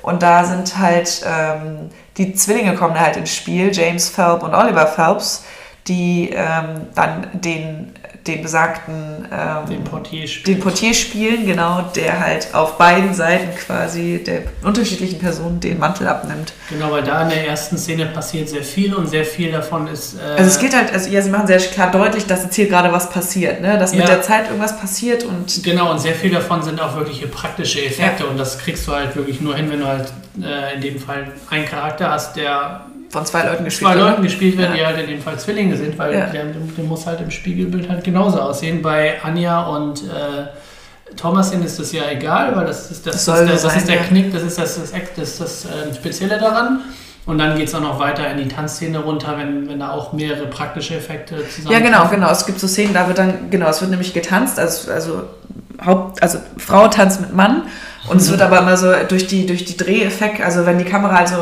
Und 0.00 0.22
da 0.22 0.44
sind 0.44 0.78
halt 0.78 1.22
ähm, 1.26 1.90
die 2.16 2.32
Zwillinge 2.32 2.74
kommen 2.74 2.98
halt 2.98 3.18
ins 3.18 3.36
Spiel, 3.36 3.70
James 3.70 4.08
Phelps 4.08 4.42
und 4.42 4.54
Oliver 4.54 4.86
Phelps, 4.86 5.44
die 5.86 6.30
ähm, 6.32 6.86
dann 6.94 7.26
den 7.34 7.92
den 8.26 8.42
besagten 8.42 9.26
ähm, 9.32 9.68
den, 9.68 9.84
Portier 9.84 10.26
den, 10.46 10.60
Portier 10.60 10.94
spielen, 10.94 11.44
genau, 11.44 11.82
der 11.94 12.20
halt 12.20 12.54
auf 12.54 12.78
beiden 12.78 13.14
Seiten 13.14 13.56
quasi 13.56 14.22
der 14.24 14.42
unterschiedlichen 14.62 15.18
Personen 15.18 15.58
den 15.58 15.78
Mantel 15.78 16.06
abnimmt. 16.06 16.52
Genau, 16.68 16.92
weil 16.92 17.02
da 17.02 17.22
in 17.22 17.30
der 17.30 17.48
ersten 17.48 17.76
Szene 17.76 18.06
passiert 18.06 18.48
sehr 18.48 18.62
viel 18.62 18.94
und 18.94 19.08
sehr 19.08 19.24
viel 19.24 19.50
davon 19.50 19.88
ist. 19.88 20.14
Äh 20.14 20.38
also 20.38 20.50
es 20.50 20.58
geht 20.58 20.74
halt, 20.74 20.92
also 20.92 21.10
ja, 21.10 21.20
sie 21.20 21.30
machen 21.30 21.48
sehr 21.48 21.58
klar 21.58 21.90
deutlich, 21.90 22.26
dass 22.26 22.44
jetzt 22.44 22.54
hier 22.54 22.68
gerade 22.68 22.92
was 22.92 23.10
passiert, 23.10 23.60
ne? 23.60 23.76
dass 23.78 23.92
ja. 23.92 23.98
mit 23.98 24.08
der 24.08 24.22
Zeit 24.22 24.46
irgendwas 24.46 24.78
passiert 24.78 25.24
und. 25.24 25.64
Genau, 25.64 25.90
und 25.90 25.98
sehr 25.98 26.14
viel 26.14 26.30
davon 26.30 26.62
sind 26.62 26.80
auch 26.80 26.96
wirkliche 26.96 27.26
praktische 27.26 27.84
Effekte 27.84 28.22
ja. 28.22 28.30
und 28.30 28.38
das 28.38 28.58
kriegst 28.58 28.86
du 28.86 28.92
halt 28.92 29.16
wirklich 29.16 29.40
nur 29.40 29.56
hin, 29.56 29.68
wenn 29.70 29.80
du 29.80 29.86
halt 29.86 30.12
äh, 30.40 30.76
in 30.76 30.80
dem 30.80 30.98
Fall 30.98 31.32
einen 31.50 31.66
Charakter 31.66 32.10
hast, 32.10 32.36
der 32.36 32.86
von 33.12 33.26
zwei 33.26 33.44
Leuten 33.44 33.64
gespielt 33.64 33.92
zwei 33.92 34.00
Leuten 34.00 34.22
gespielt 34.22 34.56
werden, 34.56 34.74
ja. 34.74 34.78
die 34.78 34.86
halt 34.86 34.98
in 35.00 35.06
dem 35.14 35.20
Fall 35.22 35.38
Zwillinge 35.38 35.76
sind, 35.76 35.98
weil 35.98 36.14
ja. 36.14 36.26
der, 36.26 36.46
der, 36.46 36.84
muss 36.84 37.06
halt 37.06 37.20
im 37.20 37.30
Spiegelbild 37.30 37.88
halt 37.88 38.02
genauso 38.02 38.40
aussehen. 38.40 38.80
Bei 38.80 39.22
Anja 39.22 39.64
und 39.64 40.02
äh, 40.04 41.14
Thomasin 41.14 41.62
ist 41.62 41.78
das 41.78 41.92
ja 41.92 42.04
egal, 42.10 42.56
weil 42.56 42.64
das 42.64 42.90
ist, 42.90 43.06
das, 43.06 43.26
das, 43.26 43.40
ist, 43.40 43.46
der, 43.46 43.52
das 43.52 43.62
sein, 43.62 43.78
ist 43.78 43.88
der 43.88 43.96
ja. 43.96 44.02
Knick, 44.04 44.32
das 44.32 44.42
ist 44.42 44.58
das, 44.58 44.80
das, 44.80 44.92
das, 45.14 45.38
das 45.38 45.64
äh, 45.66 45.94
Spezielle 45.94 46.38
daran. 46.38 46.80
Und 47.24 47.38
dann 47.38 47.56
geht 47.56 47.68
es 47.68 47.74
auch 47.74 47.80
noch 47.80 48.00
weiter 48.00 48.28
in 48.30 48.38
die 48.38 48.48
Tanzszene 48.48 48.98
runter, 48.98 49.36
wenn, 49.38 49.68
wenn 49.68 49.78
da 49.78 49.92
auch 49.92 50.12
mehrere 50.12 50.46
praktische 50.46 50.96
Effekte 50.96 51.46
zusammen. 51.48 51.72
Ja, 51.72 51.78
genau, 51.78 52.08
genau. 52.08 52.30
Es 52.32 52.46
gibt 52.46 52.58
so 52.58 52.66
Szenen, 52.66 52.94
da 52.94 53.06
wird 53.06 53.18
dann, 53.18 53.48
genau, 53.50 53.68
es 53.68 53.80
wird 53.80 53.92
nämlich 53.92 54.12
getanzt, 54.12 54.58
also, 54.58 54.90
also 54.90 55.22
Haupt, 55.84 56.20
also 56.20 56.38
Frau 56.56 56.88
tanzt 56.88 57.20
mit 57.20 57.32
Mann 57.32 57.64
und 58.12 58.20
es 58.20 58.30
wird 58.30 58.42
aber 58.42 58.58
immer 58.58 58.76
so 58.76 58.92
durch 59.08 59.26
die, 59.26 59.46
durch 59.46 59.64
die 59.64 59.76
Dreheffekte, 59.76 60.44
also 60.44 60.66
wenn 60.66 60.78
die 60.78 60.84
Kamera 60.84 61.16
also 61.16 61.36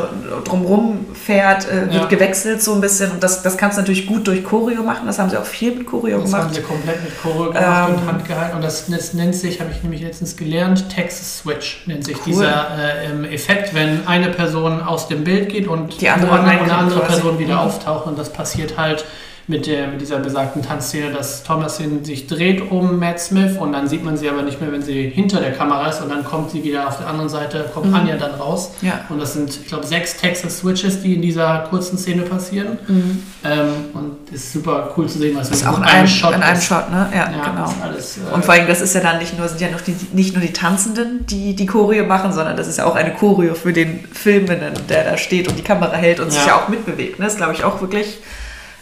drumrum 0.45 1.07
fährt, 1.15 1.69
äh, 1.69 1.93
wird 1.93 1.95
ja. 1.95 2.07
gewechselt 2.07 2.63
so 2.63 2.75
ein 2.75 2.81
bisschen. 2.81 3.11
Und 3.11 3.23
das, 3.23 3.43
das 3.43 3.57
kannst 3.57 3.77
du 3.77 3.83
natürlich 3.83 4.07
gut 4.07 4.27
durch 4.27 4.45
Choreo 4.45 4.83
machen. 4.83 5.07
Das 5.07 5.19
haben 5.19 5.31
sie 5.31 5.37
auch 5.37 5.45
viel 5.45 5.75
mit 5.75 5.87
Choreo 5.87 6.21
das 6.21 6.31
gemacht. 6.31 6.43
Das 6.43 6.47
haben 6.47 6.55
sie 6.55 6.63
komplett 6.63 7.03
mit 7.03 7.23
Choreo 7.23 7.53
gemacht 7.53 7.89
ähm, 7.89 7.95
und 7.97 8.07
handgehalten. 8.07 8.57
Und 8.57 8.65
das, 8.65 8.87
das 8.87 9.15
nennt 9.15 9.35
sich, 9.35 9.61
habe 9.61 9.71
ich 9.73 9.83
nämlich 9.83 10.03
letztens 10.03 10.37
gelernt, 10.37 10.89
Texas 10.89 11.39
Switch 11.39 11.83
nennt 11.87 12.05
sich 12.05 12.17
cool. 12.19 12.33
dieser 12.33 12.69
äh, 12.79 13.35
Effekt, 13.35 13.75
wenn 13.75 14.07
eine 14.07 14.29
Person 14.29 14.81
aus 14.81 15.09
dem 15.09 15.25
Bild 15.25 15.49
geht 15.49 15.67
und 15.67 16.01
die 16.01 16.09
andere, 16.09 16.41
eine 16.41 16.73
andere 16.73 17.01
Person 17.01 17.39
wieder 17.39 17.55
mhm. 17.55 17.61
auftaucht. 17.61 18.07
Und 18.07 18.19
das 18.19 18.33
passiert 18.33 18.79
halt 18.79 19.05
mit, 19.47 19.67
der, 19.67 19.89
mit 19.89 20.01
dieser 20.01 20.19
besagten 20.19 20.63
Tanzszene, 20.63 21.13
dass 21.13 21.43
Thomasin 21.43 22.05
sich 22.05 22.27
dreht 22.27 22.71
um 22.71 22.99
Matt 22.99 23.21
Smith 23.21 23.57
und 23.59 23.73
dann 23.73 23.89
sieht 23.89 24.05
man 24.05 24.17
sie 24.17 24.29
aber 24.29 24.43
nicht 24.43 24.61
mehr, 24.61 24.71
wenn 24.73 24.83
sie 24.83 25.09
hinter 25.09 25.41
der 25.41 25.53
Kamera 25.53 25.89
ist 25.89 26.01
und 26.01 26.09
dann 26.11 26.25
kommt 26.25 26.51
sie 26.51 26.63
wieder 26.63 26.87
auf 26.87 26.99
der 26.99 27.09
anderen 27.09 27.29
Seite, 27.29 27.71
kommt 27.73 27.87
mhm. 27.87 27.95
Anja 27.95 28.17
dann 28.17 28.35
raus. 28.35 28.73
Ja. 28.83 29.01
Und 29.09 29.21
das 29.21 29.35
sind, 29.35 29.51
ich 29.51 29.67
glaube, 29.67 29.87
sechs 29.87 30.17
Texas 30.17 30.59
Switches, 30.59 31.03
die 31.03 31.15
in 31.15 31.23
dieser 31.23 31.67
kurzen 31.71 31.99
Szene 31.99 32.23
passieren. 32.23 32.79
Mhm. 32.87 33.23
Ähm, 33.45 33.69
und 33.95 34.33
ist 34.33 34.53
super 34.53 34.93
cool 34.97 35.09
zu 35.09 35.19
sehen, 35.19 35.37
was 35.37 35.49
das 35.49 35.61
ist 35.61 35.67
auch 35.67 35.79
in 35.79 35.85
einem 35.85 36.07
Shot 36.07 36.35
in 36.35 36.43
einem 36.43 36.61
Shot, 36.61 36.91
ne? 36.91 37.09
Ja, 37.13 37.31
ja 37.31 37.51
genau. 37.51 37.75
Alles, 37.83 38.19
äh, 38.19 38.35
und 38.35 38.45
vor 38.45 38.55
allem, 38.55 38.67
das 38.67 38.81
ist 38.81 38.95
ja 38.95 39.01
dann 39.01 39.19
nicht 39.19 39.37
nur, 39.39 39.49
sind 39.49 39.61
ja 39.61 39.71
noch 39.71 39.81
die, 39.81 39.97
nicht 40.13 40.35
nur 40.35 40.43
die 40.43 40.53
Tanzenden, 40.53 41.27
die 41.27 41.57
die 41.57 41.67
Choreo 41.67 42.05
machen, 42.05 42.33
sondern 42.33 42.57
das 42.57 42.69
ist 42.69 42.79
ja 42.79 42.85
auch 42.85 42.95
eine 42.95 43.13
Choreo 43.13 43.55
für 43.55 43.73
den 43.73 44.05
Filmenden, 44.13 44.75
der 44.89 45.05
da 45.05 45.17
steht 45.17 45.49
und 45.49 45.59
die 45.59 45.63
Kamera 45.63 45.95
hält 45.95 46.21
und 46.21 46.27
ja. 46.27 46.33
sich 46.33 46.47
ja 46.47 46.57
auch 46.57 46.69
mitbewegt. 46.69 47.19
Ne? 47.19 47.25
Das 47.25 47.37
glaube 47.37 47.55
ich, 47.55 47.65
auch 47.65 47.81
wirklich 47.81 48.19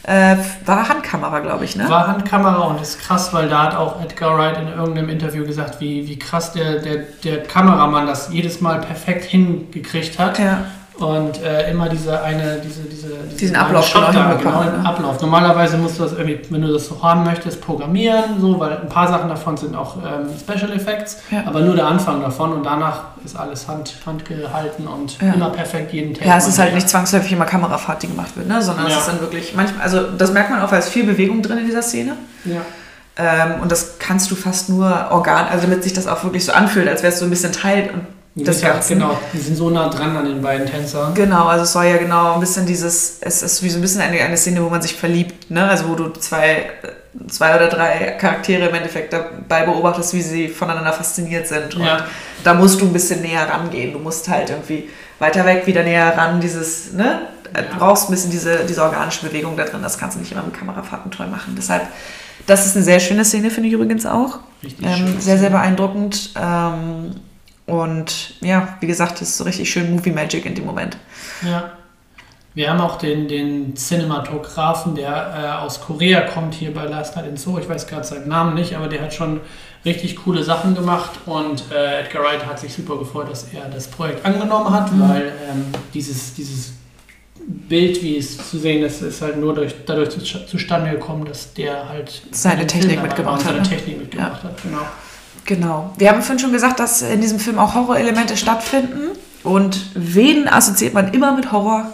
äh, 0.09 0.37
war 0.65 0.89
Handkamera, 0.89 1.41
glaube 1.41 1.65
ich, 1.65 1.77
ne? 1.77 1.89
War 1.89 2.09
Handkamera 2.09 2.63
und 2.63 2.81
ist 2.81 3.01
krass, 3.01 3.33
weil 3.35 3.49
da 3.49 3.65
hat 3.65 3.77
auch 3.77 4.03
Edgar 4.03 4.39
Wright 4.39 4.59
in 4.59 4.69
irgendeinem 4.69 5.11
Interview 5.11 5.45
gesagt, 5.45 5.81
wie, 5.81 6.09
wie 6.09 6.19
krass 6.19 6.53
der, 6.53 6.81
der, 6.81 6.97
der 7.23 7.43
Kameramann 7.43 8.07
das 8.07 8.33
jedes 8.33 8.61
Mal 8.61 8.81
perfekt 8.81 9.25
hingekriegt 9.25 10.19
hat. 10.19 10.39
Ja 10.39 10.65
und 10.99 11.41
äh, 11.43 11.71
immer 11.71 11.89
diese 11.89 12.21
eine, 12.23 12.59
diese, 12.59 12.83
diese, 12.83 13.09
diesen 13.39 13.55
Ablauf 13.55 13.93
genau, 13.93 14.11
genau, 14.37 14.65
ne? 14.65 14.85
Ablauf. 14.85 15.21
Normalerweise 15.21 15.77
musst 15.77 15.99
du 15.99 16.03
das 16.03 16.13
irgendwie, 16.13 16.41
wenn 16.51 16.63
du 16.63 16.73
das 16.73 16.87
so 16.87 17.01
haben 17.03 17.23
möchtest, 17.25 17.61
programmieren, 17.61 18.41
so, 18.41 18.59
weil 18.59 18.79
ein 18.79 18.89
paar 18.89 19.07
Sachen 19.07 19.29
davon 19.29 19.57
sind 19.57 19.77
auch 19.77 19.97
ähm, 19.97 20.29
Special 20.39 20.73
Effects, 20.73 21.19
ja. 21.31 21.45
aber 21.47 21.61
nur 21.61 21.77
der 21.77 21.87
Anfang 21.87 22.21
davon 22.21 22.53
und 22.53 22.65
danach 22.65 23.03
ist 23.25 23.39
alles 23.39 23.69
Hand, 23.69 23.95
handgehalten 24.07 24.89
und 24.89 25.21
ja. 25.21 25.35
immer 25.35 25.51
perfekt 25.51 25.93
jeden 25.93 26.15
Tag. 26.15 26.27
Ja, 26.27 26.37
es 26.37 26.49
ist 26.49 26.59
halt 26.59 26.75
nicht 26.75 26.89
zwangsläufig 26.89 27.31
immer 27.31 27.45
Kamerafahrt, 27.45 28.03
die 28.03 28.09
gemacht 28.09 28.37
wird, 28.37 28.49
ne? 28.49 28.61
sondern 28.61 28.87
ja. 28.87 28.93
es 28.93 28.99
ist 28.99 29.09
dann 29.09 29.21
wirklich 29.21 29.55
manchmal, 29.55 29.83
also 29.83 30.03
das 30.03 30.33
merkt 30.33 30.51
man 30.51 30.61
auch, 30.63 30.73
weil 30.73 30.81
es 30.81 30.89
viel 30.89 31.05
Bewegung 31.05 31.43
drin 31.43 31.59
in 31.59 31.67
dieser 31.67 31.83
Szene. 31.83 32.17
Ja. 32.45 32.63
Ähm, 33.17 33.61
und 33.63 33.71
das 33.71 33.99
kannst 34.01 34.31
du 34.31 34.35
fast 34.35 34.69
nur 34.69 35.09
organ, 35.11 35.47
also 35.49 35.67
damit 35.67 35.85
sich 35.85 35.93
das 35.93 36.09
auch 36.09 36.25
wirklich 36.25 36.45
so 36.45 36.53
anfühlt, 36.53 36.89
als 36.89 37.03
wärst 37.05 37.21
du 37.21 37.25
ein 37.25 37.31
bisschen 37.31 37.53
Teil 37.53 37.91
und 37.93 38.18
das 38.45 38.61
Ganze. 38.61 38.95
Genau, 38.95 39.19
die 39.33 39.39
sind 39.39 39.57
so 39.57 39.71
nah 39.71 39.89
dran 39.89 40.17
an 40.17 40.25
den 40.25 40.43
beiden 40.43 40.67
Tänzern. 40.67 41.15
Genau, 41.15 41.47
also 41.47 41.65
es 41.65 41.73
soll 41.73 41.87
ja 41.87 41.97
genau 41.97 42.35
ein 42.35 42.41
bisschen 42.41 42.67
dieses, 42.67 43.19
es 43.21 43.43
ist 43.43 43.63
wie 43.63 43.71
so 43.71 43.79
ein 43.79 43.83
bisschen 43.83 44.01
eine, 44.01 44.21
eine 44.21 44.37
Szene, 44.37 44.63
wo 44.63 44.69
man 44.69 44.83
sich 44.83 44.95
verliebt, 44.95 45.51
ne? 45.51 45.69
Also 45.69 45.89
wo 45.89 45.95
du 45.95 46.09
zwei, 46.11 46.71
zwei 47.29 47.57
oder 47.57 47.69
drei 47.69 48.17
Charaktere 48.21 48.69
im 48.69 48.75
Endeffekt 48.75 49.13
dabei 49.13 49.65
beobachtest, 49.65 50.15
wie 50.15 50.23
sie 50.23 50.49
voneinander 50.49 50.93
fasziniert 50.93 51.49
sind. 51.49 51.75
Und 51.77 51.85
ja. 51.85 52.05
da 52.45 52.55
musst 52.55 52.81
du 52.81 52.87
ein 52.87 52.93
bisschen 52.93 53.23
näher 53.23 53.49
rangehen. 53.49 53.93
Du 53.93 53.99
musst 53.99 54.29
halt 54.29 54.51
irgendwie 54.51 54.89
weiter 55.19 55.45
weg, 55.45 55.67
wieder 55.67 55.83
näher 55.83 56.17
ran, 56.17 56.41
dieses, 56.41 56.93
ne? 56.93 57.23
Ja. 57.55 57.63
Du 57.63 57.79
brauchst 57.79 58.09
ein 58.09 58.13
bisschen 58.13 58.31
diese, 58.31 58.65
diese 58.69 58.83
organische 58.83 59.27
Bewegung 59.27 59.57
da 59.57 59.65
drin. 59.65 59.81
Das 59.83 59.99
kannst 59.99 60.17
du 60.17 60.21
nicht 60.21 60.33
immer 60.33 60.43
mit 60.43 60.55
Kamerafahrten 60.55 61.11
toll 61.11 61.29
machen. 61.29 61.55
Deshalb, 61.57 61.87
das 62.47 62.67
ist 62.67 62.77
eine 62.77 62.85
sehr 62.85 63.01
schöne 63.01 63.25
Szene, 63.25 63.51
finde 63.51 63.69
ich 63.69 63.75
übrigens 63.75 64.07
auch. 64.07 64.41
Richtig 64.63 64.87
ähm, 64.87 65.21
sehr, 65.21 65.39
sehr 65.39 65.51
beeindruckend. 65.51 66.35
Ähm, 66.37 67.15
und 67.69 68.35
ja, 68.41 68.77
wie 68.81 68.87
gesagt, 68.87 69.21
das 69.21 69.29
ist 69.29 69.39
so 69.39 69.45
richtig 69.45 69.71
schön 69.71 69.93
Movie 69.93 70.11
Magic 70.11 70.47
in 70.47 70.55
dem 70.55 70.65
Moment. 70.65 70.97
Ja. 71.43 71.73
Wir 72.55 72.71
haben 72.71 72.81
auch 72.81 72.97
den, 72.97 73.29
den 73.29 73.77
Cinematografen, 73.77 74.97
der 74.97 75.61
äh, 75.61 75.65
aus 75.65 75.81
Korea 75.81 76.23
kommt, 76.23 76.55
hier 76.55 76.75
bei 76.75 76.87
Last 76.87 77.15
Night 77.15 77.29
in 77.29 77.37
Zoo. 77.37 77.59
Ich 77.59 77.69
weiß 77.69 77.87
gerade 77.87 78.05
seinen 78.05 78.27
Namen 78.27 78.55
nicht, 78.55 78.75
aber 78.75 78.89
der 78.89 79.03
hat 79.03 79.15
schon 79.15 79.41
richtig 79.85 80.17
coole 80.17 80.43
Sachen 80.43 80.75
gemacht. 80.75 81.11
Und 81.27 81.65
äh, 81.71 82.01
Edgar 82.01 82.25
Wright 82.25 82.45
hat 82.47 82.59
sich 82.59 82.73
super 82.73 82.99
gefreut, 82.99 83.31
dass 83.31 83.53
er 83.53 83.69
das 83.69 83.87
Projekt 83.87 84.25
angenommen 84.25 84.73
hat, 84.73 84.93
mhm. 84.93 85.09
weil 85.09 85.33
ähm, 85.49 85.67
dieses, 85.95 86.35
dieses 86.35 86.73
Bild, 87.47 88.03
wie 88.03 88.17
es 88.17 88.51
zu 88.51 88.59
sehen 88.59 88.83
ist, 88.83 89.03
ist 89.03 89.23
halt 89.23 89.39
nur 89.39 89.55
durch, 89.55 89.75
dadurch 89.87 90.11
zustande 90.49 90.91
gekommen, 90.91 91.27
dass 91.27 91.53
der 91.55 91.89
halt 91.89 92.23
seine 92.33 92.67
Technik 92.67 93.03
mitgebracht 93.03 93.45
hat. 93.45 93.45
Seine 93.45 93.61
ne? 93.61 93.69
Technik 93.69 93.99
mitgebracht 94.01 94.41
ja. 94.43 94.49
hat, 94.49 94.63
genau. 94.63 94.81
Genau. 95.49 95.93
Wir 95.97 96.11
haben 96.11 96.21
vorhin 96.21 96.39
schon 96.39 96.53
gesagt, 96.53 96.79
dass 96.79 97.01
in 97.01 97.23
diesem 97.23 97.41
Film 97.41 97.59
auch 97.59 97.75
Horrorelemente 97.75 98.37
stattfinden. 98.37 99.17
Und 99.43 99.81
wen 99.95 100.47
assoziiert 100.47 100.93
man 100.93 101.15
immer 101.15 101.35
mit 101.35 101.53
Horror? 101.53 101.91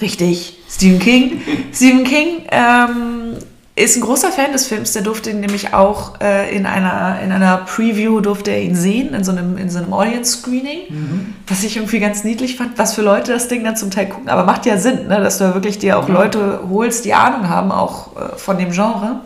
Richtig, 0.00 0.58
Stephen 0.66 0.98
King. 0.98 1.42
Stephen 1.74 2.04
King 2.04 2.46
ähm, 2.50 3.34
ist 3.74 3.96
ein 3.96 4.00
großer 4.00 4.32
Fan 4.32 4.52
des 4.52 4.66
Films. 4.66 4.94
Der 4.94 5.02
durfte 5.02 5.28
ihn 5.28 5.40
nämlich 5.40 5.74
auch 5.74 6.22
äh, 6.22 6.56
in, 6.56 6.64
einer, 6.64 7.20
in 7.22 7.32
einer 7.32 7.58
Preview 7.58 8.20
durfte 8.20 8.50
er 8.50 8.62
ihn 8.62 8.74
sehen, 8.74 9.12
in 9.12 9.24
so 9.24 9.32
einem, 9.32 9.58
in 9.58 9.68
so 9.68 9.76
einem 9.76 9.92
Audience-Screening, 9.92 10.80
mhm. 10.88 11.34
was 11.46 11.64
ich 11.64 11.76
irgendwie 11.76 12.00
ganz 12.00 12.24
niedlich 12.24 12.56
fand, 12.56 12.78
was 12.78 12.94
für 12.94 13.02
Leute 13.02 13.30
das 13.34 13.48
Ding 13.48 13.62
dann 13.62 13.76
zum 13.76 13.90
Teil 13.90 14.08
gucken. 14.08 14.30
Aber 14.30 14.44
macht 14.44 14.64
ja 14.64 14.78
Sinn, 14.78 15.08
ne? 15.08 15.20
dass 15.20 15.36
du 15.36 15.52
wirklich 15.52 15.78
dir 15.78 15.98
auch 15.98 16.08
Leute 16.08 16.60
holst, 16.70 17.04
die 17.04 17.12
Ahnung 17.12 17.50
haben, 17.50 17.72
auch 17.72 18.16
äh, 18.16 18.38
von 18.38 18.56
dem 18.56 18.70
Genre. 18.70 19.20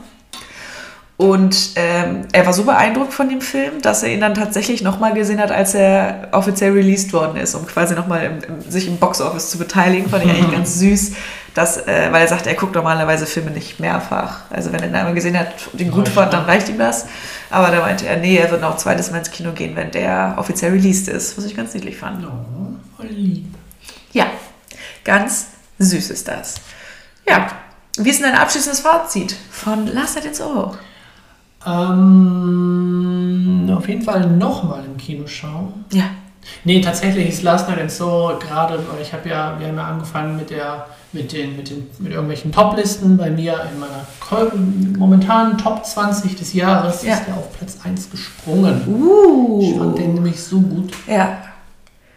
Und 1.21 1.73
ähm, 1.77 2.23
er 2.33 2.47
war 2.47 2.55
so 2.55 2.64
beeindruckt 2.64 3.12
von 3.12 3.29
dem 3.29 3.43
Film, 3.43 3.83
dass 3.83 4.03
er 4.03 4.09
ihn 4.09 4.23
dann 4.23 4.33
tatsächlich 4.33 4.81
nochmal 4.81 5.12
gesehen 5.12 5.39
hat, 5.39 5.53
als 5.53 5.75
er 5.75 6.29
offiziell 6.33 6.73
released 6.73 7.12
worden 7.12 7.37
ist, 7.37 7.55
um 7.55 7.66
quasi 7.66 7.95
nochmal 7.95 8.25
im, 8.25 8.39
im, 8.43 8.71
sich 8.71 8.89
im 8.89 8.97
Boxoffice 8.97 9.51
zu 9.51 9.59
beteiligen. 9.59 10.09
Fand 10.09 10.25
ich 10.25 10.31
eigentlich 10.31 10.51
ganz 10.51 10.75
süß, 10.79 11.12
dass, 11.53 11.77
äh, 11.87 12.09
weil 12.11 12.23
er 12.23 12.29
sagt, 12.29 12.47
er 12.47 12.55
guckt 12.55 12.75
normalerweise 12.75 13.27
Filme 13.27 13.51
nicht 13.51 13.81
mehrfach. 13.81 14.45
Also 14.49 14.73
wenn 14.73 14.81
er 14.81 14.89
ihn 14.89 14.95
einmal 14.95 15.12
gesehen 15.12 15.39
hat 15.39 15.53
und 15.71 15.79
ihn 15.83 15.91
gut 15.91 16.09
fand, 16.09 16.33
dann 16.33 16.47
reicht 16.47 16.71
ihm 16.71 16.79
das. 16.79 17.05
Aber 17.51 17.71
da 17.71 17.81
meinte 17.81 18.07
er, 18.07 18.16
nee, 18.16 18.39
er 18.39 18.51
wird 18.51 18.62
noch 18.62 18.79
zweites 18.79 19.11
Mal 19.11 19.18
ins 19.18 19.31
Kino 19.31 19.53
gehen, 19.53 19.77
wenn 19.77 19.91
der 19.91 20.37
offiziell 20.39 20.73
released 20.73 21.09
ist, 21.09 21.37
was 21.37 21.45
ich 21.45 21.55
ganz 21.55 21.75
niedlich 21.75 21.99
fand. 21.99 22.25
Oh, 22.25 22.77
voll 22.97 23.11
lieb. 23.11 23.45
Ja, 24.12 24.25
ganz 25.05 25.49
süß 25.81 26.12
ist 26.12 26.29
das. 26.29 26.55
Ja, 27.29 27.49
wie 27.99 28.09
ist 28.09 28.23
denn 28.23 28.33
dein 28.33 28.41
abschließendes 28.41 28.81
Fazit 28.81 29.37
von 29.51 29.87
Last 29.87 30.16
Night 30.16 30.25
in 30.25 30.33
Soho? 30.33 30.79
Ähm, 31.66 33.30
auf 33.76 33.88
jeden 33.88 34.02
Fall 34.02 34.26
nochmal 34.26 34.84
im 34.84 34.96
Kino 34.96 35.26
schauen. 35.26 35.84
Ja. 35.92 36.04
Nee, 36.64 36.80
tatsächlich 36.80 37.28
ist 37.28 37.42
Last 37.42 37.68
Night 37.68 37.80
and 37.80 37.90
So 37.90 38.32
gerade, 38.40 38.78
weil 38.90 39.02
ich 39.02 39.12
habe 39.12 39.28
ja, 39.28 39.56
wir 39.58 39.68
haben 39.68 39.76
ja 39.76 39.86
angefangen 39.86 40.36
mit 40.36 40.48
der, 40.50 40.86
mit 41.12 41.32
den, 41.32 41.56
mit 41.56 41.68
den, 41.70 41.86
mit 41.98 42.12
irgendwelchen 42.12 42.50
Top-Listen 42.50 43.16
bei 43.16 43.30
mir 43.30 43.61
in 43.72 43.78
meiner 43.78 44.06
momentanen 44.98 45.58
Top 45.58 45.84
20 45.84 46.36
des 46.36 46.54
Jahres 46.54 47.02
Ja. 47.02 47.14
ist 47.14 47.28
er 47.28 47.36
auf 47.36 47.56
Platz 47.56 47.78
1 47.84 48.11
gesprungen. 48.11 48.82
Uh. 48.86 49.61
Ich 49.62 49.76
fand 49.78 49.98
den 49.98 50.14
nämlich 50.14 50.42
so 50.42 50.61
gut. 50.61 50.92
Ja. 51.06 51.38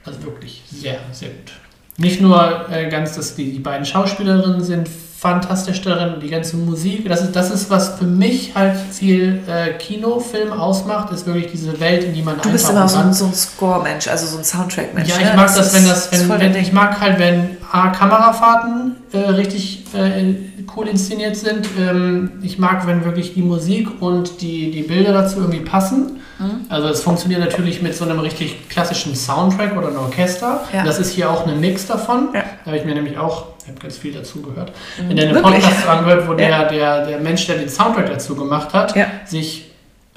Also 0.06 0.24
wirklich 0.24 0.64
sehr, 0.72 1.00
sehr 1.12 1.30
gut. 1.30 1.52
Nicht 1.98 2.22
nur 2.22 2.70
äh, 2.72 2.90
ganz, 2.90 3.16
dass 3.16 3.36
die, 3.36 3.52
die 3.52 3.60
beiden 3.60 3.86
Schauspielerinnen 3.86 4.64
sind 4.64 4.90
fantastisch 5.24 5.82
darin, 5.82 6.20
die 6.20 6.28
ganze 6.28 6.58
Musik. 6.58 7.08
Das 7.08 7.22
ist, 7.22 7.34
das 7.34 7.50
ist, 7.50 7.70
was 7.70 7.98
für 7.98 8.04
mich 8.04 8.54
halt 8.56 8.76
viel 8.92 9.42
äh, 9.48 9.72
Kinofilm 9.78 10.52
ausmacht, 10.52 11.14
ist 11.14 11.26
wirklich 11.26 11.50
diese 11.50 11.80
Welt, 11.80 12.04
in 12.04 12.14
die 12.14 12.22
man 12.22 12.42
Du 12.42 12.52
bist 12.52 12.70
immer 12.70 12.90
so 12.90 13.00
so 13.14 13.26
ein 13.28 13.34
Score-Mensch, 13.34 14.10
also 14.10 14.28
so 14.28 14.38
ein 14.38 14.44
Soundtrack-Mensch. 14.44 15.08
Ja, 15.08 15.18
ne? 15.20 15.30
ich 15.30 15.36
mag 15.38 15.56
das, 15.56 15.74
wenn 15.74 15.88
das, 15.88 16.12
wenn, 16.12 16.28
voll 16.28 16.40
wenn 16.42 16.52
dein 16.52 16.62
ich 16.62 16.74
mag 16.74 17.00
halt, 17.00 17.20
wenn 17.20 17.56
A, 17.72 17.88
Kamerafahrten 17.92 18.98
äh, 19.14 19.18
richtig 19.18 19.86
äh, 19.96 20.36
cool 20.76 20.88
inszeniert 20.88 21.36
sind. 21.36 21.68
Ähm, 21.80 22.32
ich 22.42 22.60
mag, 22.60 22.86
wenn 22.88 23.04
wirklich 23.06 23.34
die 23.34 23.42
Musik 23.42 23.88
und 24.02 24.42
die, 24.42 24.72
die 24.72 24.84
Bilder 24.84 25.14
dazu 25.14 25.40
irgendwie 25.40 25.60
passen. 25.62 26.20
Mhm. 26.40 26.66
Also 26.70 26.88
es 26.90 27.02
funktioniert 27.02 27.42
natürlich 27.42 27.82
mit 27.82 27.96
so 27.96 28.06
einem 28.06 28.20
richtig 28.20 28.70
klassischen 28.70 29.16
Soundtrack 29.16 29.78
oder 29.78 29.88
einem 29.88 30.00
Orchester. 30.00 30.62
Ja. 30.74 30.84
Das 30.84 31.00
ist 31.00 31.12
hier 31.12 31.30
auch 31.30 31.46
ein 31.48 31.60
Mix 31.60 31.86
davon. 31.88 32.30
Ja. 32.34 32.44
Da 32.64 32.68
habe 32.72 32.78
ich 32.78 32.86
mir 32.86 32.96
nämlich 32.96 33.18
auch, 33.18 33.46
ich 33.64 33.70
habe 33.70 33.80
ganz 33.80 33.98
viel 33.98 34.14
dazu 34.14 34.42
gehört, 34.42 34.72
Mhm. 35.02 35.12
in 35.12 35.20
einem? 35.20 35.42
Podcast 35.42 35.88
angehört, 35.88 36.28
wo 36.28 36.34
der, 36.34 36.70
der, 36.70 37.06
der 37.06 37.20
Mensch, 37.20 37.46
der 37.48 37.58
den 37.58 37.70
Soundtrack 37.70 38.08
dazu 38.08 38.36
gemacht 38.36 38.74
hat, 38.74 38.94
sich 39.26 39.70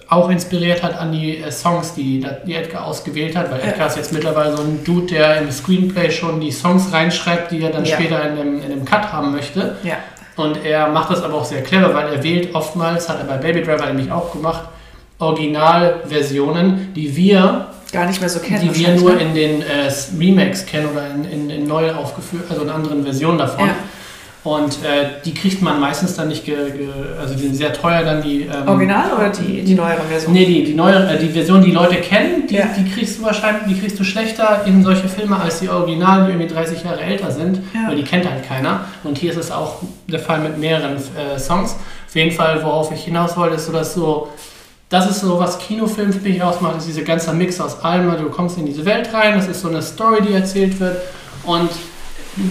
auch 0.09 0.31
inspiriert 0.31 0.85
hat 0.85 0.97
an 0.97 1.11
die 1.11 1.39
äh, 1.39 1.51
Songs, 1.51 1.95
die, 1.95 2.25
die 2.47 2.55
Edgar 2.55 2.85
ausgewählt 2.87 3.35
hat, 3.37 3.51
weil 3.51 3.59
Ja. 3.59 3.67
Edgar 3.73 3.89
ist 3.89 3.97
jetzt 3.97 4.13
mittlerweile 4.13 4.57
so 4.57 4.63
ein 4.63 4.85
Dude, 4.85 5.07
der 5.09 5.39
im 5.43 5.51
Screenplay 5.51 6.13
schon 6.13 6.41
die 6.41 6.53
Songs 6.53 6.93
reinschreibt, 6.93 7.51
die 7.51 7.61
er 7.61 7.71
dann 7.71 7.85
Ja. 7.85 7.97
später 7.97 8.23
in 8.23 8.39
einem, 8.39 8.57
in 8.63 8.71
einem 8.71 8.85
Cut 8.85 9.13
haben 9.13 9.33
möchte. 9.33 9.75
Ja. 9.83 9.95
Und 10.37 10.65
er 10.65 10.89
macht 10.89 11.11
das 11.11 11.23
aber 11.23 11.35
auch 11.35 11.45
sehr 11.45 11.63
clever, 11.63 11.95
weil 11.95 12.13
er 12.13 12.23
wählt 12.23 12.55
oftmals, 12.55 13.09
hat 13.09 13.19
er 13.19 13.25
bei 13.25 13.39
Baby 13.39 13.63
Driver 13.63 13.87
nämlich 13.87 14.11
auch 14.13 14.33
gemacht, 14.33 14.63
Originalversionen, 15.19 16.93
die 16.95 17.17
wir, 17.17 17.69
Gar 17.91 18.07
nicht 18.07 18.21
mehr 18.21 18.29
so 18.29 18.41
kennen. 18.41 18.61
die 18.61 18.79
wir 18.79 18.95
nur 18.97 19.15
ne? 19.15 19.21
in 19.21 19.35
den 19.35 19.63
äh, 19.63 19.91
Remakes 20.19 20.67
kennen 20.67 20.89
oder 20.93 21.07
in, 21.09 21.25
in, 21.25 21.51
in 21.51 21.67
neu 21.67 21.93
aufgeführt, 21.95 22.45
also 22.51 22.63
in 22.63 22.71
anderen 22.71 23.03
Versionen 23.05 23.39
davon. 23.39 23.69
Ja. 23.69 23.75
Und 24.47 24.75
äh, 24.85 25.09
die 25.25 25.35
kriegt 25.35 25.61
man 25.61 25.81
meistens 25.81 26.15
dann 26.15 26.29
nicht, 26.29 26.45
ge, 26.45 26.55
ge, 26.71 26.89
also 27.21 27.35
die 27.35 27.43
sind 27.43 27.57
sehr 27.57 27.73
teuer 27.73 28.05
dann 28.05 28.23
die. 28.23 28.43
Ähm, 28.43 28.69
Original 28.69 29.11
oder 29.19 29.31
die, 29.31 29.63
die 29.65 29.75
neuere 29.75 30.03
Version? 30.09 30.33
Nee, 30.33 30.47
die, 30.47 30.63
die 30.63 30.75
neue, 30.75 30.95
äh, 30.95 31.19
die 31.19 31.31
Version, 31.31 31.61
die 31.63 31.73
Leute 31.73 31.97
kennen, 31.97 32.47
die, 32.47 32.55
Ja. 32.55 32.67
die 32.79 32.89
kriegst 32.89 33.19
du 33.19 33.25
wahrscheinlich, 33.25 33.65
die 33.75 33.81
kriegst 33.81 33.99
du 33.99 34.05
schlechter 34.05 34.63
in 34.65 34.85
solche 34.85 35.09
Filme 35.09 35.37
als 35.41 35.59
die 35.59 35.69
Originalen, 35.69 36.27
die 36.27 36.33
irgendwie 36.35 36.55
30 36.55 36.85
Jahre 36.85 37.01
älter 37.01 37.33
sind, 37.33 37.57
Ja. 37.75 37.89
weil 37.89 37.97
die 37.97 38.05
kennt 38.05 38.31
halt 38.31 38.47
keiner. 38.47 38.85
Und 39.03 39.19
hier 39.19 39.33
ist 39.33 39.37
es 39.39 39.51
auch 39.51 39.79
der 40.07 40.21
Fall 40.21 40.39
mit 40.39 40.59
mehreren 40.59 40.95
äh, 40.97 41.41
Songs. 41.41 41.75
Auf 42.09 42.15
jeden 42.15 42.31
Fall, 42.31 42.63
worauf 42.63 42.93
ich 42.93 43.03
hinaus 43.03 43.37
wollte, 43.37 43.57
ist 43.57 43.67
so, 43.67 43.73
dass 43.73 43.95
so, 43.95 44.29
das 44.91 45.11
ist 45.11 45.23
so, 45.23 45.41
was 45.41 45.59
Kinofilm 45.59 46.13
für 46.13 46.21
mich 46.21 46.41
ausmacht, 46.41 46.77
ist 46.79 46.87
dieser 46.87 47.03
ganze 47.03 47.33
Mix 47.33 47.61
aus 47.61 47.83
allem. 47.83 48.09
Du 48.17 48.31
kommst 48.31 48.59
in 48.59 48.67
diese 48.67 48.85
Welt 48.85 49.13
rein, 49.13 49.35
das 49.35 49.49
ist 49.49 49.61
so 49.63 49.67
eine 49.69 49.83
Story, 49.83 50.23
die 50.23 50.35
erzählt 50.35 50.79
wird. 50.79 50.99
Und 51.45 51.71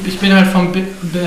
ich 0.06 0.20
bin 0.20 0.34
halt 0.34 0.48
vom 0.48 0.72
Bi- 0.72 0.84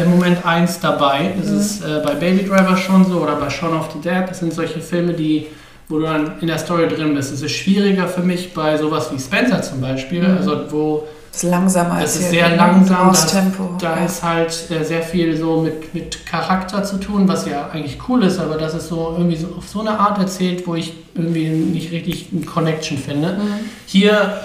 Moment 0.07 0.45
1 0.45 0.81
dabei. 0.81 1.33
Das 1.41 1.51
Mhm. 1.51 1.59
ist 1.61 1.83
äh, 1.85 2.01
bei 2.05 2.15
Baby 2.15 2.45
Driver 2.49 2.77
schon 2.77 3.05
so 3.05 3.19
oder 3.21 3.37
bei 3.37 3.49
Shaun 3.51 3.77
of 3.77 3.91
the 3.93 4.01
Dead. 4.01 4.25
Das 4.29 4.41
sind 4.41 4.53
solche 4.53 4.81
Filme, 4.81 5.13
die, 5.13 5.47
wo 5.89 5.99
du 5.99 6.05
dann 6.07 6.33
in 6.41 6.49
der 6.49 6.59
Story 6.59 6.89
drin 6.89 7.15
bist. 7.15 7.33
Es 7.33 7.43
ist 7.43 7.53
schwieriger 7.53 8.07
für 8.09 8.23
mich 8.23 8.53
bei 8.53 8.77
sowas 8.77 9.11
wie 9.13 9.19
Spencer 9.21 9.63
zum 9.63 9.81
Beispiel, 9.81 10.23
Mhm. 10.27 10.37
also 10.39 10.61
wo 10.71 11.05
Das 11.31 11.45
ist 11.45 11.51
langsamer 11.51 12.01
es 12.03 12.17
ist 12.17 12.31
sehr 12.31 12.57
langsam, 12.57 13.11
Aus 13.11 13.21
da 13.21 13.25
ist, 13.27 13.33
Tempo. 13.33 13.71
da 13.81 13.97
ja. 13.99 14.05
ist 14.07 14.23
halt 14.25 14.53
äh, 14.71 14.83
sehr 14.85 15.03
viel 15.03 15.37
so 15.37 15.61
mit, 15.61 15.95
mit 15.95 16.27
Charakter 16.27 16.83
zu 16.83 16.97
tun, 16.99 17.29
was 17.29 17.47
ja 17.47 17.69
eigentlich 17.73 17.99
cool 18.09 18.25
ist, 18.25 18.39
aber 18.41 18.57
das 18.57 18.75
ist 18.75 18.89
so 18.89 19.15
irgendwie 19.17 19.37
so 19.37 19.49
auf 19.57 19.69
so 19.69 19.81
eine 19.81 19.99
Art 20.01 20.19
erzählt, 20.19 20.67
wo 20.67 20.75
ich 20.75 20.95
irgendwie 21.15 21.47
nicht 21.49 21.93
richtig 21.93 22.29
eine 22.35 22.45
Connection 22.45 22.99
finde. 22.99 23.35
Mhm. 23.35 23.55
Hier 23.87 24.41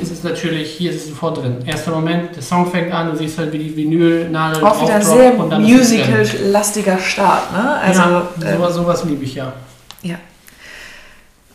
ist 0.00 0.10
es 0.10 0.22
natürlich, 0.22 0.72
hier 0.72 0.90
ist 0.90 1.02
es 1.02 1.08
sofort 1.08 1.38
drin. 1.38 1.58
Erster 1.66 1.92
Moment, 1.92 2.34
der 2.36 2.42
Song 2.42 2.70
fängt 2.70 2.92
an, 2.92 3.10
du 3.10 3.16
siehst 3.16 3.38
halt, 3.38 3.52
wie 3.52 3.58
die 3.58 3.76
Vinylnadel 3.76 4.64
Auch 4.64 4.82
wieder 4.82 5.00
sehr 5.00 5.32
musical-lastiger 5.32 6.98
Start, 6.98 7.52
ne? 7.52 7.78
Also, 7.82 8.00
ja, 8.00 8.28
ähm, 8.42 8.56
sowas, 8.58 8.74
sowas 8.74 9.04
liebe 9.04 9.24
ich 9.24 9.34
ja. 9.34 9.52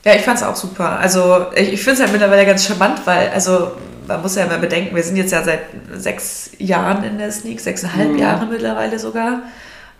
Ja, 0.05 0.13
ich 0.13 0.21
fand 0.21 0.37
es 0.37 0.43
auch 0.43 0.55
super. 0.55 0.99
Also 0.99 1.47
ich, 1.55 1.73
ich 1.73 1.83
finde 1.83 1.95
es 1.95 1.99
halt 2.01 2.11
mittlerweile 2.11 2.45
ganz 2.45 2.63
charmant, 2.63 3.01
weil, 3.05 3.29
also 3.29 3.71
man 4.07 4.21
muss 4.21 4.35
ja 4.35 4.43
immer 4.45 4.59
bedenken, 4.59 4.95
wir 4.95 5.01
sind 5.01 5.15
jetzt 5.15 5.31
ja 5.31 5.41
seit 5.41 5.61
sechs 5.95 6.51
Jahren 6.59 7.03
in 7.03 7.17
der 7.17 7.31
Sneak, 7.31 7.59
sechseinhalb 7.59 8.11
Mhm. 8.11 8.19
Jahre 8.19 8.45
mittlerweile 8.45 8.99
sogar. 8.99 9.41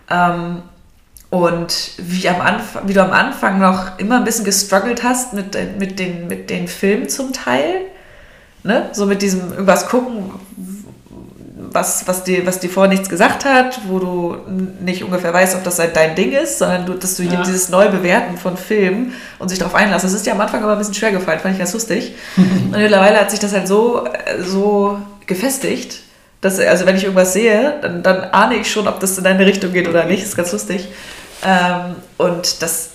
Ähm, 0.08 0.62
und 1.30 1.90
wie, 1.98 2.28
am 2.28 2.40
Anfang, 2.40 2.86
wie 2.86 2.92
du 2.92 3.02
am 3.02 3.10
Anfang 3.10 3.58
noch 3.58 3.98
immer 3.98 4.18
ein 4.18 4.24
bisschen 4.24 4.44
gestruggelt 4.44 5.02
hast 5.02 5.32
mit, 5.32 5.58
mit, 5.76 5.98
den, 5.98 6.28
mit 6.28 6.50
den 6.50 6.68
Filmen 6.68 7.08
zum 7.08 7.32
Teil, 7.32 7.80
ne? 8.66 8.90
so 8.92 9.06
mit 9.06 9.22
diesem 9.22 9.52
irgendwas 9.52 9.86
gucken, 9.88 10.30
was, 11.72 12.06
was, 12.06 12.24
dir, 12.24 12.46
was 12.46 12.58
dir 12.60 12.70
vorher 12.70 12.90
nichts 12.90 13.08
gesagt 13.08 13.44
hat, 13.44 13.80
wo 13.86 13.98
du 13.98 14.36
nicht 14.80 15.04
ungefähr 15.04 15.32
weißt, 15.32 15.56
ob 15.56 15.64
das 15.64 15.78
halt 15.78 15.94
dein 15.94 16.14
Ding 16.14 16.32
ist, 16.32 16.58
sondern 16.58 16.86
du, 16.86 16.94
dass 16.94 17.16
du 17.16 17.22
Ja. 17.22 17.42
dieses 17.42 17.68
Neubewerten 17.68 18.38
von 18.38 18.56
Filmen 18.56 19.12
und 19.38 19.48
sich 19.48 19.58
darauf 19.58 19.74
einlassen. 19.74 20.08
Das 20.08 20.14
ist 20.14 20.24
dir 20.26 20.32
am 20.32 20.40
Anfang 20.40 20.62
aber 20.62 20.72
ein 20.72 20.78
bisschen 20.78 20.94
schwer 20.94 21.12
gefallen, 21.12 21.38
fand 21.40 21.54
ich 21.54 21.58
ganz 21.58 21.74
lustig. 21.74 22.14
und 22.36 22.70
mittlerweile 22.72 23.18
hat 23.20 23.30
sich 23.30 23.40
das 23.40 23.52
halt 23.52 23.68
so, 23.68 24.08
so 24.42 24.98
gefestigt, 25.26 26.00
dass, 26.40 26.58
also 26.58 26.86
wenn 26.86 26.96
ich 26.96 27.02
irgendwas 27.04 27.32
sehe, 27.32 27.74
dann, 27.82 28.02
dann 28.02 28.24
ahne 28.24 28.56
ich 28.56 28.70
schon, 28.70 28.88
ob 28.88 29.00
das 29.00 29.18
in 29.18 29.24
deine 29.24 29.44
Richtung 29.44 29.72
geht 29.72 29.88
oder 29.88 30.04
nicht. 30.04 30.22
Das 30.22 30.30
ist 30.30 30.36
ganz 30.36 30.52
lustig. 30.52 30.88
Ähm, 31.44 31.96
und 32.16 32.62
das 32.62 32.90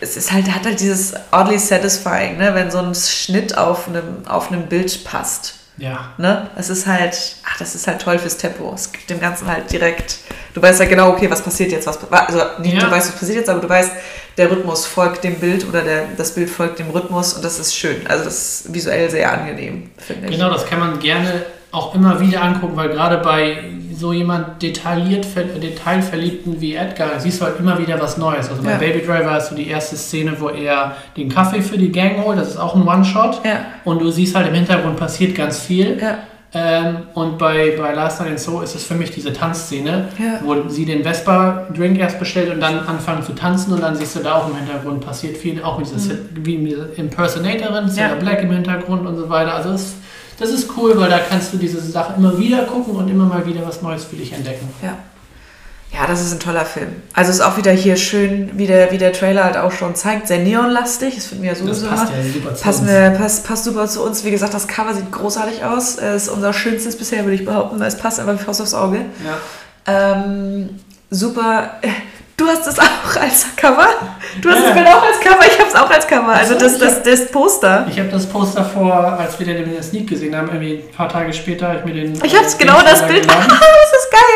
es 0.00 0.16
ist 0.16 0.32
halt, 0.32 0.52
hat 0.54 0.64
halt 0.64 0.80
dieses 0.80 1.14
oddly 1.32 1.58
satisfying, 1.58 2.38
ne? 2.38 2.54
wenn 2.54 2.70
so 2.70 2.78
ein 2.78 2.94
Schnitt 2.94 3.56
auf 3.56 3.88
einem, 3.88 4.26
auf 4.26 4.50
einem 4.50 4.66
Bild 4.66 5.04
passt. 5.04 5.54
Ja. 5.76 6.12
Ne? 6.18 6.50
Es 6.56 6.70
ist 6.70 6.86
halt, 6.86 7.36
ach, 7.46 7.56
das 7.58 7.74
ist 7.74 7.86
halt 7.86 8.02
toll 8.02 8.18
fürs 8.18 8.36
Tempo. 8.36 8.72
Es 8.74 8.90
gibt 8.90 9.08
dem 9.10 9.20
Ganzen 9.20 9.46
halt 9.46 9.70
direkt, 9.70 10.18
du 10.54 10.60
weißt 10.60 10.80
halt 10.80 10.90
genau, 10.90 11.10
okay, 11.10 11.30
was 11.30 11.40
passiert 11.42 11.70
jetzt, 11.70 11.86
was, 11.86 11.98
also 12.10 12.40
nicht 12.58 12.74
Ja. 12.74 12.80
du 12.80 12.90
weißt, 12.90 13.12
was 13.12 13.20
passiert 13.20 13.38
jetzt, 13.38 13.48
aber 13.48 13.60
du 13.60 13.68
weißt, 13.68 13.92
der 14.36 14.50
Rhythmus 14.50 14.86
folgt 14.86 15.22
dem 15.22 15.36
Bild 15.36 15.68
oder 15.68 15.82
der, 15.82 16.06
das 16.16 16.34
Bild 16.34 16.50
folgt 16.50 16.80
dem 16.80 16.90
Rhythmus 16.90 17.34
und 17.34 17.44
das 17.44 17.58
ist 17.58 17.76
schön. 17.76 18.06
Also 18.08 18.24
das 18.24 18.34
ist 18.64 18.74
visuell 18.74 19.08
sehr 19.10 19.32
angenehm, 19.32 19.90
finde 19.98 20.26
ich. 20.26 20.32
Genau, 20.32 20.50
das 20.50 20.66
kann 20.66 20.80
man 20.80 20.98
gerne 20.98 21.44
auch 21.70 21.94
immer 21.94 22.20
wieder 22.20 22.42
angucken, 22.42 22.76
weil 22.76 22.88
gerade 22.88 23.18
bei 23.18 23.58
so 23.94 24.12
jemand 24.12 24.62
detailliert, 24.62 25.26
ver- 25.26 25.42
detailverliebten 25.42 26.60
wie 26.60 26.74
Edgar 26.76 27.18
siehst 27.18 27.40
du 27.40 27.44
halt 27.46 27.58
immer 27.58 27.78
wieder 27.78 28.00
was 28.00 28.16
Neues. 28.16 28.48
Also 28.48 28.62
bei 28.62 28.70
Ja. 28.72 28.78
Baby 28.78 29.00
Driver 29.04 29.32
hast 29.32 29.50
du 29.50 29.54
die 29.56 29.68
erste 29.68 29.96
Szene, 29.96 30.34
wo 30.38 30.48
er 30.50 30.92
den 31.16 31.28
Kaffee 31.28 31.60
für 31.62 31.76
die 31.76 31.90
Gang 31.90 32.24
holt, 32.24 32.38
das 32.38 32.48
ist 32.50 32.56
auch 32.58 32.74
ein 32.76 32.86
One-Shot. 32.86 33.40
Ja, 33.44 33.60
Und 33.84 34.00
du 34.00 34.10
siehst 34.10 34.34
halt 34.36 34.46
im 34.48 34.54
Hintergrund 34.54 34.96
passiert 34.98 35.34
ganz 35.34 35.58
viel. 35.60 35.98
ja, 36.00 36.18
Ähm, 36.54 36.96
und 37.12 37.36
bei, 37.36 37.74
bei 37.76 37.92
Last 37.92 38.20
Night 38.20 38.30
in 38.30 38.38
So 38.38 38.62
ist 38.62 38.74
es 38.74 38.82
für 38.84 38.94
mich 38.94 39.10
diese 39.10 39.34
Tanzszene, 39.34 40.08
Ja. 40.18 40.40
wo 40.42 40.66
sie 40.68 40.86
den 40.86 41.02
Vespa-Drink 41.04 41.98
erst 41.98 42.18
bestellt 42.18 42.50
und 42.54 42.60
dann 42.60 42.78
anfangen 42.78 43.22
zu 43.22 43.34
tanzen 43.34 43.74
und 43.74 43.82
dann 43.82 43.94
siehst 43.96 44.16
du 44.16 44.20
da 44.20 44.36
auch 44.36 44.48
im 44.48 44.56
Hintergrund 44.56 45.04
passiert 45.04 45.36
viel, 45.36 45.62
auch 45.62 45.76
mit 45.78 45.92
dieser, 45.94 46.14
wie 46.36 46.56
mit 46.56 46.72
dieser 46.72 46.86
Impersonatorin, 46.96 47.88
Sarah 47.90 48.14
Mhm. 48.14 48.18
Black 48.20 48.42
im 48.44 48.52
Hintergrund 48.52 49.06
und 49.06 49.16
so 49.18 49.28
weiter. 49.28 49.54
Also 49.56 49.70
es, 49.72 49.96
das 50.38 50.50
ist 50.50 50.68
cool, 50.76 50.96
weil 50.98 51.10
da 51.10 51.18
kannst 51.18 51.52
du 51.52 51.56
diese 51.56 51.80
Sache 51.80 52.14
immer 52.16 52.38
wieder 52.38 52.64
gucken 52.64 52.94
und 52.96 53.08
immer 53.08 53.24
mal 53.26 53.44
wieder 53.46 53.66
was 53.66 53.82
Neues 53.82 54.04
für 54.04 54.16
dich 54.16 54.32
entdecken. 54.32 54.68
ja. 54.82 54.96
Ja, 55.90 56.06
das 56.06 56.20
ist 56.20 56.32
ein 56.34 56.38
toller 56.38 56.66
Film. 56.66 56.88
Also 57.14 57.30
ist 57.30 57.40
auch 57.40 57.56
wieder 57.56 57.72
hier 57.72 57.96
schön, 57.96 58.50
wie 58.58 58.66
der, 58.66 58.92
wie 58.92 58.98
der 58.98 59.10
Trailer 59.14 59.42
halt 59.44 59.56
auch 59.56 59.72
schon 59.72 59.94
zeigt, 59.94 60.28
sehr 60.28 60.38
neonlastig. 60.40 61.14
Das 61.14 61.24
finden 61.24 61.44
wir 61.44 61.52
ja 61.52 61.58
Das 61.58 61.62
sowieso 61.64 61.86
passt 61.88 62.12
immer. 62.12 62.22
ja 62.22 62.30
super 62.30 62.54
zu 62.54 62.62
Passt, 62.62 62.80
uns. 62.80 62.90
mir, 62.90 63.10
passt, 63.12 63.46
passt 63.46 63.64
super 63.64 63.88
zu 63.88 64.02
uns. 64.04 64.22
Wie 64.22 64.30
gesagt, 64.30 64.52
das 64.52 64.68
Cover 64.68 64.92
sieht 64.92 65.10
großartig 65.10 65.64
aus. 65.64 65.96
Es 65.96 66.24
ist 66.24 66.28
unser 66.28 66.52
schönstes 66.52 66.94
bisher, 66.94 67.24
würde 67.24 67.36
ich 67.36 67.44
behaupten. 67.46 67.80
Es 67.80 67.96
passt 67.96 68.20
einfach 68.20 68.38
wie 68.38 68.44
Faust 68.44 68.60
aufs 68.60 68.74
Auge. 68.74 69.06
Ja. 69.24 70.12
Ähm, 70.14 70.68
super. 71.10 71.70
Du 72.38 72.46
hast 72.46 72.64
es 72.68 72.78
auch 72.78 73.20
als 73.20 73.46
Cover? 73.56 73.88
Du 74.40 74.48
hast 74.48 74.58
Ja. 74.60 74.64
das 74.66 74.74
Bild 74.74 74.86
auch 74.86 75.02
als 75.02 75.18
Cover, 75.18 75.44
ich 75.44 75.58
habe 75.58 75.68
es 75.68 75.74
auch 75.74 75.90
als 75.90 76.06
Cover. 76.06 76.28
Also 76.28 76.54
das, 76.54 76.78
das, 76.78 77.02
das 77.02 77.32
Poster. 77.32 77.84
Ich 77.90 77.98
habe 77.98 78.08
das 78.10 78.26
Poster 78.26 78.64
vor, 78.64 78.94
als 78.94 79.36
wir 79.40 79.46
den 79.46 79.82
Sneak 79.82 80.08
gesehen 80.08 80.36
haben, 80.36 80.46
irgendwie 80.46 80.84
ein 80.88 80.96
paar 80.96 81.08
Tage 81.08 81.32
später, 81.32 81.66
habe 81.66 81.78
ich 81.80 81.84
mir 81.84 81.94
den. 81.94 82.24
Ich 82.24 82.36
hab's 82.36 82.54
äh, 82.54 82.58
genau 82.58 82.80
das 82.82 83.04
Bild. 83.08 83.26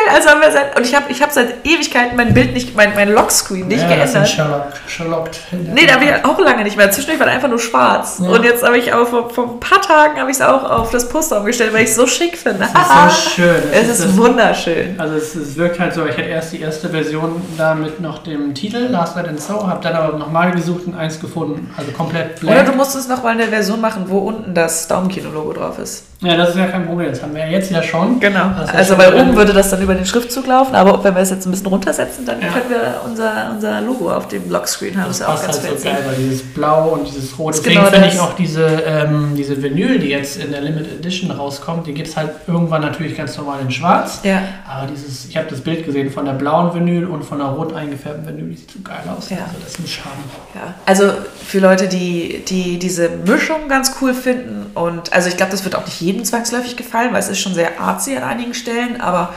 geil. 0.07 0.15
Also 0.15 0.29
haben 0.31 0.41
wir 0.41 0.51
seit, 0.51 0.77
und 0.77 0.85
ich 0.87 0.95
habe 0.95 1.05
ich 1.11 1.23
hab 1.23 1.33
seit 1.33 1.65
Ewigkeiten 1.67 2.17
mein 2.17 2.35
Bild 2.35 2.53
nicht, 2.55 2.75
mein, 2.77 2.95
mein 2.95 3.13
Lockscreen 3.13 3.69
nicht 3.69 3.83
ja, 3.83 3.89
das 3.89 4.13
geändert. 4.13 4.13
sind 4.13 4.29
Sherlock, 4.37 4.67
Sherlock. 4.87 5.31
Nee, 5.73 5.87
da 5.87 5.95
habe 5.95 6.05
ich 6.05 6.25
auch 6.25 6.39
lange 6.39 6.65
nicht 6.65 6.77
mehr. 6.77 6.91
Zwischendurch 6.91 7.21
war 7.21 7.27
einfach 7.29 7.49
nur 7.49 7.59
schwarz. 7.59 8.21
Ja. 8.23 8.29
Und 8.31 8.45
jetzt 8.45 8.63
habe 8.63 8.79
ich 8.79 8.93
aber 8.93 9.07
vor, 9.07 9.31
vor 9.31 9.45
ein 9.55 9.61
paar 9.61 9.81
Tagen 9.81 10.19
habe 10.21 10.31
ich 10.31 10.37
es 10.37 10.43
auch 10.43 10.69
auf 10.69 10.91
das 10.91 11.09
Poster 11.09 11.39
umgestellt, 11.39 11.73
weil 11.73 11.85
ich 11.85 11.91
es 11.91 11.97
so 11.97 12.07
schick 12.07 12.37
finde. 12.37 12.61
Das 12.61 13.17
ist 13.19 13.25
so 13.27 13.31
schön. 13.43 13.63
Das 13.73 13.83
Es 13.83 13.89
ist 13.99 14.05
das- 14.05 14.17
wunderschön. 14.17 14.99
Also 14.99 15.15
es, 15.17 15.35
es 15.35 15.57
wirkt 15.57 15.79
halt 15.81 15.95
so, 15.95 16.05
ich 16.05 16.13
hatte 16.17 16.23
erst 16.29 16.53
die 16.53 16.61
erste 16.61 16.89
Version 16.89 17.41
da 17.57 17.75
mit 17.75 18.01
noch 18.01 18.19
dem 18.23 18.55
Titel 18.55 18.89
Last 18.91 19.17
Night 19.17 19.27
in 19.29 19.39
Soho, 19.39 19.67
habe 19.67 19.83
dann 19.83 19.95
aber 19.95 20.17
nochmal 20.19 20.51
gesucht 20.53 20.87
und 20.87 20.95
eins 20.97 21.21
gefunden, 21.21 21.71
also 21.77 21.91
komplett 21.93 22.43
Oder 22.43 22.53
blank. 22.53 22.71
du 22.71 22.77
musst 22.77 22.95
es 22.97 23.09
noch 23.09 23.23
mal 23.23 23.31
eine 23.31 23.47
Version 23.49 23.81
machen, 23.81 24.05
wo 24.07 24.19
unten 24.19 24.55
das 24.55 24.89
Daumenkino-Logo 24.89 25.53
drauf 25.55 25.79
ist. 25.79 26.05
Ja, 26.23 26.37
das 26.37 26.51
ist 26.51 26.57
ja 26.57 26.67
kein 26.67 26.87
Problem, 26.87 27.11
das 27.11 27.23
haben 27.23 27.35
wir 27.35 27.45
ja 27.45 27.51
jetzt 27.51 27.71
ja 27.71 27.83
schon. 27.83 28.21
Genau. 28.21 28.51
Das 28.57 28.69
ist 28.71 28.75
Also 28.77 28.99
weil 28.99 29.13
oben 29.15 29.35
würde 29.35 29.53
das 29.53 29.71
dann 29.71 29.83
über 29.83 29.95
den 29.95 30.07
Schriftzug 30.07 30.47
laufen, 30.47 30.75
aber 30.75 31.03
wenn 31.03 31.15
wir 31.15 31.23
es 31.23 31.31
jetzt 31.31 31.47
ein 31.47 31.51
bisschen 31.51 31.67
runtersetzen, 31.67 32.25
dann 32.25 32.41
Ja. 32.41 32.49
können 32.49 32.71
wir 32.71 33.01
unser, 33.05 33.51
unser 33.53 33.81
Logo 33.81 34.11
auf 34.13 34.29
dem 34.29 34.49
Lockscreen 34.51 34.97
haben. 34.97 35.09
Das 35.09 35.17
ist 35.17 35.21
ja 35.21 35.29
auch 35.35 35.43
ganz 35.43 35.63
halt 35.63 35.79
so 35.81 35.85
geil, 35.85 35.99
weil 36.07 36.15
dieses 36.17 36.43
Blau 36.55 36.91
und 36.91 37.09
dieses 37.09 37.37
Rot. 37.39 37.55
Deswegen 37.55 37.77
genau 37.81 37.91
finde 37.91 38.09
ich 38.09 38.21
auch 38.21 38.35
diese, 38.37 38.65
ähm, 38.65 39.35
diese 39.37 39.61
Vinyl, 39.63 39.99
die 39.99 40.09
jetzt 40.11 40.37
in 40.37 40.53
der 40.53 40.61
Limited 40.61 41.01
Edition 41.01 41.31
rauskommt, 41.31 41.87
die 41.87 41.93
gibt 41.95 42.09
es 42.09 42.17
halt 42.17 42.31
irgendwann 42.47 42.83
natürlich 42.83 43.17
ganz 43.17 43.37
normal 43.37 43.59
in 43.63 43.71
schwarz. 43.71 44.21
Ja. 44.23 44.43
Aber 44.69 44.87
dieses, 44.87 45.27
ich 45.27 45.37
habe 45.37 45.49
das 45.51 45.61
Bild 45.61 45.85
gesehen 45.85 46.11
von 46.11 46.25
der 46.25 46.35
blauen 46.35 46.73
Vinyl 46.75 47.07
und 47.07 47.25
von 47.25 47.39
der 47.39 47.49
rot 47.49 47.75
eingefärbten 47.75 48.27
Vinyl, 48.27 48.51
die 48.51 48.57
sieht 48.57 48.71
so 48.71 48.79
geil 48.85 49.03
aus. 49.17 49.29
Ja. 49.31 49.39
Also 49.39 49.57
das 49.61 49.73
ist 49.73 49.79
ein 49.81 49.87
Charme. 49.89 50.13
Ja, 50.55 50.75
also 50.87 51.11
für 51.53 51.59
Leute, 51.59 51.87
die, 51.87 52.43
die 52.49 52.79
diese 52.79 53.11
Mischung 53.11 53.69
ganz 53.69 53.97
cool 54.01 54.15
finden 54.15 54.71
und 54.73 55.13
also 55.13 55.29
ich 55.29 55.37
glaube, 55.37 55.53
das 55.53 55.65
wird 55.65 55.77
auch 55.77 55.85
nicht 55.85 56.01
jedem 56.01 56.25
zwangsläufig 56.25 56.79
gefallen, 56.79 57.13
weil 57.13 57.21
es 57.21 57.29
ist 57.29 57.41
schon 57.41 57.53
sehr 57.53 57.79
artsy 57.79 58.17
an 58.17 58.23
einigen 58.23 58.55
Stellen, 58.55 59.03
aber 59.03 59.35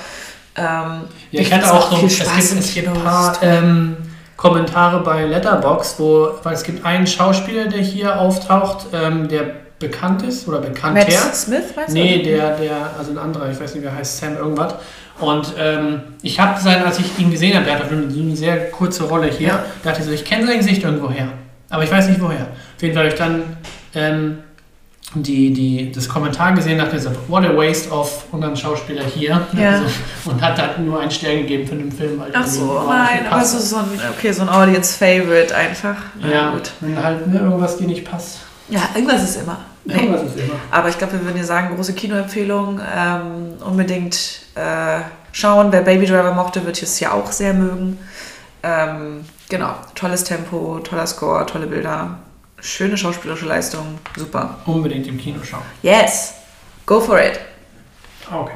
ähm, 0.56 1.02
Ja, 1.32 1.42
ich 1.42 1.52
hatte 1.52 1.74
auch 1.74 1.92
so, 1.92 1.98
viel 1.98 2.08
es 2.08 2.20
gibt, 2.20 2.60
es 2.64 2.74
gibt 2.74 2.88
ein 2.88 3.04
paar 3.04 3.38
ähm, 3.42 3.98
Kommentare 4.38 5.04
bei 5.04 5.26
Letterbox, 5.26 5.96
wo, 5.98 6.30
weil 6.44 6.54
es 6.54 6.64
gibt 6.64 6.86
einen 6.86 7.06
Schauspieler, 7.06 7.66
der 7.66 7.82
hier 7.82 8.18
auftaucht, 8.18 8.86
ähm, 8.94 9.28
der 9.28 9.48
bekannt 9.80 10.24
ist 10.24 10.48
oder 10.48 10.60
bekannt 10.60 10.94
Matt 10.94 11.10
her. 11.10 11.20
Smith, 11.34 11.66
meinst 11.76 11.90
du? 11.90 12.00
Nee, 12.00 12.24
der, 12.24 12.56
der, 12.56 12.92
also 12.98 13.12
ein 13.12 13.18
anderer, 13.18 13.52
ich 13.52 13.60
weiß 13.60 13.76
nicht, 13.76 13.84
wer 13.84 13.94
heißt, 13.94 14.20
Sam 14.20 14.38
irgendwas. 14.38 14.76
Und 15.20 15.54
ähm, 15.60 16.00
ich 16.22 16.40
habe 16.40 16.62
sein, 16.62 16.82
als 16.82 16.98
ich 16.98 17.20
ihn 17.20 17.30
gesehen 17.30 17.56
habe, 17.56 17.66
der 17.66 17.78
hat 17.78 17.90
so 17.90 17.94
eine, 17.94 18.10
so 18.10 18.22
eine 18.22 18.38
sehr 18.38 18.72
kurze 18.72 19.04
Rolle 19.04 19.28
hier, 19.28 19.50
Ja. 19.50 19.66
dachte 19.84 20.00
ich 20.00 20.06
so, 20.06 20.14
ich 20.14 20.24
kenne 20.24 20.48
sein 20.48 20.60
Gesicht 20.60 20.82
irgendwoher. 20.82 21.28
Aber 21.76 21.84
ich 21.84 21.92
weiß 21.92 22.08
nicht 22.08 22.22
woher. 22.22 22.48
Auf 22.76 22.82
jeden 22.82 22.94
Fall 22.94 23.04
habe 23.04 23.14
ich 23.14 23.20
dann 23.20 23.58
ähm, 23.96 24.38
die, 25.14 25.52
die, 25.52 25.92
das 25.92 26.08
Kommentar 26.08 26.54
gesehen, 26.54 26.78
dachte 26.78 26.96
ich 26.96 27.04
so, 27.04 27.10
what 27.28 27.44
a 27.44 27.54
waste 27.54 27.92
of 27.92 28.24
unseren 28.32 28.56
Schauspieler 28.56 29.04
hier. 29.04 29.46
Ja. 29.52 29.72
Also, 29.72 29.86
und 30.26 30.42
hat 30.42 30.58
dann 30.58 30.86
nur 30.86 31.02
einen 31.02 31.12
Stern 31.12 31.40
gegeben 31.40 31.68
für 31.68 31.76
den 31.76 31.92
Film. 31.92 32.18
Weil 32.18 32.32
Ach 32.34 32.48
so, 32.48 32.82
nein, 32.88 33.28
aber 33.30 33.44
so, 33.44 33.60
so 33.60 33.76
ein, 33.76 34.00
okay, 34.18 34.32
so 34.32 34.44
ein 34.44 34.50
Audience-Favorite 34.50 35.54
einfach. 35.54 35.98
Ja, 36.22 36.52
gut. 36.52 36.72
wenn 36.80 37.04
halt 37.04 37.28
ne, 37.28 37.40
irgendwas 37.40 37.76
dir 37.76 37.88
nicht 37.88 38.06
passt. 38.06 38.40
Ja, 38.70 38.82
irgendwas 38.96 39.22
ist 39.24 39.42
immer. 39.42 39.58
Nee. 39.84 39.96
Irgendwas 39.96 40.24
ist 40.24 40.38
immer. 40.40 40.56
Aber 40.72 40.88
ich 40.88 40.98
glaube, 40.98 41.12
wir 41.14 41.26
würden 41.26 41.36
dir 41.36 41.44
sagen, 41.44 41.76
große 41.76 41.94
Kinoempfehlung. 41.94 42.80
Ähm, 42.80 43.54
unbedingt 43.66 44.16
äh, 44.56 45.02
schauen. 45.34 45.74
Wer 45.74 45.82
Baby 45.82 46.06
Driver 46.06 46.34
mochte, 46.34 46.66
wird 46.66 46.82
es 46.82 47.02
ja 47.02 47.12
auch 47.12 47.34
sehr 47.34 47.54
mögen. 47.54 48.00
Ähm, 48.64 49.26
genau, 49.50 49.76
tolles 49.96 50.24
Tempo, 50.24 50.80
toller 50.80 51.08
Score, 51.08 51.46
tolle 51.46 51.68
Bilder, 51.68 52.18
schöne 52.60 52.98
schauspielerische 52.98 53.46
Leistung, 53.46 54.00
super. 54.16 54.58
Unbedingt 54.66 55.08
im 55.08 55.18
Kino 55.18 55.44
schauen. 55.44 55.62
Yes, 55.82 56.34
go 56.86 57.00
for 57.00 57.20
it. 57.20 57.40
Ah, 58.30 58.40
Okay. 58.42 58.54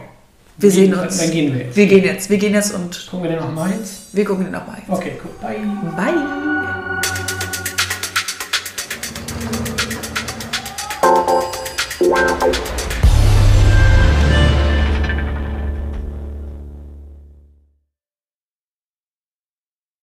Wir 0.61 0.71
sehen 0.71 0.91
Dann- 0.91 1.01
uns. 1.01 1.17
Dann 1.19 1.31
gehen 1.31 1.53
wir 1.53 1.65
jetzt. 1.67 1.75
Wir 1.77 1.87
gehen 1.87 2.03
jetzt, 2.03 2.29
wir 2.29 2.37
gehen 2.37 2.53
jetzt 2.53 2.73
und 2.73 3.07
Gucken 3.09 3.23
wir 3.23 3.29
den 3.37 3.39
nochmal 3.39 3.71
jetzt? 3.71 4.13
wir 4.13 4.25
gucken 4.25 4.43
den 4.43 4.51
nochmal. 4.51 4.81
Okay, 4.89 5.13
cool. 5.23 5.31
Bye. 5.41 5.59
Bye. 5.95 6.75